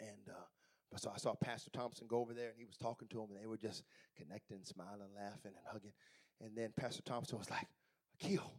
and 0.00 0.28
uh, 0.28 0.96
So 0.96 1.10
I 1.14 1.18
saw 1.18 1.34
Pastor 1.34 1.70
Thompson 1.70 2.06
go 2.08 2.18
over 2.18 2.32
there 2.32 2.48
and 2.48 2.58
he 2.58 2.64
was 2.64 2.76
talking 2.76 3.08
to 3.08 3.20
him 3.20 3.30
and 3.30 3.40
they 3.42 3.46
were 3.46 3.56
just 3.58 3.84
connecting, 4.16 4.64
smiling, 4.64 5.12
laughing, 5.14 5.52
and 5.56 5.66
hugging. 5.66 5.92
And 6.40 6.56
then 6.56 6.72
Pastor 6.76 7.02
Thompson 7.02 7.38
was 7.38 7.50
like, 7.50 7.66
Akil, 8.20 8.52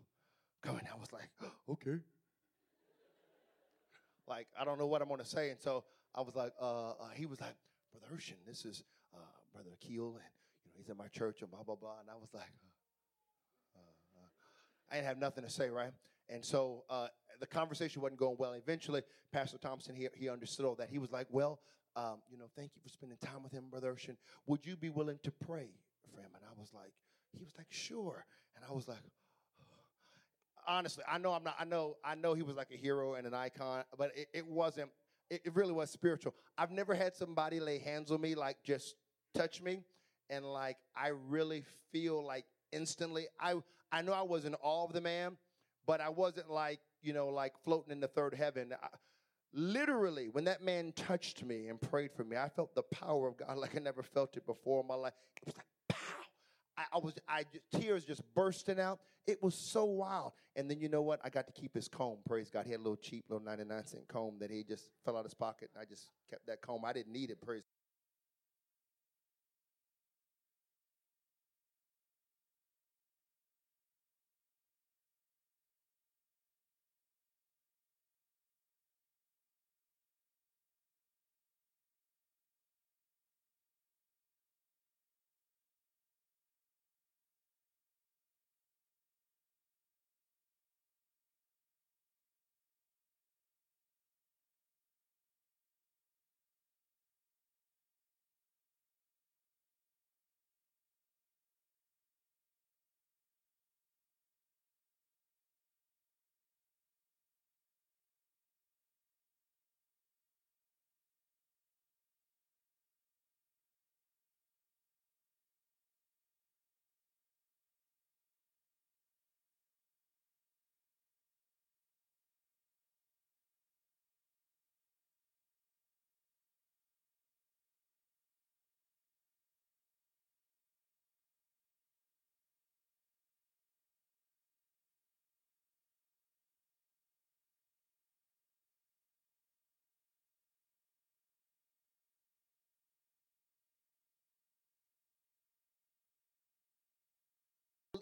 come 0.62 0.78
and 0.78 0.88
I 0.88 0.96
was 1.00 1.12
like, 1.12 1.30
okay. 1.70 1.98
Like, 4.30 4.48
I 4.60 4.64
don't 4.64 4.78
know 4.78 4.88
what 4.88 5.02
I'm 5.02 5.08
going 5.08 5.20
to 5.20 5.26
say. 5.26 5.50
And 5.50 5.60
so 5.60 5.84
I 6.14 6.22
was 6.22 6.36
like, 6.36 6.54
uh, 6.62 6.92
uh, 6.92 6.94
he 7.16 7.26
was 7.26 7.42
like, 7.42 7.56
Brother 7.92 8.16
Urshan, 8.16 8.38
this 8.48 8.64
is 8.66 8.84
uh, 9.14 9.18
Brother 9.52 9.72
Akil, 9.74 10.10
and 10.10 10.32
you 10.64 10.72
know, 10.72 10.78
he's 10.78 10.90
in 10.90 10.98
my 10.98 11.08
church 11.08 11.42
and 11.42 11.50
blah, 11.50 11.64
blah, 11.64 11.76
blah. 11.76 12.00
And 12.00 12.10
I 12.10 12.16
was 12.16 12.30
like, 12.34 12.54
uh, 13.76 13.80
uh, 13.80 14.92
I 14.92 14.96
didn't 14.96 15.08
have 15.08 15.18
nothing 15.18 15.44
to 15.44 15.50
say, 15.50 15.70
right? 15.70 15.92
And 16.30 16.46
so 16.46 16.84
uh, 16.90 17.08
the 17.40 17.48
conversation 17.48 18.02
wasn't 18.02 18.20
going 18.20 18.36
well. 18.38 18.54
Eventually, 18.54 19.02
Pastor 19.34 19.58
Thompson, 19.58 19.96
he, 19.96 20.08
he 20.16 20.30
understood 20.30 20.66
all 20.66 20.76
that. 20.76 20.90
He 20.90 21.00
was 21.00 21.12
like, 21.12 21.28
well, 21.32 21.60
um, 21.96 22.22
you 22.30 22.38
know, 22.38 22.46
thank 22.56 22.72
you 22.76 22.82
for 22.84 22.90
spending 22.90 23.18
time 23.18 23.42
with 23.42 23.52
him, 23.52 23.66
Brother 23.72 23.92
Urshan. 23.94 24.16
Would 24.46 24.66
you 24.66 24.78
be 24.78 24.90
willing 24.90 25.20
to 25.24 25.32
pray 25.32 25.72
for 26.14 26.22
him? 26.22 26.30
And 26.36 26.44
I 26.46 26.60
was 26.60 26.72
like, 26.74 26.94
he 27.34 27.44
was 27.44 27.54
like, 27.58 27.68
sure. 27.72 28.26
And 28.56 28.64
I 28.70 28.74
was 28.74 28.88
like, 28.88 29.00
honestly, 30.68 31.04
I 31.12 31.18
know 31.18 31.34
I'm 31.34 31.44
not, 31.44 31.56
I 31.60 31.66
know, 31.66 31.98
I 32.04 32.16
know 32.16 32.34
he 32.34 32.44
was 32.44 32.56
like 32.56 32.72
a 32.72 32.78
hero 32.78 33.16
and 33.16 33.26
an 33.28 33.34
icon, 33.34 33.84
but 33.98 34.12
it, 34.16 34.28
it 34.34 34.48
wasn't, 34.48 34.90
it, 35.30 35.42
it 35.46 35.56
really 35.56 35.74
was 35.74 35.90
spiritual. 35.90 36.34
I've 36.58 36.72
never 36.72 36.94
had 36.94 37.16
somebody 37.16 37.60
lay 37.60 37.80
hands 37.80 38.12
on 38.12 38.22
me, 38.22 38.36
like 38.36 38.58
just 38.64 38.96
touch 39.34 39.62
me. 39.62 39.82
And 40.30 40.46
like, 40.46 40.78
I 40.96 41.10
really 41.28 41.64
feel 41.92 42.24
like 42.24 42.46
instantly, 42.72 43.28
I, 43.40 43.56
I 43.92 44.02
know 44.02 44.14
I 44.14 44.22
was 44.22 44.46
in 44.46 44.56
awe 44.62 44.86
of 44.86 44.94
the 44.94 45.02
man, 45.02 45.38
but 45.86 46.02
I 46.02 46.10
wasn't 46.10 46.50
like, 46.52 46.80
you 47.02 47.14
know, 47.14 47.28
like 47.28 47.54
floating 47.64 47.92
in 47.92 48.00
the 48.00 48.08
third 48.08 48.34
heaven. 48.34 48.74
I, 48.82 48.88
literally, 49.54 50.30
when 50.30 50.44
that 50.46 50.62
man 50.62 50.94
touched 50.96 51.44
me 51.44 51.68
and 51.68 51.80
prayed 51.82 52.12
for 52.12 52.24
me, 52.24 52.38
I 52.38 52.50
felt 52.50 52.76
the 52.76 52.84
power 52.84 53.28
of 53.28 53.38
God 53.38 53.58
like 53.58 53.76
I 53.76 53.80
never 53.80 54.04
felt 54.04 54.38
it 54.38 54.46
before 54.46 54.82
in 54.82 54.88
my 54.88 54.96
life. 54.96 55.14
It 55.42 55.48
was 55.48 55.56
like, 55.58 55.66
pow. 55.88 55.98
I, 56.78 56.84
I 56.94 56.98
was, 57.00 57.14
I 57.28 57.44
just, 57.52 57.82
tears 57.82 58.06
just 58.06 58.22
bursting 58.34 58.80
out. 58.80 59.00
It 59.30 59.44
was 59.44 59.54
so 59.54 59.86
wild. 59.86 60.34
And 60.56 60.70
then 60.70 60.80
you 60.80 60.90
know 60.90 61.04
what? 61.04 61.20
I 61.24 61.30
got 61.30 61.46
to 61.46 61.54
keep 61.54 61.76
his 61.76 61.88
comb. 61.88 62.18
Praise 62.28 62.50
God. 62.50 62.66
He 62.66 62.72
had 62.72 62.80
a 62.80 62.84
little 62.84 62.98
cheap, 62.98 63.26
little 63.30 63.46
99 63.46 63.86
cent 63.86 64.08
comb 64.08 64.38
that 64.40 64.50
he 64.50 64.64
just 64.64 64.90
fell 65.06 65.16
out 65.16 65.20
of 65.20 65.26
his 65.26 65.36
pocket. 65.36 65.70
And 65.76 65.82
I 65.82 65.86
just 65.86 66.08
kept 66.32 66.48
that 66.48 66.62
comb. 66.62 66.84
I 66.84 66.94
didn't 66.94 67.14
need 67.14 67.30
it. 67.30 67.40
Praise 67.40 67.62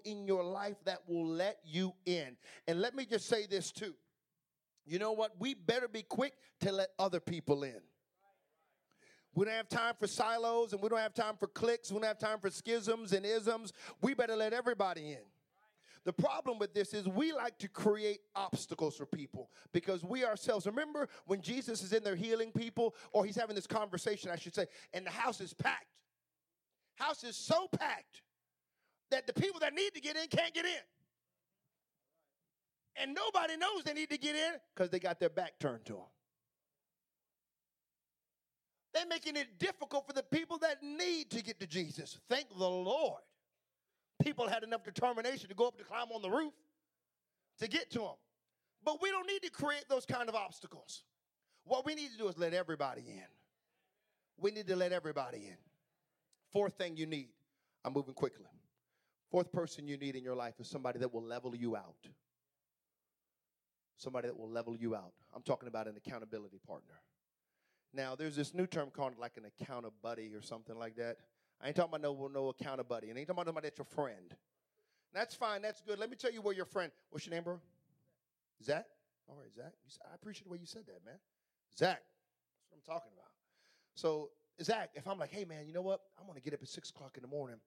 in 0.06 0.26
your 0.26 0.44
life 0.44 0.78
that 0.86 1.00
will 1.08 1.28
let 1.28 1.60
you 1.64 1.94
in. 2.06 2.38
And 2.68 2.82
let 2.82 2.96
me 2.96 3.06
just 3.06 3.28
say 3.28 3.46
this 3.46 3.72
too. 3.72 3.94
You 4.86 5.00
know 5.00 5.12
what? 5.12 5.34
We 5.40 5.54
better 5.54 5.88
be 5.88 6.04
quick 6.04 6.34
to 6.62 6.72
let 6.72 6.90
other 6.98 7.20
people 7.20 7.64
in. 7.64 7.82
We 9.36 9.46
don't 9.46 9.54
have 9.54 9.70
time 9.70 9.94
for 10.00 10.08
silos 10.08 10.74
and 10.74 10.82
we 10.82 10.90
don't 10.90 11.00
have 11.00 11.14
time 11.14 11.36
for 11.38 11.48
cliques. 11.48 11.92
We 11.92 12.00
don't 12.00 12.08
have 12.08 12.18
time 12.18 12.40
for 12.40 12.50
schisms 12.50 13.14
and 13.14 13.26
isms. 13.26 13.74
We 14.02 14.14
better 14.14 14.36
let 14.36 14.54
everybody 14.54 15.12
in. 15.12 15.20
The 16.06 16.14
problem 16.14 16.58
with 16.58 16.74
this 16.74 16.94
is 16.94 17.06
we 17.08 17.34
like 17.34 17.58
to 17.60 17.68
create 17.68 18.22
obstacles 18.34 18.96
for 18.96 19.06
people 19.06 19.52
because 19.74 20.06
we 20.06 20.24
ourselves, 20.24 20.66
remember 20.66 21.10
when 21.26 21.42
Jesus 21.42 21.84
is 21.84 21.92
in 21.92 22.02
there 22.02 22.16
healing 22.16 22.54
people, 22.54 22.96
or 23.12 23.26
he's 23.26 23.36
having 23.36 23.56
this 23.56 23.68
conversation, 23.68 24.32
I 24.32 24.38
should 24.38 24.56
say, 24.56 24.68
and 24.94 25.06
the 25.06 25.12
house 25.12 25.42
is 25.42 25.54
packed. 25.54 25.98
House 26.96 27.26
is 27.26 27.36
so 27.36 27.68
packed 27.78 28.22
that 29.12 29.28
the 29.28 29.34
people 29.34 29.60
that 29.62 29.74
need 29.74 29.94
to 29.94 30.02
get 30.02 30.16
in 30.16 30.28
can't 30.28 30.54
get 30.54 30.66
in. 30.66 30.72
And 33.00 33.14
nobody 33.14 33.58
knows 33.58 33.84
they 33.84 33.94
need 33.94 34.10
to 34.10 34.18
get 34.18 34.36
in 34.36 34.54
because 34.76 34.90
they 34.90 35.00
got 35.00 35.20
their 35.20 35.30
back 35.30 35.60
turned 35.60 35.86
to 35.86 35.94
them. 35.94 36.02
They're 38.94 39.06
making 39.06 39.36
it 39.36 39.60
difficult 39.60 40.08
for 40.08 40.14
the 40.14 40.24
people 40.24 40.58
that 40.60 40.82
need 40.82 41.30
to 41.32 41.44
get 41.44 41.60
to 41.60 41.68
Jesus. 41.68 42.20
Thank 42.30 42.50
the 42.50 42.68
Lord. 42.68 43.22
People 44.24 44.48
had 44.48 44.64
enough 44.64 44.84
determination 44.84 45.50
to 45.50 45.56
go 45.56 45.68
up 45.68 45.78
to 45.78 45.84
climb 45.84 46.08
on 46.14 46.24
the 46.24 46.30
roof 46.30 46.54
to 47.60 47.68
get 47.68 47.92
to 47.92 48.02
him. 48.02 48.16
But 48.84 49.02
we 49.02 49.12
don't 49.12 49.28
need 49.28 49.44
to 49.44 49.52
create 49.52 49.86
those 49.88 50.06
kind 50.06 50.30
of 50.30 50.36
obstacles. 50.36 51.04
What 51.66 51.86
we 51.86 51.94
need 51.94 52.12
to 52.12 52.18
do 52.18 52.28
is 52.28 52.38
let 52.38 52.54
everybody 52.54 53.02
in. 53.08 53.28
We 54.40 54.52
need 54.52 54.68
to 54.68 54.76
let 54.76 54.92
everybody 54.92 55.46
in. 55.48 55.58
Fourth 56.52 56.74
thing 56.74 56.98
you 56.98 57.06
need, 57.06 57.30
I'm 57.84 57.94
moving 57.94 58.14
quickly. 58.14 58.46
Fourth 59.30 59.52
person 59.52 59.88
you 59.88 59.98
need 59.98 60.16
in 60.16 60.24
your 60.24 60.36
life 60.36 60.60
is 60.60 60.68
somebody 60.68 61.00
that 61.00 61.14
will 61.14 61.24
level 61.24 61.56
you 61.56 61.76
out. 61.76 62.08
Somebody 63.98 64.28
that 64.28 64.38
will 64.38 64.50
level 64.50 64.76
you 64.76 64.96
out. 64.96 65.14
I'm 65.36 65.42
talking 65.42 65.68
about 65.68 65.88
an 65.88 65.96
accountability 65.98 66.60
partner. 66.66 67.02
Now, 67.94 68.16
there's 68.16 68.36
this 68.36 68.54
new 68.54 68.68
term 68.68 68.90
called 68.90 69.14
like 69.18 69.38
an 69.38 69.46
account 69.46 69.86
buddy 70.02 70.34
or 70.36 70.42
something 70.42 70.78
like 70.78 70.96
that. 70.98 71.18
I 71.62 71.68
ain't 71.68 71.76
talking 71.76 71.96
about 71.96 72.02
no, 72.02 72.30
no 72.32 72.50
account 72.50 72.88
buddy. 72.88 73.10
And 73.10 73.18
I 73.18 73.22
ain't 73.22 73.28
talking 73.28 73.42
about 73.42 73.48
somebody 73.48 73.68
that's 73.68 73.80
your 73.80 73.86
friend. 73.86 74.36
That's 75.14 75.36
fine. 75.36 75.62
That's 75.62 75.82
good. 75.82 76.00
Let 76.00 76.10
me 76.10 76.16
tell 76.16 76.32
you 76.32 76.42
where 76.42 76.54
your 76.54 76.66
friend. 76.66 76.92
What's 77.10 77.26
your 77.26 77.34
name, 77.34 77.44
bro? 77.44 77.60
Zach. 78.64 78.86
All 79.28 79.36
right, 79.36 79.54
Zach. 79.54 79.74
I 80.10 80.16
appreciate 80.16 80.46
the 80.46 80.52
way 80.52 80.60
you 80.60 80.66
said 80.66 80.86
that, 80.86 81.04
man. 81.06 81.16
Zach. 81.78 82.02
That's 82.70 82.70
what 82.70 82.78
I'm 82.78 82.96
talking 82.96 83.12
about. 83.14 83.32
So, 83.96 84.30
Zach, 84.62 84.92
if 84.94 85.08
I'm 85.08 85.18
like, 85.18 85.32
hey, 85.32 85.44
man, 85.44 85.66
you 85.66 85.74
know 85.74 85.82
what? 85.82 86.02
I'm 86.20 86.26
going 86.26 86.38
to 86.38 86.44
get 86.44 86.54
up 86.54 86.62
at 86.62 86.68
six 86.68 86.92
o'clock 86.92 87.18
in 87.18 87.24
the 87.24 87.28
morning 87.28 87.58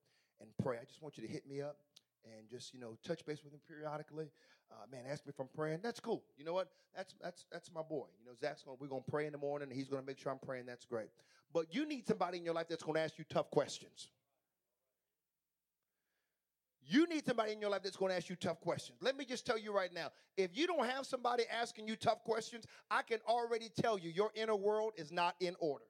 and 0.40 0.48
pray. 0.62 0.78
I 0.80 0.84
just 0.84 1.02
want 1.02 1.16
you 1.16 1.26
to 1.26 1.32
hit 1.32 1.46
me 1.48 1.60
up 1.60 1.76
and 2.24 2.48
just 2.48 2.74
you 2.74 2.80
know 2.80 2.96
touch 3.06 3.24
base 3.24 3.42
with 3.44 3.52
him 3.52 3.60
periodically. 3.66 4.30
Uh, 4.70 4.86
man, 4.90 5.02
ask 5.10 5.26
me 5.26 5.30
if 5.30 5.40
I'm 5.40 5.48
praying. 5.54 5.80
That's 5.82 5.98
cool. 5.98 6.22
You 6.36 6.44
know 6.44 6.52
what? 6.52 6.68
That's 6.96 7.14
that's 7.22 7.44
that's 7.50 7.70
my 7.72 7.82
boy. 7.82 8.06
You 8.18 8.26
know, 8.26 8.32
Zach's 8.40 8.62
going. 8.62 8.76
We're 8.80 8.88
going 8.88 9.02
to 9.04 9.10
pray 9.10 9.26
in 9.26 9.32
the 9.32 9.38
morning, 9.38 9.68
and 9.68 9.76
he's 9.76 9.88
going 9.88 10.02
to 10.02 10.06
make 10.06 10.18
sure 10.18 10.30
I'm 10.30 10.38
praying. 10.38 10.66
That's 10.66 10.84
great. 10.84 11.08
But 11.52 11.74
you 11.74 11.86
need 11.86 12.06
somebody 12.06 12.38
in 12.38 12.44
your 12.44 12.54
life 12.54 12.68
that's 12.68 12.82
going 12.82 12.94
to 12.94 13.00
ask 13.00 13.18
you 13.18 13.24
tough 13.28 13.50
questions. 13.50 14.08
You 16.86 17.06
need 17.06 17.24
somebody 17.24 17.52
in 17.52 17.60
your 17.60 17.70
life 17.70 17.82
that's 17.84 17.96
going 17.96 18.10
to 18.10 18.16
ask 18.16 18.28
you 18.28 18.36
tough 18.36 18.60
questions. 18.60 18.98
Let 19.00 19.16
me 19.16 19.24
just 19.24 19.46
tell 19.46 19.58
you 19.58 19.72
right 19.72 19.92
now 19.92 20.10
if 20.36 20.56
you 20.56 20.66
don't 20.66 20.86
have 20.86 21.06
somebody 21.06 21.44
asking 21.50 21.86
you 21.86 21.94
tough 21.96 22.24
questions, 22.24 22.64
I 22.90 23.02
can 23.02 23.18
already 23.28 23.68
tell 23.80 23.98
you 23.98 24.10
your 24.10 24.30
inner 24.34 24.56
world 24.56 24.92
is 24.96 25.12
not 25.12 25.36
in 25.40 25.54
order. 25.60 25.84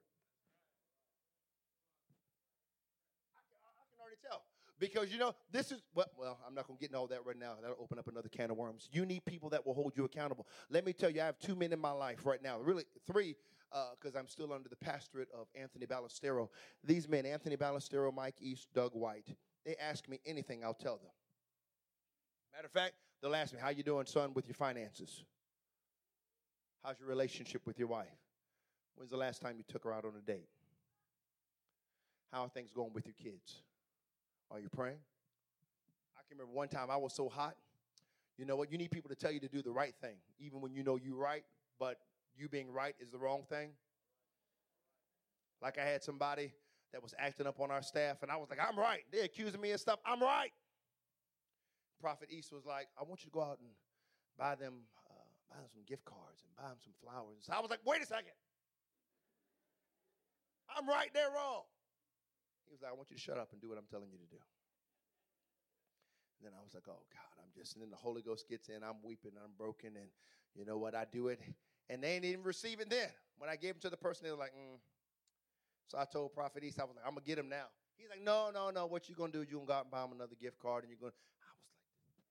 Because 4.81 5.13
you 5.13 5.19
know, 5.19 5.35
this 5.53 5.71
is 5.71 5.83
well, 5.95 6.11
well, 6.19 6.39
I'm 6.47 6.55
not 6.55 6.67
gonna 6.67 6.79
get 6.79 6.89
into 6.89 6.99
all 6.99 7.07
that 7.09 7.25
right 7.27 7.39
now. 7.39 7.53
That'll 7.61 7.77
open 7.81 7.99
up 7.99 8.09
another 8.09 8.31
can 8.31 8.51
of 8.51 8.57
worms. 8.57 8.89
You 8.91 9.05
need 9.05 9.25
people 9.27 9.51
that 9.51 9.65
will 9.65 9.75
hold 9.75 9.93
you 9.95 10.05
accountable. 10.05 10.47
Let 10.71 10.87
me 10.87 10.95
tell 10.95 11.11
you, 11.11 11.21
I 11.21 11.27
have 11.27 11.39
two 11.39 11.55
men 11.55 11.73
in 11.73 11.79
my 11.79 11.93
life 11.93 12.25
right 12.25 12.43
now, 12.43 12.59
really 12.59 12.85
three, 13.07 13.37
because 13.95 14.17
uh, 14.17 14.19
I'm 14.19 14.27
still 14.27 14.53
under 14.55 14.71
the 14.71 14.77
pastorate 14.77 15.29
of 15.39 15.49
Anthony 15.55 15.85
Ballestero. 15.85 16.49
These 16.83 17.09
men, 17.09 17.27
Anthony 17.27 17.59
Ballestero, 17.59 18.13
Mike 18.13 18.37
East, 18.41 18.69
Doug 18.75 18.93
White, 18.95 19.29
they 19.67 19.77
ask 19.77 20.09
me 20.09 20.19
anything, 20.25 20.65
I'll 20.65 20.73
tell 20.73 20.97
them. 20.97 21.11
Matter 22.55 22.67
of 22.67 22.73
fact, 22.73 22.95
they'll 23.21 23.35
ask 23.35 23.53
me, 23.53 23.61
How 23.61 23.69
you 23.69 23.83
doing, 23.83 24.07
son, 24.07 24.33
with 24.35 24.47
your 24.47 24.55
finances? 24.55 25.25
How's 26.83 26.99
your 26.99 27.09
relationship 27.09 27.67
with 27.67 27.79
your 27.79 27.89
wife? 27.89 28.09
When's 28.95 29.11
the 29.11 29.19
last 29.19 29.43
time 29.43 29.57
you 29.59 29.65
took 29.69 29.85
her 29.85 29.93
out 29.93 30.07
on 30.07 30.13
a 30.17 30.23
date? 30.23 30.49
How 32.33 32.45
are 32.45 32.49
things 32.49 32.73
going 32.73 32.93
with 32.95 33.05
your 33.05 33.15
kids? 33.23 33.63
Are 34.51 34.59
you 34.59 34.69
praying? 34.69 34.99
I 36.17 36.23
can 36.29 36.39
remember 36.39 36.57
one 36.57 36.69
time 36.69 36.91
I 36.91 36.97
was 36.97 37.15
so 37.15 37.29
hot. 37.29 37.57
You 38.37 38.45
know 38.45 38.57
what? 38.57 38.73
You 38.73 38.79
need 38.79 38.91
people 38.91 39.11
to 39.11 39.17
tell 39.17 39.31
you 39.31 39.41
to 39.41 39.49
do 39.49 39.63
the 39.63 39.71
right 39.71 39.95
thing, 40.01 40.17
even 40.39 40.61
when 40.61 40.73
you 40.73 40.83
know 40.83 40.97
you're 40.97 41.17
right, 41.17 41.45
but 41.79 41.99
you 42.37 42.49
being 42.49 42.73
right 42.73 42.95
is 43.01 43.11
the 43.11 43.19
wrong 43.19 43.43
thing. 43.49 43.71
Like 45.63 45.79
I 45.79 45.85
had 45.85 46.03
somebody 46.03 46.53
that 46.93 47.03
was 47.03 47.15
acting 47.19 47.47
up 47.47 47.61
on 47.61 47.71
our 47.71 47.83
staff, 47.83 48.23
and 48.23 48.31
I 48.31 48.37
was 48.37 48.49
like, 48.51 48.59
I'm 48.67 48.79
right. 48.79 49.03
They're 49.13 49.25
accusing 49.25 49.61
me 49.61 49.73
of 49.73 49.81
stuff. 49.81 50.01
I'm 50.05 50.21
right. 50.21 50.53
Prophet 52.01 52.29
East 52.31 52.51
was 52.51 52.65
like, 52.65 52.89
I 52.99 53.05
want 53.05 53.21
you 53.23 53.31
to 53.31 53.35
go 53.35 53.43
out 53.43 53.59
and 53.61 53.69
buy 54.39 54.55
them, 54.55 54.75
uh, 55.07 55.29
buy 55.51 55.61
them 55.61 55.69
some 55.71 55.83
gift 55.87 56.05
cards 56.07 56.43
and 56.43 56.57
buy 56.57 56.69
them 56.71 56.79
some 56.83 56.95
flowers. 57.05 57.45
So 57.45 57.53
I 57.53 57.61
was 57.61 57.69
like, 57.69 57.81
wait 57.85 58.03
a 58.03 58.07
second. 58.07 58.33
I'm 60.75 60.89
right, 60.89 61.11
they're 61.13 61.31
wrong. 61.31 61.65
He 62.71 62.79
was 62.79 62.83
like, 62.87 62.93
I 62.93 62.95
want 62.95 63.11
you 63.11 63.19
to 63.19 63.23
shut 63.23 63.37
up 63.37 63.51
and 63.51 63.61
do 63.61 63.69
what 63.69 63.79
I'm 63.79 63.91
telling 63.91 64.15
you 64.15 64.19
to 64.23 64.31
do. 64.31 64.39
And 66.39 66.47
then 66.47 66.53
I 66.55 66.63
was 66.63 66.73
like, 66.73 66.87
oh 66.87 67.03
God, 67.11 67.35
I'm 67.43 67.51
just, 67.51 67.75
and 67.75 67.83
then 67.83 67.91
the 67.91 67.99
Holy 67.99 68.23
Ghost 68.23 68.49
gets 68.49 68.69
in, 68.71 68.87
I'm 68.87 69.03
weeping, 69.03 69.33
I'm 69.35 69.51
broken, 69.59 69.99
and 69.99 70.07
you 70.55 70.65
know 70.65 70.79
what, 70.79 70.95
I 70.95 71.05
do 71.11 71.29
it. 71.29 71.41
And 71.91 72.01
they 72.01 72.15
didn't 72.15 72.31
even 72.31 72.45
receive 72.45 72.79
it 72.79 72.89
then. 72.89 73.11
When 73.39 73.51
I 73.51 73.57
gave 73.57 73.75
them 73.75 73.81
to 73.83 73.91
the 73.91 73.97
person, 73.97 74.25
they 74.25 74.31
were 74.31 74.39
like, 74.39 74.55
mm. 74.55 74.79
So 75.89 75.99
I 75.99 76.05
told 76.05 76.33
Prophet 76.33 76.63
East, 76.63 76.79
I 76.79 76.85
was 76.85 76.95
like, 76.95 77.05
I'm 77.05 77.15
gonna 77.15 77.27
get 77.27 77.37
him 77.37 77.49
now. 77.49 77.67
He's 77.99 78.09
like, 78.09 78.23
no, 78.23 78.51
no, 78.55 78.71
no. 78.71 78.87
What 78.87 79.09
you 79.09 79.17
gonna 79.17 79.33
do 79.33 79.43
you 79.43 79.59
gonna 79.59 79.67
go 79.67 79.73
out 79.73 79.85
and 79.85 79.91
buy 79.91 80.05
him 80.05 80.13
another 80.13 80.37
gift 80.41 80.61
card, 80.61 80.85
and 80.85 80.91
you're 80.91 81.03
gonna. 81.03 81.19
I 81.43 81.51
was 81.59 81.67
like, 82.15 82.31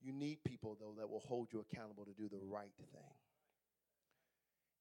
you 0.00 0.12
need 0.12 0.44
people 0.44 0.78
though 0.80 0.94
that 0.96 1.10
will 1.10 1.18
hold 1.26 1.48
you 1.52 1.58
accountable 1.66 2.04
to 2.04 2.14
do 2.14 2.28
the 2.28 2.38
right 2.38 2.70
thing. 2.78 3.10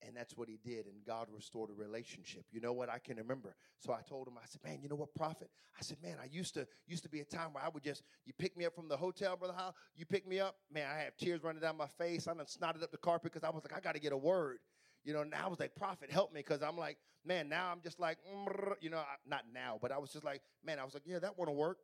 And 0.06 0.16
that's 0.16 0.38
what 0.38 0.48
he 0.48 0.58
did, 0.64 0.86
and 0.86 0.96
God 1.06 1.28
restored 1.30 1.70
a 1.70 1.74
relationship. 1.74 2.46
You 2.52 2.62
know 2.62 2.72
what? 2.72 2.88
I 2.90 3.00
can 3.00 3.18
remember. 3.18 3.54
So 3.80 3.92
I 3.92 4.02
told 4.02 4.30
him, 4.30 4.36
I 4.38 4.46
said, 4.46 4.62
"Man, 4.64 4.80
you 4.82 4.88
know 4.88 4.96
what, 4.96 5.14
Prophet? 5.14 5.50
I 5.78 5.82
said, 5.82 5.98
man, 6.02 6.16
I 6.22 6.28
used 6.32 6.54
to 6.54 6.66
used 6.88 7.04
to 7.04 7.10
be 7.10 7.20
a 7.20 7.26
time 7.26 7.52
where 7.52 7.64
I 7.64 7.68
would 7.68 7.84
just 7.84 8.04
you 8.26 8.32
pick 8.38 8.56
me 8.56 8.66
up 8.66 8.74
from 8.74 8.88
the 8.88 8.96
hotel, 8.96 9.36
brother. 9.36 9.54
How 9.58 9.74
you 9.98 10.06
pick 10.06 10.26
me 10.26 10.40
up? 10.40 10.56
Man, 10.72 10.88
I 10.90 11.00
have 11.00 11.18
tears 11.18 11.44
running 11.44 11.62
down 11.62 11.76
my 11.76 11.88
face. 11.88 12.28
I 12.30 12.34
done 12.34 12.46
snotted 12.46 12.82
up 12.82 12.92
the 12.92 12.98
carpet 12.98 13.34
because 13.34 13.44
I 13.44 13.50
was 13.50 13.62
like, 13.64 13.76
I 13.76 13.82
got 13.82 13.96
to 13.96 14.00
get 14.00 14.14
a 14.14 14.18
word. 14.18 14.60
You 15.04 15.14
know, 15.14 15.24
now 15.24 15.46
I 15.46 15.50
was 15.50 15.60
like, 15.60 15.76
Prophet, 15.76 16.12
help 16.12 16.34
me, 16.34 16.40
because 16.42 16.62
I'm 16.62 16.78
like, 16.78 16.98
man, 17.26 17.50
now 17.50 17.70
I'm 17.72 17.82
just 17.82 18.00
like, 18.00 18.18
you 18.82 18.90
know, 18.90 19.02
not 19.26 19.44
now, 19.54 19.80
but 19.82 19.92
I 19.92 19.98
was 19.98 20.12
just 20.12 20.26
like, 20.26 20.42
man, 20.64 20.80
I 20.80 20.84
was 20.84 20.94
like, 20.94 21.04
yeah, 21.06 21.20
that 21.20 21.38
won't 21.38 21.54
work. 21.56 21.78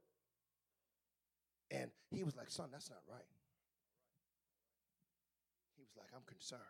And 1.72 1.92
he 2.12 2.24
was 2.24 2.36
like, 2.36 2.50
son, 2.50 2.68
that's 2.72 2.90
not 2.90 3.00
right. 3.10 3.26
He 5.76 5.84
was 5.84 5.96
like, 5.98 6.10
I'm 6.16 6.24
concerned. 6.28 6.62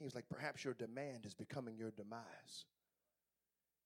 He 0.00 0.04
was 0.04 0.14
like, 0.14 0.30
perhaps 0.30 0.64
your 0.64 0.72
demand 0.72 1.26
is 1.26 1.34
becoming 1.34 1.76
your 1.76 1.90
demise. 1.90 2.64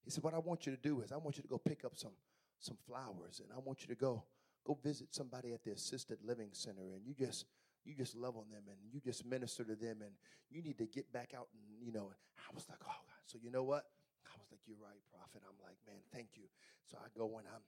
He 0.04 0.10
said, 0.10 0.22
what 0.22 0.32
I 0.32 0.38
want 0.38 0.64
you 0.64 0.70
to 0.70 0.80
do 0.80 1.00
is 1.00 1.10
I 1.10 1.16
want 1.16 1.36
you 1.36 1.42
to 1.42 1.48
go 1.48 1.58
pick 1.58 1.84
up 1.84 1.96
some 1.96 2.12
some 2.60 2.76
flowers 2.86 3.42
and 3.42 3.52
I 3.52 3.58
want 3.58 3.82
you 3.82 3.88
to 3.88 3.98
go 3.98 4.22
go 4.64 4.78
visit 4.82 5.08
somebody 5.10 5.52
at 5.52 5.64
the 5.64 5.72
assisted 5.72 6.18
living 6.24 6.48
center 6.52 6.94
and 6.94 7.04
you 7.04 7.12
just 7.12 7.44
you 7.84 7.94
just 7.94 8.14
love 8.14 8.36
on 8.36 8.48
them 8.48 8.62
and 8.68 8.78
you 8.90 9.00
just 9.00 9.26
minister 9.26 9.64
to 9.64 9.74
them 9.74 10.00
and 10.00 10.12
you 10.48 10.62
need 10.62 10.78
to 10.78 10.86
get 10.86 11.12
back 11.12 11.34
out 11.36 11.48
and 11.52 11.60
you 11.84 11.92
know. 11.92 12.12
I 12.38 12.54
was 12.54 12.64
like 12.70 12.78
oh 12.84 13.00
god. 13.10 13.22
So 13.26 13.38
you 13.42 13.50
know 13.50 13.64
what? 13.64 13.84
I 14.24 14.38
was 14.38 14.46
like 14.52 14.60
you're 14.66 14.78
right 14.80 15.02
prophet. 15.10 15.42
I'm 15.42 15.58
like 15.66 15.76
man 15.84 16.00
thank 16.12 16.28
you. 16.36 16.46
So 16.86 16.96
i 17.02 17.08
go 17.18 17.26
and 17.38 17.46
i'm 17.48 17.64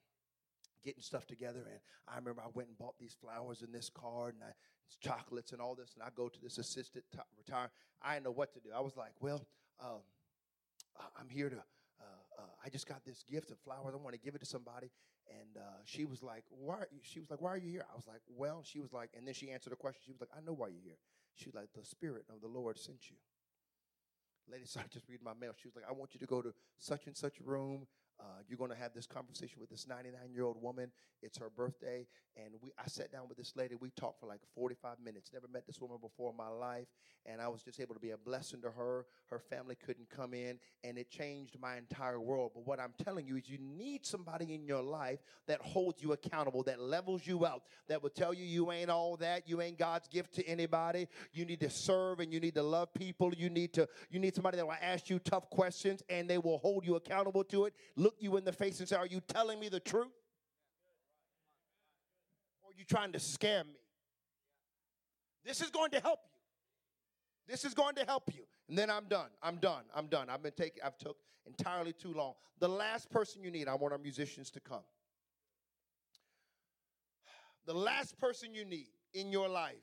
getting 0.86 1.02
stuff 1.02 1.26
together 1.26 1.60
and 1.70 1.80
i 2.08 2.16
remember 2.16 2.40
i 2.42 2.48
went 2.54 2.68
and 2.68 2.78
bought 2.78 2.98
these 2.98 3.16
flowers 3.20 3.62
and 3.62 3.74
this 3.74 3.90
card 3.90 4.34
and 4.34 4.44
I, 4.44 4.52
chocolates 5.00 5.52
and 5.52 5.60
all 5.60 5.74
this 5.74 5.92
and 5.94 6.02
i 6.02 6.08
go 6.14 6.28
to 6.28 6.40
this 6.40 6.58
assisted 6.58 7.02
t- 7.12 7.18
retire 7.36 7.70
i 8.02 8.14
didn't 8.14 8.24
know 8.24 8.30
what 8.30 8.54
to 8.54 8.60
do 8.60 8.70
i 8.74 8.80
was 8.80 8.96
like 8.96 9.12
well 9.20 9.44
um, 9.84 10.00
i'm 11.20 11.28
here 11.28 11.50
to 11.50 11.62
uh, 12.00 12.42
uh, 12.42 12.42
I 12.64 12.68
just 12.68 12.86
got 12.86 13.04
this 13.04 13.22
gift 13.22 13.50
of 13.50 13.58
flowers. 13.60 13.94
I 13.94 13.96
want 13.96 14.14
to 14.14 14.20
give 14.20 14.34
it 14.34 14.40
to 14.40 14.46
somebody. 14.46 14.90
And 15.28 15.56
uh, 15.56 15.82
she 15.84 16.04
was 16.04 16.22
like, 16.22 16.44
"Why?" 16.50 16.84
She 17.02 17.18
was 17.20 17.30
like, 17.30 17.40
"Why 17.40 17.50
are 17.50 17.56
you 17.56 17.70
here?" 17.70 17.86
I 17.90 17.96
was 17.96 18.06
like, 18.06 18.20
"Well," 18.28 18.62
she 18.64 18.78
was 18.78 18.92
like, 18.92 19.10
and 19.16 19.26
then 19.26 19.34
she 19.34 19.50
answered 19.50 19.70
the 19.70 19.76
question. 19.76 20.02
She 20.04 20.12
was 20.12 20.20
like, 20.20 20.30
"I 20.36 20.40
know 20.44 20.52
why 20.52 20.68
you're 20.68 20.82
here." 20.84 20.98
She 21.34 21.48
was 21.48 21.54
like, 21.54 21.68
"The 21.74 21.84
Spirit 21.84 22.26
of 22.32 22.40
the 22.40 22.46
Lord 22.46 22.78
sent 22.78 23.10
you." 23.10 23.16
Lady 24.48 24.66
started 24.66 24.92
just 24.92 25.08
reading 25.08 25.24
my 25.24 25.34
mail. 25.34 25.52
She 25.60 25.66
was 25.66 25.74
like, 25.74 25.84
"I 25.88 25.92
want 25.92 26.14
you 26.14 26.20
to 26.20 26.26
go 26.26 26.42
to 26.42 26.54
such 26.78 27.06
and 27.06 27.16
such 27.16 27.40
room. 27.40 27.88
Uh, 28.18 28.24
you're 28.48 28.56
going 28.56 28.70
to 28.70 28.76
have 28.76 28.94
this 28.94 29.06
conversation 29.06 29.60
with 29.60 29.68
this 29.68 29.86
99 29.86 30.32
year 30.32 30.44
old 30.44 30.60
woman. 30.62 30.90
It's 31.22 31.36
her 31.38 31.50
birthday, 31.54 32.06
and 32.36 32.54
we. 32.62 32.70
I 32.78 32.86
sat 32.86 33.12
down 33.12 33.28
with 33.28 33.36
this 33.36 33.52
lady. 33.56 33.74
We 33.74 33.90
talked 33.90 34.20
for 34.20 34.26
like 34.26 34.40
45 34.54 35.00
minutes. 35.04 35.30
Never 35.32 35.48
met 35.48 35.66
this 35.66 35.80
woman 35.80 35.98
before 36.00 36.30
in 36.30 36.36
my 36.36 36.48
life, 36.48 36.86
and 37.26 37.40
I 37.40 37.48
was 37.48 37.62
just 37.62 37.80
able 37.80 37.94
to 37.94 38.00
be 38.00 38.10
a 38.10 38.16
blessing 38.16 38.62
to 38.62 38.70
her. 38.70 39.06
Her 39.28 39.38
family 39.38 39.74
couldn't 39.74 40.08
come 40.08 40.32
in, 40.32 40.58
and 40.84 40.96
it 40.96 41.10
changed 41.10 41.58
my 41.60 41.76
entire 41.76 42.20
world. 42.20 42.52
But 42.54 42.66
what 42.66 42.80
I'm 42.80 42.94
telling 43.02 43.26
you 43.26 43.36
is, 43.36 43.48
you 43.48 43.58
need 43.60 44.06
somebody 44.06 44.54
in 44.54 44.64
your 44.66 44.82
life 44.82 45.18
that 45.46 45.60
holds 45.60 46.02
you 46.02 46.12
accountable, 46.12 46.62
that 46.64 46.80
levels 46.80 47.26
you 47.26 47.44
out, 47.44 47.64
that 47.88 48.02
will 48.02 48.10
tell 48.10 48.32
you 48.32 48.44
you 48.44 48.72
ain't 48.72 48.90
all 48.90 49.16
that. 49.16 49.48
You 49.48 49.60
ain't 49.60 49.78
God's 49.78 50.08
gift 50.08 50.34
to 50.34 50.46
anybody. 50.46 51.08
You 51.32 51.44
need 51.44 51.60
to 51.60 51.70
serve, 51.70 52.20
and 52.20 52.32
you 52.32 52.40
need 52.40 52.54
to 52.54 52.62
love 52.62 52.94
people. 52.94 53.34
You 53.34 53.50
need 53.50 53.74
to. 53.74 53.88
You 54.10 54.20
need 54.20 54.34
somebody 54.34 54.56
that 54.56 54.66
will 54.66 54.74
ask 54.80 55.10
you 55.10 55.18
tough 55.18 55.50
questions, 55.50 56.02
and 56.08 56.30
they 56.30 56.38
will 56.38 56.58
hold 56.58 56.86
you 56.86 56.96
accountable 56.96 57.44
to 57.44 57.66
it 57.66 57.74
you 58.18 58.36
in 58.36 58.44
the 58.44 58.52
face 58.52 58.80
and 58.80 58.88
say, 58.88 58.96
Are 58.96 59.06
you 59.06 59.20
telling 59.20 59.58
me 59.60 59.68
the 59.68 59.80
truth? 59.80 60.12
Or 62.62 62.70
are 62.70 62.74
you 62.76 62.84
trying 62.84 63.12
to 63.12 63.18
scam 63.18 63.66
me? 63.66 63.80
This 65.44 65.60
is 65.60 65.70
going 65.70 65.90
to 65.90 66.00
help 66.00 66.20
you. 66.24 66.40
This 67.48 67.64
is 67.64 67.74
going 67.74 67.94
to 67.96 68.04
help 68.04 68.34
you. 68.34 68.42
And 68.68 68.76
then 68.76 68.90
I'm 68.90 69.04
done. 69.04 69.28
I'm 69.42 69.56
done. 69.56 69.84
I'm 69.94 70.08
done. 70.08 70.28
I've 70.28 70.42
been 70.42 70.52
taking, 70.52 70.82
I've 70.84 70.98
took 70.98 71.16
entirely 71.46 71.92
too 71.92 72.12
long. 72.12 72.34
The 72.58 72.68
last 72.68 73.10
person 73.10 73.44
you 73.44 73.50
need, 73.50 73.68
I 73.68 73.74
want 73.74 73.92
our 73.92 73.98
musicians 73.98 74.50
to 74.52 74.60
come. 74.60 74.82
The 77.66 77.74
last 77.74 78.18
person 78.18 78.54
you 78.54 78.64
need 78.64 78.88
in 79.14 79.30
your 79.30 79.48
life 79.48 79.76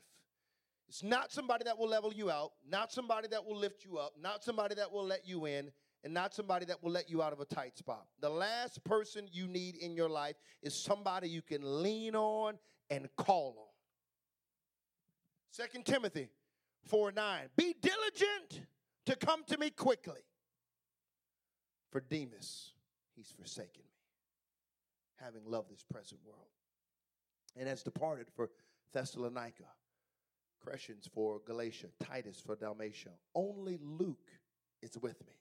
it's 0.88 1.02
not 1.02 1.32
somebody 1.32 1.64
that 1.64 1.78
will 1.78 1.88
level 1.88 2.12
you 2.12 2.30
out, 2.30 2.52
not 2.68 2.92
somebody 2.92 3.28
that 3.28 3.44
will 3.44 3.56
lift 3.56 3.84
you 3.84 3.98
up, 3.98 4.14
not 4.20 4.44
somebody 4.44 4.74
that 4.76 4.92
will 4.92 5.04
let 5.04 5.26
you 5.26 5.46
in 5.46 5.72
and 6.04 6.12
not 6.12 6.34
somebody 6.34 6.66
that 6.66 6.82
will 6.82 6.92
let 6.92 7.08
you 7.08 7.22
out 7.22 7.32
of 7.32 7.40
a 7.40 7.46
tight 7.46 7.78
spot. 7.78 8.06
The 8.20 8.28
last 8.28 8.84
person 8.84 9.26
you 9.32 9.48
need 9.48 9.76
in 9.76 9.94
your 9.94 10.10
life 10.10 10.36
is 10.62 10.74
somebody 10.74 11.28
you 11.28 11.40
can 11.40 11.82
lean 11.82 12.14
on 12.14 12.58
and 12.90 13.08
call 13.16 13.56
on. 13.58 13.74
Second 15.50 15.86
Timothy 15.86 16.28
4 16.84 17.12
9. 17.12 17.48
Be 17.56 17.74
diligent 17.80 18.66
to 19.06 19.16
come 19.16 19.44
to 19.46 19.56
me 19.58 19.70
quickly. 19.70 20.20
For 21.90 22.00
Demas, 22.00 22.72
he's 23.14 23.30
forsaken 23.30 23.82
me, 23.84 25.24
having 25.24 25.46
loved 25.46 25.70
this 25.70 25.84
present 25.90 26.20
world, 26.26 26.48
and 27.56 27.68
has 27.68 27.82
departed 27.84 28.26
for 28.34 28.50
Thessalonica, 28.92 29.64
Crescens 30.60 31.08
for 31.08 31.40
Galatia, 31.46 31.86
Titus 32.02 32.42
for 32.44 32.56
Dalmatia. 32.56 33.10
Only 33.34 33.78
Luke 33.80 34.32
is 34.82 34.98
with 35.00 35.24
me. 35.24 35.34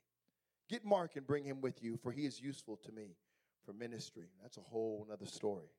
Get 0.74 0.84
Mark 0.84 1.18
and 1.18 1.28
bring 1.28 1.44
him 1.44 1.62
with 1.62 1.84
you, 1.84 1.98
for 1.98 2.12
he 2.12 2.26
is 2.26 2.42
useful 2.42 2.78
to 2.78 2.92
me 2.92 3.16
for 3.64 3.74
ministry. 3.74 4.26
That's 4.42 4.58
a 4.58 4.62
whole 4.62 5.08
other 5.14 5.28
story. 5.28 5.70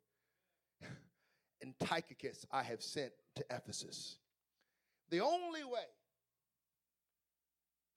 and 1.60 1.74
Tychicus 1.80 2.46
I 2.52 2.62
have 2.62 2.80
sent 2.80 3.10
to 3.34 3.44
Ephesus. 3.50 4.18
The 5.10 5.18
only 5.18 5.64
way 5.64 5.90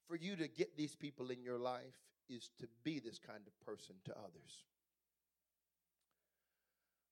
for 0.08 0.16
you 0.16 0.34
to 0.34 0.48
get 0.48 0.76
these 0.76 0.96
people 0.96 1.30
in 1.30 1.40
your 1.40 1.60
life 1.60 1.94
is 2.28 2.50
to 2.58 2.66
be 2.82 2.98
this 2.98 3.20
kind 3.20 3.42
of 3.46 3.64
person 3.64 3.94
to 4.06 4.18
others. 4.18 4.64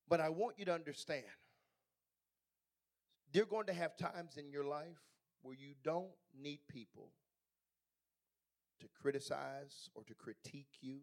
But 0.09 0.19
I 0.19 0.27
want 0.27 0.59
you 0.59 0.65
to 0.65 0.73
understand 0.73 1.23
you're 3.31 3.45
going 3.45 3.67
to 3.67 3.73
have 3.73 3.95
times 3.95 4.35
in 4.35 4.51
your 4.51 4.65
life 4.65 4.99
where 5.43 5.55
you 5.55 5.75
don't 5.81 6.11
need 6.37 6.59
people 6.67 7.11
to 8.79 8.87
criticize 9.01 9.89
or 9.95 10.03
to 10.03 10.13
critique 10.13 10.77
you. 10.81 11.01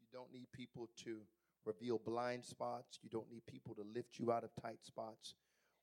You 0.00 0.08
don't 0.12 0.32
need 0.32 0.48
people 0.52 0.88
to 1.04 1.18
reveal 1.64 2.00
blind 2.04 2.44
spots. 2.44 2.98
You 3.02 3.10
don't 3.10 3.30
need 3.30 3.46
people 3.46 3.74
to 3.74 3.82
lift 3.94 4.18
you 4.18 4.32
out 4.32 4.44
of 4.44 4.50
tight 4.62 4.82
spots. 4.82 5.34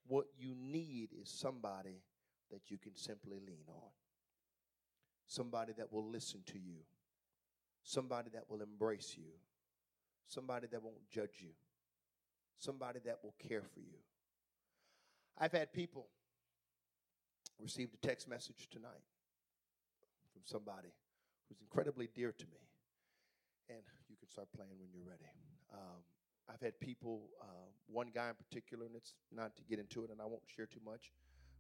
What 0.08 0.26
you 0.38 0.56
need 0.56 1.10
is 1.20 1.30
somebody 1.30 2.02
that 2.52 2.70
you 2.70 2.78
can 2.78 2.96
simply 2.96 3.40
lean 3.40 3.66
on. 3.68 3.92
Somebody 5.28 5.74
that 5.78 5.92
will 5.92 6.10
listen 6.10 6.42
to 6.48 6.60
you. 6.60 6.78
Somebody 7.84 8.30
that 8.34 8.50
will 8.50 8.62
embrace 8.62 9.16
you. 9.18 9.32
Somebody 10.28 10.68
that 10.72 10.84
won't 10.84 11.10
judge 11.10 11.40
you. 11.40 11.52
Somebody 12.58 13.00
that 13.06 13.20
will 13.24 13.36
care 13.40 13.64
for 13.74 13.80
you. 13.80 13.98
I've 15.38 15.54
had 15.54 15.74
people 15.74 16.08
received 17.60 17.94
a 17.94 18.08
text 18.08 18.28
message 18.28 18.68
tonight 18.70 19.02
from 20.42 20.60
somebody 20.60 20.90
who's 21.48 21.62
incredibly 21.62 22.10
dear 22.14 22.32
to 22.32 22.46
me. 22.46 22.60
And 23.70 23.82
you 24.10 24.16
can 24.18 24.30
start 24.30 24.48
playing 24.56 24.72
when 24.80 24.90
you're 24.94 25.08
ready. 25.08 25.30
Um, 25.74 26.02
I've 26.52 26.62
had 26.62 26.80
people, 26.80 27.30
uh, 27.42 27.70
one 27.88 28.08
guy 28.14 28.30
in 28.30 28.36
particular, 28.36 28.86
and 28.86 28.96
it's 28.96 29.14
not 29.32 29.56
to 29.58 29.64
get 29.64 29.80
into 29.80 30.04
it, 30.04 30.10
and 30.10 30.22
I 30.22 30.26
won't 30.26 30.44
share 30.54 30.66
too 30.66 30.82
much. 30.84 31.12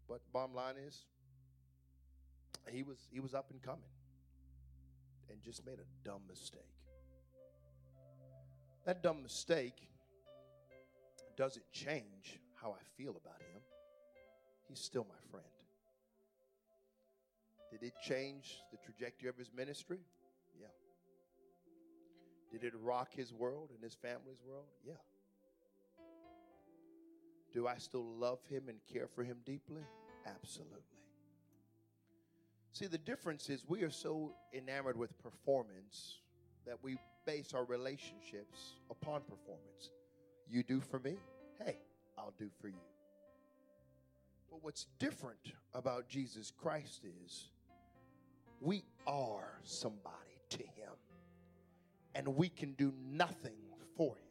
But 0.09 0.21
bottom 0.33 0.55
line 0.55 0.75
is, 0.75 1.05
he 2.69 2.83
was 2.83 3.07
he 3.11 3.19
was 3.19 3.33
up 3.33 3.51
and 3.51 3.61
coming, 3.61 3.91
and 5.29 5.41
just 5.41 5.65
made 5.65 5.79
a 5.79 6.07
dumb 6.07 6.21
mistake. 6.27 6.59
That 8.85 9.01
dumb 9.01 9.23
mistake 9.23 9.87
doesn't 11.37 11.65
change 11.71 12.39
how 12.61 12.71
I 12.71 12.83
feel 12.97 13.11
about 13.11 13.39
him. 13.39 13.61
He's 14.67 14.79
still 14.79 15.05
my 15.07 15.31
friend. 15.31 15.60
Did 17.71 17.83
it 17.83 17.93
change 18.03 18.59
the 18.71 18.77
trajectory 18.77 19.29
of 19.29 19.37
his 19.37 19.49
ministry? 19.55 19.99
Yeah. 20.59 20.67
Did 22.51 22.65
it 22.65 22.73
rock 22.81 23.13
his 23.13 23.33
world 23.33 23.69
and 23.73 23.81
his 23.81 23.95
family's 23.95 24.41
world? 24.45 24.65
Yeah. 24.85 24.95
Do 27.53 27.67
I 27.67 27.77
still 27.77 28.05
love 28.05 28.39
him 28.49 28.63
and 28.67 28.77
care 28.91 29.07
for 29.07 29.23
him 29.23 29.37
deeply? 29.45 29.83
Absolutely. 30.25 30.77
See, 32.73 32.87
the 32.87 32.97
difference 32.97 33.49
is 33.49 33.65
we 33.67 33.83
are 33.83 33.89
so 33.89 34.33
enamored 34.53 34.97
with 34.97 35.17
performance 35.17 36.19
that 36.65 36.77
we 36.81 36.97
base 37.25 37.53
our 37.53 37.65
relationships 37.65 38.75
upon 38.89 39.21
performance. 39.21 39.91
You 40.49 40.63
do 40.63 40.79
for 40.79 40.99
me, 40.99 41.17
hey, 41.63 41.77
I'll 42.17 42.33
do 42.37 42.49
for 42.61 42.67
you. 42.67 42.81
But 44.49 44.63
what's 44.63 44.87
different 44.99 45.53
about 45.73 46.07
Jesus 46.07 46.51
Christ 46.51 47.03
is 47.25 47.49
we 48.61 48.83
are 49.07 49.59
somebody 49.63 50.15
to 50.49 50.59
him, 50.59 50.93
and 52.15 52.27
we 52.35 52.47
can 52.47 52.73
do 52.73 52.93
nothing 53.11 53.57
for 53.97 54.15
him. 54.15 54.23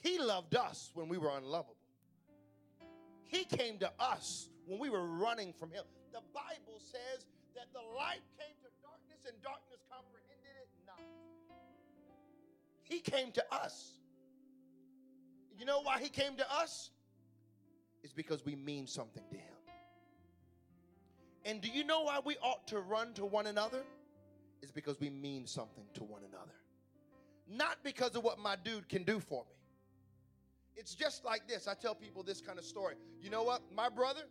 He 0.00 0.18
loved 0.18 0.54
us 0.54 0.90
when 0.94 1.08
we 1.08 1.18
were 1.18 1.36
unlovable. 1.36 1.74
He 3.24 3.44
came 3.44 3.78
to 3.78 3.90
us 3.98 4.50
when 4.66 4.78
we 4.78 4.90
were 4.90 5.06
running 5.06 5.52
from 5.58 5.70
him. 5.70 5.82
The 6.12 6.20
Bible 6.32 6.78
says 6.78 7.26
that 7.54 7.72
the 7.72 7.80
light 7.96 8.20
came 8.38 8.54
to 8.62 8.68
darkness 8.82 9.20
and 9.26 9.42
darkness 9.42 9.80
comprehended 9.90 10.54
it 10.62 10.68
not. 10.86 11.00
He 12.82 13.00
came 13.00 13.32
to 13.32 13.44
us. 13.52 13.98
You 15.58 15.64
know 15.64 15.80
why 15.80 15.98
he 16.00 16.08
came 16.08 16.36
to 16.36 16.52
us? 16.52 16.90
It's 18.02 18.12
because 18.12 18.44
we 18.44 18.54
mean 18.54 18.86
something 18.86 19.24
to 19.30 19.36
him. 19.36 19.45
And 21.46 21.60
do 21.60 21.68
you 21.68 21.84
know 21.84 22.02
why 22.02 22.18
we 22.24 22.36
ought 22.42 22.66
to 22.68 22.80
run 22.80 23.12
to 23.14 23.24
one 23.24 23.46
another? 23.46 23.82
It's 24.62 24.72
because 24.72 24.98
we 24.98 25.10
mean 25.10 25.46
something 25.46 25.84
to 25.94 26.02
one 26.02 26.22
another. 26.28 26.52
Not 27.48 27.78
because 27.84 28.16
of 28.16 28.24
what 28.24 28.40
my 28.40 28.56
dude 28.56 28.88
can 28.88 29.04
do 29.04 29.20
for 29.20 29.44
me. 29.44 29.54
It's 30.74 30.92
just 30.94 31.24
like 31.24 31.46
this. 31.46 31.68
I 31.68 31.74
tell 31.74 31.94
people 31.94 32.24
this 32.24 32.40
kind 32.40 32.58
of 32.58 32.64
story. 32.64 32.96
You 33.20 33.30
know 33.30 33.44
what? 33.44 33.62
My 33.72 33.88
brother 33.88 34.22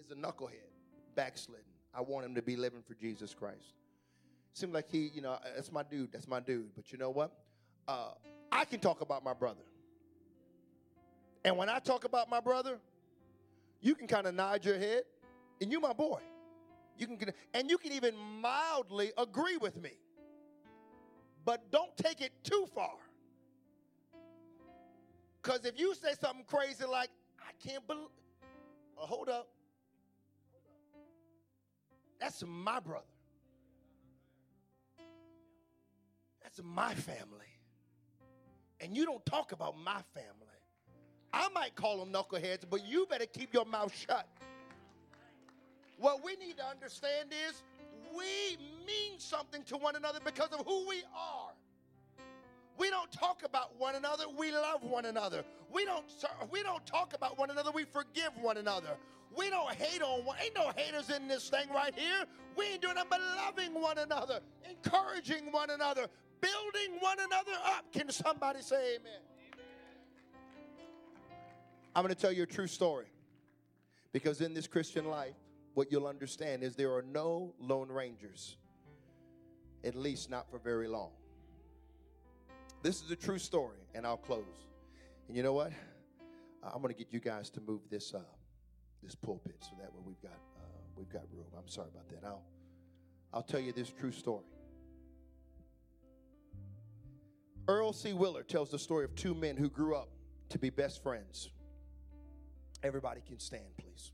is 0.00 0.10
a 0.10 0.16
knucklehead, 0.16 0.68
backslidden. 1.14 1.64
I 1.94 2.00
want 2.00 2.26
him 2.26 2.34
to 2.34 2.42
be 2.42 2.56
living 2.56 2.82
for 2.82 2.94
Jesus 2.94 3.32
Christ. 3.32 3.74
Seems 4.52 4.74
like 4.74 4.90
he, 4.90 5.10
you 5.14 5.22
know, 5.22 5.38
that's 5.54 5.70
my 5.70 5.84
dude. 5.84 6.12
That's 6.12 6.26
my 6.26 6.40
dude. 6.40 6.74
But 6.74 6.90
you 6.90 6.98
know 6.98 7.10
what? 7.10 7.30
Uh, 7.86 8.10
I 8.50 8.64
can 8.64 8.80
talk 8.80 9.02
about 9.02 9.22
my 9.22 9.34
brother. 9.34 9.62
And 11.44 11.56
when 11.56 11.68
I 11.68 11.78
talk 11.78 12.04
about 12.04 12.28
my 12.28 12.40
brother, 12.40 12.78
you 13.80 13.94
can 13.94 14.08
kind 14.08 14.26
of 14.26 14.34
nod 14.34 14.64
your 14.64 14.78
head, 14.78 15.04
and 15.60 15.70
you 15.70 15.78
my 15.78 15.92
boy. 15.92 16.18
You 16.98 17.06
can, 17.06 17.32
and 17.54 17.70
you 17.70 17.78
can 17.78 17.92
even 17.92 18.16
mildly 18.16 19.12
agree 19.18 19.56
with 19.56 19.80
me. 19.80 19.92
But 21.44 21.70
don't 21.70 21.96
take 21.96 22.20
it 22.20 22.32
too 22.42 22.66
far. 22.74 22.96
Because 25.42 25.64
if 25.64 25.78
you 25.78 25.94
say 25.94 26.12
something 26.20 26.44
crazy 26.44 26.84
like, 26.84 27.10
I 27.38 27.52
can't 27.64 27.86
believe, 27.86 28.08
oh, 28.98 29.04
uh, 29.04 29.06
hold 29.06 29.28
up. 29.28 29.48
That's 32.18 32.42
my 32.46 32.80
brother. 32.80 33.04
That's 36.42 36.60
my 36.64 36.94
family. 36.94 37.46
And 38.80 38.96
you 38.96 39.04
don't 39.04 39.24
talk 39.26 39.52
about 39.52 39.76
my 39.78 40.00
family. 40.14 40.46
I 41.32 41.48
might 41.50 41.74
call 41.74 41.98
them 41.98 42.12
knuckleheads, 42.12 42.64
but 42.68 42.84
you 42.86 43.06
better 43.08 43.26
keep 43.26 43.52
your 43.52 43.64
mouth 43.64 43.94
shut. 43.94 44.26
What 45.98 46.24
we 46.24 46.36
need 46.36 46.56
to 46.58 46.66
understand 46.66 47.30
is 47.48 47.62
we 48.16 48.56
mean 48.86 49.18
something 49.18 49.62
to 49.64 49.76
one 49.76 49.96
another 49.96 50.20
because 50.24 50.50
of 50.52 50.64
who 50.66 50.88
we 50.88 51.02
are. 51.14 51.52
We 52.78 52.90
don't 52.90 53.10
talk 53.10 53.42
about 53.44 53.78
one 53.78 53.94
another, 53.94 54.24
we 54.38 54.52
love 54.52 54.82
one 54.82 55.06
another. 55.06 55.44
We 55.72 55.84
don't 55.84 56.04
we 56.50 56.62
don't 56.62 56.84
talk 56.86 57.14
about 57.14 57.38
one 57.38 57.50
another, 57.50 57.70
we 57.70 57.84
forgive 57.84 58.32
one 58.40 58.58
another. 58.58 58.96
We 59.36 59.50
don't 59.50 59.72
hate 59.72 60.02
on 60.02 60.24
one. 60.24 60.36
Ain't 60.42 60.54
no 60.54 60.70
haters 60.74 61.10
in 61.10 61.28
this 61.28 61.48
thing 61.48 61.68
right 61.74 61.94
here. 61.94 62.24
We 62.56 62.66
ain't 62.66 62.82
doing 62.82 62.94
nothing 62.94 63.10
but 63.10 63.20
loving 63.36 63.80
one 63.80 63.98
another, 63.98 64.40
encouraging 64.68 65.52
one 65.52 65.70
another, 65.70 66.06
building 66.40 67.00
one 67.00 67.18
another 67.18 67.52
up. 67.66 67.92
Can 67.92 68.10
somebody 68.10 68.62
say 68.62 68.96
amen? 68.96 69.20
I'm 71.94 72.02
going 72.02 72.14
to 72.14 72.20
tell 72.20 72.32
you 72.32 72.44
a 72.44 72.46
true 72.46 72.66
story. 72.66 73.06
Because 74.12 74.40
in 74.40 74.54
this 74.54 74.66
Christian 74.66 75.06
life, 75.08 75.34
what 75.76 75.92
you'll 75.92 76.06
understand 76.06 76.62
is 76.62 76.74
there 76.74 76.94
are 76.94 77.02
no 77.02 77.52
lone 77.60 77.92
rangers, 77.92 78.56
at 79.84 79.94
least 79.94 80.30
not 80.30 80.50
for 80.50 80.58
very 80.58 80.88
long. 80.88 81.10
This 82.82 83.02
is 83.02 83.10
a 83.10 83.16
true 83.16 83.36
story, 83.36 83.80
and 83.94 84.06
I'll 84.06 84.16
close. 84.16 84.64
And 85.28 85.36
you 85.36 85.42
know 85.42 85.52
what? 85.52 85.72
I'm 86.62 86.80
going 86.80 86.94
to 86.94 86.98
get 86.98 87.12
you 87.12 87.20
guys 87.20 87.50
to 87.50 87.60
move 87.60 87.82
this 87.90 88.14
uh, 88.14 88.20
this 89.02 89.14
pulpit 89.14 89.56
so 89.60 89.72
that 89.78 89.92
way 89.92 90.00
we've 90.06 90.22
got 90.22 90.32
uh, 90.56 90.78
we've 90.96 91.10
got 91.10 91.24
room. 91.30 91.44
I'm 91.54 91.68
sorry 91.68 91.88
about 91.92 92.08
that. 92.08 92.26
I'll 92.26 92.42
I'll 93.34 93.42
tell 93.42 93.60
you 93.60 93.72
this 93.72 93.90
true 93.90 94.12
story. 94.12 94.46
Earl 97.68 97.92
C. 97.92 98.14
Willard 98.14 98.48
tells 98.48 98.70
the 98.70 98.78
story 98.78 99.04
of 99.04 99.14
two 99.14 99.34
men 99.34 99.58
who 99.58 99.68
grew 99.68 99.94
up 99.94 100.08
to 100.48 100.58
be 100.58 100.70
best 100.70 101.02
friends. 101.02 101.50
Everybody 102.82 103.20
can 103.28 103.38
stand, 103.38 103.76
please. 103.76 104.12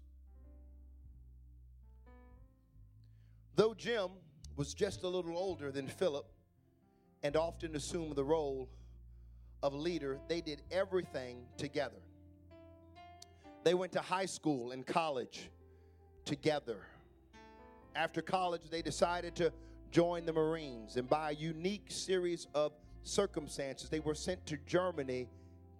Though 3.55 3.75
Jim 3.75 4.11
was 4.57 4.73
just 4.73 5.03
a 5.03 5.09
little 5.09 5.37
older 5.37 5.71
than 5.71 5.87
Philip 5.87 6.27
and 7.23 7.37
often 7.37 7.77
assumed 7.77 8.17
the 8.17 8.25
role 8.25 8.69
of 9.63 9.75
leader, 9.75 10.19
they 10.29 10.41
did 10.41 10.63
everything 10.71 11.45
together. 11.57 12.01
They 13.65 13.75
went 13.75 13.93
to 13.93 14.01
high 14.01 14.27
school 14.27 14.73
and 14.73 14.87
college 14.87 15.51
together. 16.25 16.79
After 17.95 18.23
college, 18.23 18.63
they 18.71 18.83
decided 18.83 19.37
to 19.37 19.53
join 19.91 20.25
the 20.25 20.33
Marines, 20.33 20.97
and 20.97 21.09
by 21.09 21.31
a 21.31 21.35
unique 21.35 21.91
series 21.91 22.47
of 22.55 22.73
circumstances, 23.03 23.91
they 23.91 24.01
were 24.01 24.15
sent 24.15 24.45
to 24.47 24.57
Germany 24.67 25.29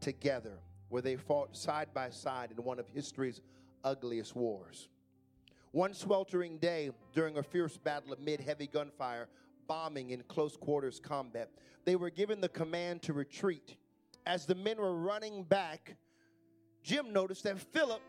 together, 0.01 0.59
where 0.91 1.01
they 1.01 1.17
fought 1.17 1.57
side 1.57 1.89
by 1.95 2.11
side 2.11 2.51
in 2.51 2.63
one 2.63 2.79
of 2.79 2.87
history's 2.89 3.41
ugliest 3.83 4.37
wars. 4.37 4.89
One 5.73 5.95
sweltering 5.95 6.59
day 6.59 6.91
during 7.15 7.39
a 7.39 7.43
fierce 7.43 7.79
battle 7.79 8.13
amid 8.13 8.41
heavy 8.41 8.67
gunfire, 8.67 9.29
bombing 9.67 10.11
in 10.11 10.23
close 10.25 10.57
quarters 10.57 11.01
combat, 11.01 11.51
they 11.85 11.97
were 11.97 12.11
given 12.11 12.41
the 12.41 12.49
command 12.49 13.03
to 13.03 13.15
retreat. 13.15 13.77
As 14.27 14.45
the 14.45 14.55
men 14.55 14.77
were 14.77 14.95
running 14.95 15.45
back, 15.45 15.97
Jim 16.83 17.13
noticed 17.13 17.45
that 17.45 17.59
Philip 17.59 18.03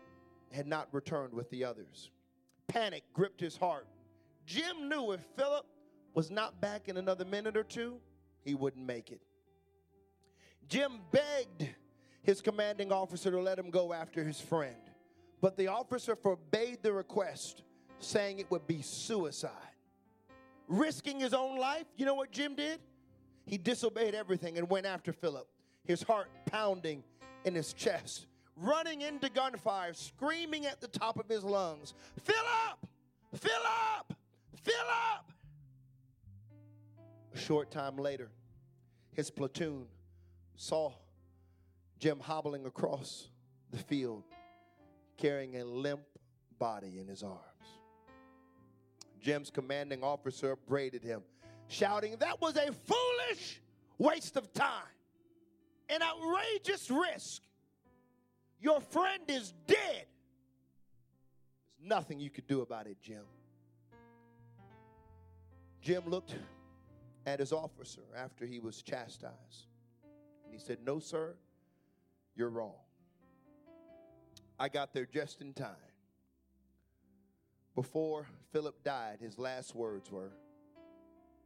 had 0.52 0.66
not 0.66 0.88
returned 0.92 1.32
with 1.32 1.48
the 1.50 1.64
others. 1.64 2.10
Panic 2.68 3.02
gripped 3.14 3.40
his 3.40 3.56
heart. 3.56 3.86
Jim 4.46 4.88
knew 4.88 5.12
if 5.12 5.20
Philip 5.36 5.64
was 6.12 6.30
not 6.30 6.60
back 6.60 6.88
in 6.88 6.98
another 6.98 7.24
minute 7.24 7.56
or 7.56 7.64
two, 7.64 7.98
he 8.44 8.54
wouldn't 8.54 8.86
make 8.86 9.10
it. 9.10 9.22
Jim 10.68 11.00
begged 11.10 11.74
his 12.22 12.40
commanding 12.40 12.92
officer 12.92 13.30
to 13.30 13.40
let 13.40 13.58
him 13.58 13.70
go 13.70 13.92
after 13.92 14.22
his 14.22 14.40
friend. 14.40 14.76
But 15.44 15.58
the 15.58 15.66
officer 15.66 16.16
forbade 16.16 16.78
the 16.82 16.90
request, 16.90 17.64
saying 17.98 18.38
it 18.38 18.50
would 18.50 18.66
be 18.66 18.80
suicide. 18.80 19.50
Risking 20.68 21.20
his 21.20 21.34
own 21.34 21.58
life, 21.58 21.84
you 21.98 22.06
know 22.06 22.14
what 22.14 22.30
Jim 22.30 22.54
did? 22.54 22.80
He 23.44 23.58
disobeyed 23.58 24.14
everything 24.14 24.56
and 24.56 24.70
went 24.70 24.86
after 24.86 25.12
Philip, 25.12 25.46
his 25.84 26.02
heart 26.02 26.30
pounding 26.46 27.04
in 27.44 27.54
his 27.54 27.74
chest, 27.74 28.24
running 28.56 29.02
into 29.02 29.28
gunfire, 29.28 29.92
screaming 29.92 30.64
at 30.64 30.80
the 30.80 30.88
top 30.88 31.18
of 31.18 31.28
his 31.28 31.44
lungs, 31.44 31.92
Philip! 32.22 32.78
Philip! 33.34 34.14
Philip! 34.62 35.32
A 37.34 37.38
short 37.38 37.70
time 37.70 37.98
later, 37.98 38.30
his 39.12 39.30
platoon 39.30 39.88
saw 40.56 40.94
Jim 41.98 42.18
hobbling 42.18 42.64
across 42.64 43.28
the 43.70 43.76
field 43.76 44.22
carrying 45.16 45.56
a 45.56 45.64
limp 45.64 46.02
body 46.58 46.98
in 46.98 47.08
his 47.08 47.22
arms. 47.22 47.40
Jim's 49.20 49.50
commanding 49.50 50.02
officer 50.02 50.52
upbraided 50.52 51.02
him, 51.02 51.22
shouting, 51.68 52.16
That 52.18 52.40
was 52.40 52.56
a 52.56 52.72
foolish 52.72 53.62
waste 53.98 54.36
of 54.36 54.52
time, 54.52 54.68
an 55.88 56.00
outrageous 56.02 56.90
risk. 56.90 57.42
Your 58.60 58.80
friend 58.80 59.22
is 59.28 59.52
dead. 59.66 60.06
There's 61.78 61.88
nothing 61.88 62.20
you 62.20 62.30
could 62.30 62.46
do 62.46 62.60
about 62.60 62.86
it, 62.86 62.96
Jim. 63.02 63.24
Jim 65.80 66.02
looked 66.06 66.34
at 67.26 67.40
his 67.40 67.52
officer 67.52 68.02
after 68.16 68.46
he 68.46 68.58
was 68.58 68.82
chastised. 68.82 69.68
And 70.44 70.52
he 70.52 70.58
said, 70.58 70.78
No, 70.84 70.98
sir, 70.98 71.34
you're 72.34 72.50
wrong. 72.50 72.83
I 74.58 74.68
got 74.68 74.92
there 74.92 75.06
just 75.06 75.40
in 75.40 75.52
time. 75.52 75.70
Before 77.74 78.26
Philip 78.52 78.84
died, 78.84 79.18
his 79.20 79.38
last 79.38 79.74
words 79.74 80.10
were, 80.10 80.30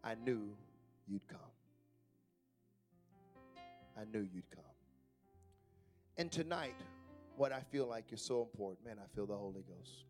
I 0.04 0.14
knew 0.14 0.50
you'd 1.06 1.26
come. 1.26 1.38
I 3.96 4.04
knew 4.12 4.20
you'd 4.20 4.50
come. 4.50 4.62
And 6.18 6.30
tonight, 6.30 6.76
what 7.36 7.52
I 7.52 7.60
feel 7.60 7.86
like 7.86 8.12
is 8.12 8.20
so 8.20 8.42
important, 8.42 8.86
man, 8.86 8.98
I 9.02 9.06
feel 9.14 9.26
the 9.26 9.36
Holy 9.36 9.62
Ghost. 9.62 10.04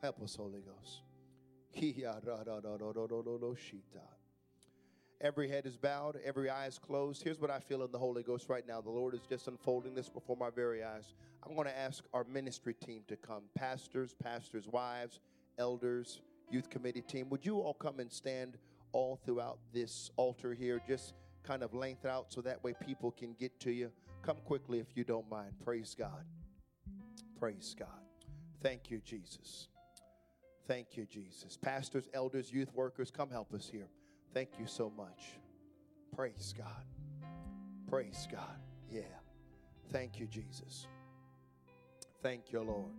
Help 0.00 0.22
us, 0.22 0.36
Holy 0.36 0.60
Ghost. 0.60 1.02
Every 5.20 5.48
head 5.48 5.66
is 5.66 5.76
bowed, 5.76 6.20
every 6.24 6.48
eye 6.48 6.66
is 6.66 6.78
closed. 6.78 7.24
Here's 7.24 7.40
what 7.40 7.50
I 7.50 7.58
feel 7.58 7.82
in 7.82 7.90
the 7.90 7.98
Holy 7.98 8.22
Ghost 8.22 8.48
right 8.48 8.66
now. 8.66 8.80
The 8.80 8.90
Lord 8.90 9.14
is 9.14 9.22
just 9.28 9.48
unfolding 9.48 9.94
this 9.94 10.08
before 10.08 10.36
my 10.36 10.48
very 10.48 10.84
eyes. 10.84 11.12
I'm 11.44 11.56
going 11.56 11.66
to 11.66 11.76
ask 11.76 12.04
our 12.14 12.22
ministry 12.22 12.74
team 12.74 13.02
to 13.08 13.16
come 13.16 13.42
pastors, 13.56 14.14
pastors' 14.22 14.68
wives, 14.68 15.18
elders, 15.58 16.20
youth 16.50 16.70
committee 16.70 17.02
team. 17.02 17.28
Would 17.30 17.44
you 17.44 17.58
all 17.58 17.74
come 17.74 17.98
and 17.98 18.12
stand 18.12 18.58
all 18.92 19.18
throughout 19.24 19.58
this 19.72 20.10
altar 20.16 20.54
here? 20.54 20.80
Just 20.86 21.14
kind 21.42 21.64
of 21.64 21.74
length 21.74 22.04
out 22.04 22.32
so 22.32 22.40
that 22.42 22.62
way 22.62 22.74
people 22.86 23.10
can 23.10 23.34
get 23.40 23.58
to 23.60 23.72
you. 23.72 23.90
Come 24.22 24.36
quickly 24.44 24.78
if 24.78 24.86
you 24.94 25.02
don't 25.02 25.28
mind. 25.28 25.52
Praise 25.64 25.96
God. 25.98 26.24
Praise 27.40 27.74
God. 27.76 27.88
Thank 28.62 28.90
you, 28.90 29.00
Jesus. 29.04 29.66
Thank 30.68 30.96
you, 30.96 31.06
Jesus. 31.06 31.56
Pastors, 31.56 32.08
elders, 32.14 32.52
youth 32.52 32.72
workers, 32.72 33.10
come 33.10 33.30
help 33.30 33.52
us 33.52 33.68
here. 33.72 33.88
Thank 34.34 34.50
you 34.58 34.66
so 34.66 34.92
much. 34.96 35.32
Praise 36.14 36.54
God. 36.56 36.84
Praise 37.88 38.28
God. 38.30 38.58
Yeah. 38.90 39.02
Thank 39.90 40.20
you, 40.20 40.26
Jesus. 40.26 40.86
Thank 42.22 42.52
you, 42.52 42.60
Lord. 42.60 42.92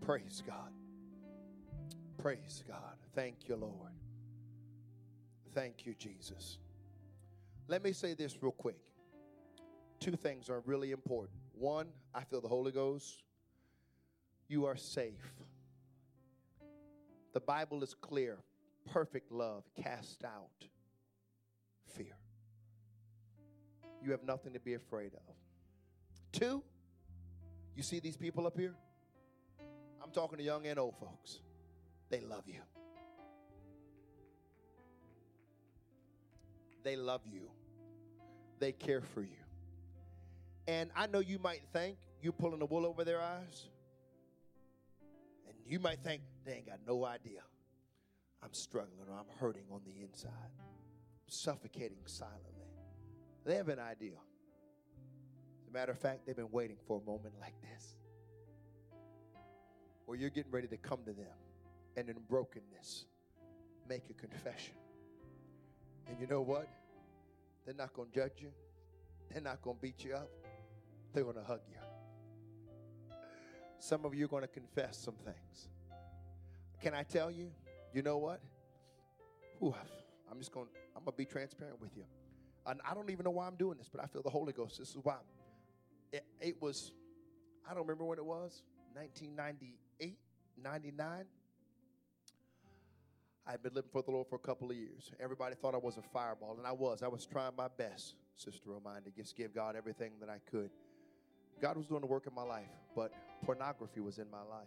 Praise 0.00 0.42
God. 0.46 0.72
Praise 2.18 2.64
God. 2.66 2.96
Thank 3.14 3.48
you, 3.48 3.56
Lord. 3.56 3.92
Thank 5.54 5.86
you, 5.86 5.94
Jesus. 5.94 6.58
Let 7.68 7.84
me 7.84 7.92
say 7.92 8.14
this 8.14 8.42
real 8.42 8.52
quick. 8.52 8.80
Two 10.00 10.16
things 10.16 10.50
are 10.50 10.60
really 10.66 10.90
important. 10.90 11.38
One, 11.52 11.86
I 12.14 12.24
feel 12.24 12.40
the 12.40 12.48
Holy 12.48 12.72
Ghost. 12.72 13.22
You 14.48 14.66
are 14.66 14.76
safe. 14.76 15.32
The 17.32 17.40
Bible 17.40 17.82
is 17.82 17.94
clear. 17.94 18.38
Perfect 18.90 19.32
love 19.32 19.64
cast 19.82 20.24
out 20.24 20.68
fear. 21.96 22.16
You 24.02 24.10
have 24.10 24.22
nothing 24.22 24.52
to 24.52 24.60
be 24.60 24.74
afraid 24.74 25.14
of. 25.14 25.34
Two, 26.32 26.62
you 27.74 27.82
see 27.82 28.00
these 28.00 28.16
people 28.16 28.46
up 28.46 28.58
here? 28.58 28.74
I'm 30.02 30.10
talking 30.10 30.38
to 30.38 30.44
young 30.44 30.66
and 30.66 30.78
old 30.78 30.96
folks. 30.96 31.40
They 32.10 32.20
love 32.20 32.44
you. 32.46 32.60
They 36.82 36.96
love 36.96 37.22
you. 37.24 37.50
They 38.58 38.72
care 38.72 39.00
for 39.00 39.22
you. 39.22 39.28
And 40.68 40.90
I 40.94 41.06
know 41.06 41.20
you 41.20 41.38
might 41.38 41.62
think 41.72 41.96
you're 42.22 42.32
pulling 42.32 42.58
the 42.58 42.66
wool 42.66 42.84
over 42.86 43.04
their 43.04 43.20
eyes. 43.20 43.68
And 45.46 45.56
you 45.66 45.78
might 45.78 46.00
think 46.00 46.22
they 46.44 46.52
ain't 46.54 46.66
got 46.66 46.80
no 46.86 47.04
idea. 47.04 47.40
I'm 48.44 48.52
struggling 48.52 49.08
or 49.08 49.18
I'm 49.18 49.38
hurting 49.38 49.64
on 49.72 49.80
the 49.86 50.02
inside, 50.02 50.30
suffocating 51.26 51.98
silently. 52.04 52.68
They 53.44 53.56
have 53.56 53.68
an 53.68 53.78
idea. 53.78 54.18
As 55.62 55.68
a 55.68 55.72
matter 55.72 55.92
of 55.92 55.98
fact, 55.98 56.26
they've 56.26 56.36
been 56.36 56.50
waiting 56.50 56.76
for 56.86 57.00
a 57.00 57.10
moment 57.10 57.34
like 57.40 57.54
this 57.62 57.94
where 60.06 60.18
you're 60.18 60.30
getting 60.30 60.52
ready 60.52 60.68
to 60.68 60.76
come 60.76 60.98
to 61.06 61.12
them 61.12 61.32
and 61.96 62.08
in 62.10 62.16
brokenness 62.28 63.06
make 63.88 64.02
a 64.10 64.12
confession. 64.12 64.74
And 66.06 66.20
you 66.20 66.26
know 66.26 66.42
what? 66.42 66.68
They're 67.64 67.74
not 67.74 67.94
going 67.94 68.10
to 68.10 68.14
judge 68.14 68.34
you, 68.38 68.50
they're 69.30 69.40
not 69.40 69.62
going 69.62 69.76
to 69.76 69.82
beat 69.82 70.04
you 70.04 70.14
up, 70.14 70.28
they're 71.14 71.24
going 71.24 71.36
to 71.36 71.42
hug 71.42 71.60
you. 71.70 71.78
Some 73.78 74.04
of 74.04 74.14
you 74.14 74.26
are 74.26 74.28
going 74.28 74.42
to 74.42 74.48
confess 74.48 74.98
some 74.98 75.14
things. 75.24 75.68
Can 76.82 76.94
I 76.94 77.02
tell 77.02 77.30
you? 77.30 77.50
You 77.94 78.02
know 78.02 78.18
what? 78.18 78.40
Ooh, 79.62 79.72
I'm 80.28 80.38
just 80.38 80.50
going. 80.50 80.66
I'm 80.96 81.04
gonna 81.04 81.16
be 81.16 81.24
transparent 81.24 81.80
with 81.80 81.96
you. 81.96 82.02
And 82.66 82.80
I 82.88 82.92
don't 82.92 83.08
even 83.08 83.22
know 83.22 83.30
why 83.30 83.46
I'm 83.46 83.54
doing 83.54 83.78
this, 83.78 83.88
but 83.88 84.02
I 84.02 84.06
feel 84.06 84.22
the 84.22 84.30
Holy 84.30 84.52
Ghost. 84.52 84.78
This 84.78 84.90
is 84.90 84.98
why. 85.00 85.18
It, 86.12 86.24
it 86.40 86.60
was. 86.60 86.90
I 87.68 87.72
don't 87.72 87.82
remember 87.82 88.04
when 88.04 88.18
it 88.18 88.24
was. 88.24 88.62
1998, 88.94 90.18
99. 90.62 91.24
I 93.46 93.50
had 93.50 93.62
been 93.62 93.74
living 93.74 93.90
for 93.92 94.02
the 94.02 94.10
Lord 94.10 94.26
for 94.28 94.36
a 94.36 94.40
couple 94.40 94.70
of 94.70 94.76
years. 94.76 95.12
Everybody 95.20 95.54
thought 95.54 95.74
I 95.74 95.78
was 95.78 95.96
a 95.96 96.02
fireball, 96.02 96.56
and 96.58 96.66
I 96.66 96.72
was. 96.72 97.02
I 97.02 97.08
was 97.08 97.26
trying 97.26 97.52
my 97.56 97.68
best, 97.68 98.14
Sister 98.34 98.70
Romine, 98.70 99.04
to 99.04 99.10
just 99.10 99.36
give 99.36 99.54
God 99.54 99.76
everything 99.76 100.12
that 100.20 100.28
I 100.28 100.38
could. 100.50 100.70
God 101.60 101.76
was 101.76 101.86
doing 101.86 102.00
the 102.00 102.06
work 102.08 102.26
in 102.26 102.34
my 102.34 102.42
life, 102.42 102.70
but 102.96 103.12
pornography 103.44 104.00
was 104.00 104.18
in 104.18 104.28
my 104.30 104.42
life. 104.42 104.66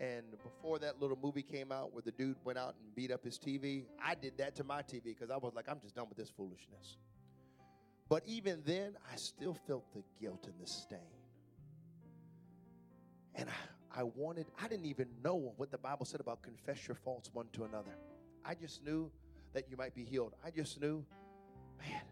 And 0.00 0.24
before 0.44 0.78
that 0.78 1.00
little 1.00 1.18
movie 1.20 1.42
came 1.42 1.72
out 1.72 1.92
where 1.92 2.02
the 2.02 2.12
dude 2.12 2.36
went 2.44 2.56
out 2.56 2.76
and 2.80 2.94
beat 2.94 3.10
up 3.10 3.24
his 3.24 3.38
TV, 3.38 3.86
I 4.02 4.14
did 4.14 4.38
that 4.38 4.54
to 4.56 4.64
my 4.64 4.82
TV 4.82 5.04
because 5.04 5.30
I 5.30 5.36
was 5.36 5.54
like, 5.54 5.66
I'm 5.68 5.80
just 5.80 5.96
done 5.96 6.08
with 6.08 6.16
this 6.16 6.30
foolishness. 6.30 6.98
But 8.08 8.22
even 8.26 8.62
then, 8.64 8.96
I 9.12 9.16
still 9.16 9.56
felt 9.66 9.92
the 9.92 10.02
guilt 10.20 10.46
and 10.46 10.54
the 10.60 10.66
stain. 10.66 10.98
And 13.34 13.48
I, 13.48 14.00
I 14.00 14.02
wanted, 14.04 14.46
I 14.62 14.68
didn't 14.68 14.86
even 14.86 15.08
know 15.22 15.52
what 15.56 15.70
the 15.70 15.78
Bible 15.78 16.06
said 16.06 16.20
about 16.20 16.42
confess 16.42 16.86
your 16.86 16.94
faults 16.94 17.30
one 17.32 17.46
to 17.54 17.64
another. 17.64 17.96
I 18.44 18.54
just 18.54 18.84
knew 18.84 19.10
that 19.52 19.68
you 19.68 19.76
might 19.76 19.94
be 19.94 20.04
healed. 20.04 20.34
I 20.44 20.50
just 20.50 20.80
knew, 20.80 21.04
man, 21.78 22.02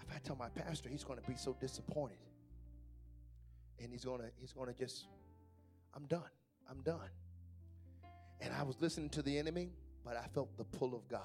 if 0.00 0.14
I 0.14 0.18
tell 0.18 0.36
my 0.36 0.48
pastor, 0.48 0.88
he's 0.88 1.04
going 1.04 1.20
to 1.20 1.26
be 1.26 1.36
so 1.36 1.56
disappointed. 1.60 2.18
And 3.80 3.92
he's 3.92 4.04
going 4.04 4.20
to, 4.20 4.28
he's 4.36 4.52
going 4.52 4.72
to 4.72 4.74
just, 4.74 5.06
I'm 5.94 6.06
done. 6.06 6.22
I'm 6.70 6.80
done. 6.82 7.10
And 8.40 8.52
I 8.52 8.62
was 8.62 8.76
listening 8.80 9.10
to 9.10 9.22
the 9.22 9.38
enemy, 9.38 9.70
but 10.04 10.16
I 10.16 10.26
felt 10.34 10.56
the 10.56 10.64
pull 10.64 10.94
of 10.94 11.08
God. 11.08 11.20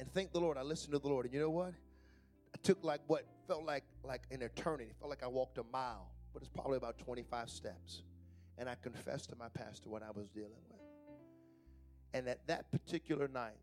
And 0.00 0.12
thank 0.12 0.32
the 0.32 0.40
Lord, 0.40 0.56
I 0.56 0.62
listened 0.62 0.92
to 0.92 0.98
the 0.98 1.08
Lord. 1.08 1.24
And 1.24 1.34
you 1.34 1.40
know 1.40 1.50
what? 1.50 1.72
I 2.54 2.58
took 2.62 2.82
like 2.84 3.00
what 3.06 3.24
felt 3.46 3.64
like 3.64 3.84
like 4.02 4.22
an 4.30 4.42
eternity. 4.42 4.90
It 4.90 4.96
felt 4.98 5.10
like 5.10 5.22
I 5.22 5.28
walked 5.28 5.58
a 5.58 5.64
mile, 5.72 6.10
but 6.32 6.42
it's 6.42 6.50
probably 6.50 6.76
about 6.76 6.98
25 6.98 7.48
steps. 7.48 8.02
And 8.58 8.68
I 8.68 8.76
confessed 8.82 9.30
to 9.30 9.36
my 9.36 9.48
pastor 9.48 9.88
what 9.88 10.02
I 10.02 10.10
was 10.10 10.28
dealing 10.28 10.50
with. 10.70 10.80
And 12.12 12.28
at 12.28 12.46
that 12.46 12.70
particular 12.70 13.26
night, 13.26 13.58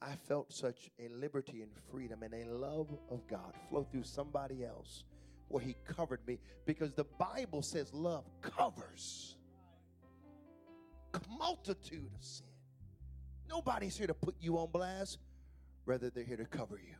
I 0.00 0.14
felt 0.28 0.52
such 0.52 0.90
a 0.98 1.08
liberty 1.08 1.62
and 1.62 1.70
freedom 1.90 2.22
and 2.22 2.34
a 2.34 2.50
love 2.50 2.88
of 3.10 3.26
God 3.26 3.54
flow 3.68 3.86
through 3.90 4.04
somebody 4.04 4.64
else 4.64 5.04
where 5.48 5.62
He 5.62 5.76
covered 5.84 6.20
me 6.26 6.38
because 6.64 6.92
the 6.92 7.04
Bible 7.18 7.62
says 7.62 7.92
love 7.92 8.24
covers 8.40 9.35
multitude 11.38 12.10
of 12.14 12.24
sin. 12.24 12.46
Nobody's 13.48 13.96
here 13.96 14.06
to 14.06 14.14
put 14.14 14.34
you 14.40 14.58
on 14.58 14.70
blast, 14.70 15.18
rather, 15.84 16.10
they're 16.10 16.24
here 16.24 16.36
to 16.36 16.46
cover 16.46 16.76
you. 16.76 16.94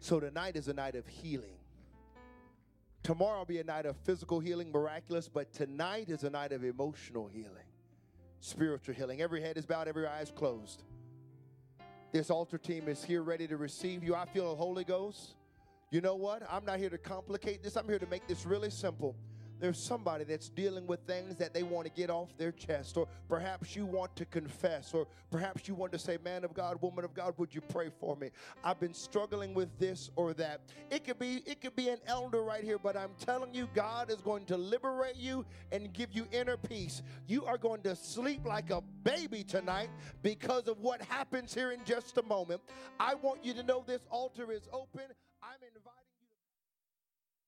So 0.00 0.20
tonight 0.20 0.56
is 0.56 0.68
a 0.68 0.74
night 0.74 0.94
of 0.94 1.06
healing. 1.06 1.56
Tomorrow 3.02 3.38
will 3.38 3.44
be 3.46 3.58
a 3.58 3.64
night 3.64 3.86
of 3.86 3.96
physical 4.04 4.38
healing, 4.38 4.70
miraculous, 4.70 5.28
but 5.28 5.52
tonight 5.52 6.10
is 6.10 6.24
a 6.24 6.30
night 6.30 6.52
of 6.52 6.62
emotional 6.62 7.26
healing, 7.26 7.66
spiritual 8.40 8.94
healing. 8.94 9.22
Every 9.22 9.40
head 9.40 9.56
is 9.56 9.64
bowed, 9.64 9.88
every 9.88 10.06
eye 10.06 10.20
is 10.20 10.30
closed. 10.30 10.82
This 12.12 12.30
altar 12.30 12.58
team 12.58 12.88
is 12.88 13.02
here 13.02 13.22
ready 13.22 13.46
to 13.48 13.56
receive 13.56 14.04
you. 14.04 14.14
I 14.14 14.26
feel 14.26 14.50
the 14.50 14.56
Holy 14.56 14.84
Ghost. 14.84 15.36
You 15.90 16.00
know 16.00 16.16
what? 16.16 16.42
I'm 16.50 16.64
not 16.64 16.78
here 16.78 16.90
to 16.90 16.98
complicate 16.98 17.62
this, 17.62 17.76
I'm 17.76 17.88
here 17.88 17.98
to 17.98 18.06
make 18.06 18.26
this 18.26 18.44
really 18.44 18.70
simple 18.70 19.16
there's 19.60 19.78
somebody 19.82 20.24
that's 20.24 20.48
dealing 20.48 20.86
with 20.86 21.00
things 21.00 21.36
that 21.36 21.54
they 21.54 21.62
want 21.62 21.86
to 21.86 21.92
get 21.92 22.10
off 22.10 22.36
their 22.36 22.52
chest, 22.52 22.96
or 22.96 23.06
perhaps 23.28 23.74
you 23.74 23.86
want 23.86 24.14
to 24.16 24.24
confess, 24.24 24.94
or 24.94 25.06
perhaps 25.30 25.68
you 25.68 25.74
want 25.74 25.92
to 25.92 25.98
say, 25.98 26.18
Man 26.24 26.44
of 26.44 26.54
God, 26.54 26.80
woman 26.80 27.04
of 27.04 27.14
God, 27.14 27.34
would 27.38 27.54
you 27.54 27.60
pray 27.60 27.90
for 28.00 28.16
me? 28.16 28.30
I've 28.62 28.80
been 28.80 28.94
struggling 28.94 29.54
with 29.54 29.76
this 29.78 30.10
or 30.16 30.32
that. 30.34 30.60
It 30.90 31.04
could 31.04 31.18
be, 31.18 31.42
it 31.46 31.60
could 31.60 31.76
be 31.76 31.88
an 31.88 31.98
elder 32.06 32.42
right 32.42 32.62
here, 32.62 32.78
but 32.78 32.96
I'm 32.96 33.10
telling 33.18 33.54
you, 33.54 33.68
God 33.74 34.10
is 34.10 34.20
going 34.20 34.44
to 34.46 34.56
liberate 34.56 35.16
you 35.16 35.44
and 35.72 35.92
give 35.92 36.12
you 36.12 36.26
inner 36.32 36.56
peace. 36.56 37.02
You 37.26 37.44
are 37.44 37.58
going 37.58 37.82
to 37.82 37.96
sleep 37.96 38.44
like 38.44 38.70
a 38.70 38.82
baby 39.02 39.44
tonight 39.44 39.90
because 40.22 40.68
of 40.68 40.80
what 40.80 41.02
happens 41.02 41.54
here 41.54 41.72
in 41.72 41.80
just 41.84 42.18
a 42.18 42.22
moment. 42.22 42.60
I 42.98 43.14
want 43.14 43.44
you 43.44 43.54
to 43.54 43.62
know 43.62 43.84
this 43.86 44.02
altar 44.10 44.52
is 44.52 44.68
open. 44.72 45.02
I'm 45.42 45.60
inviting. 45.62 46.07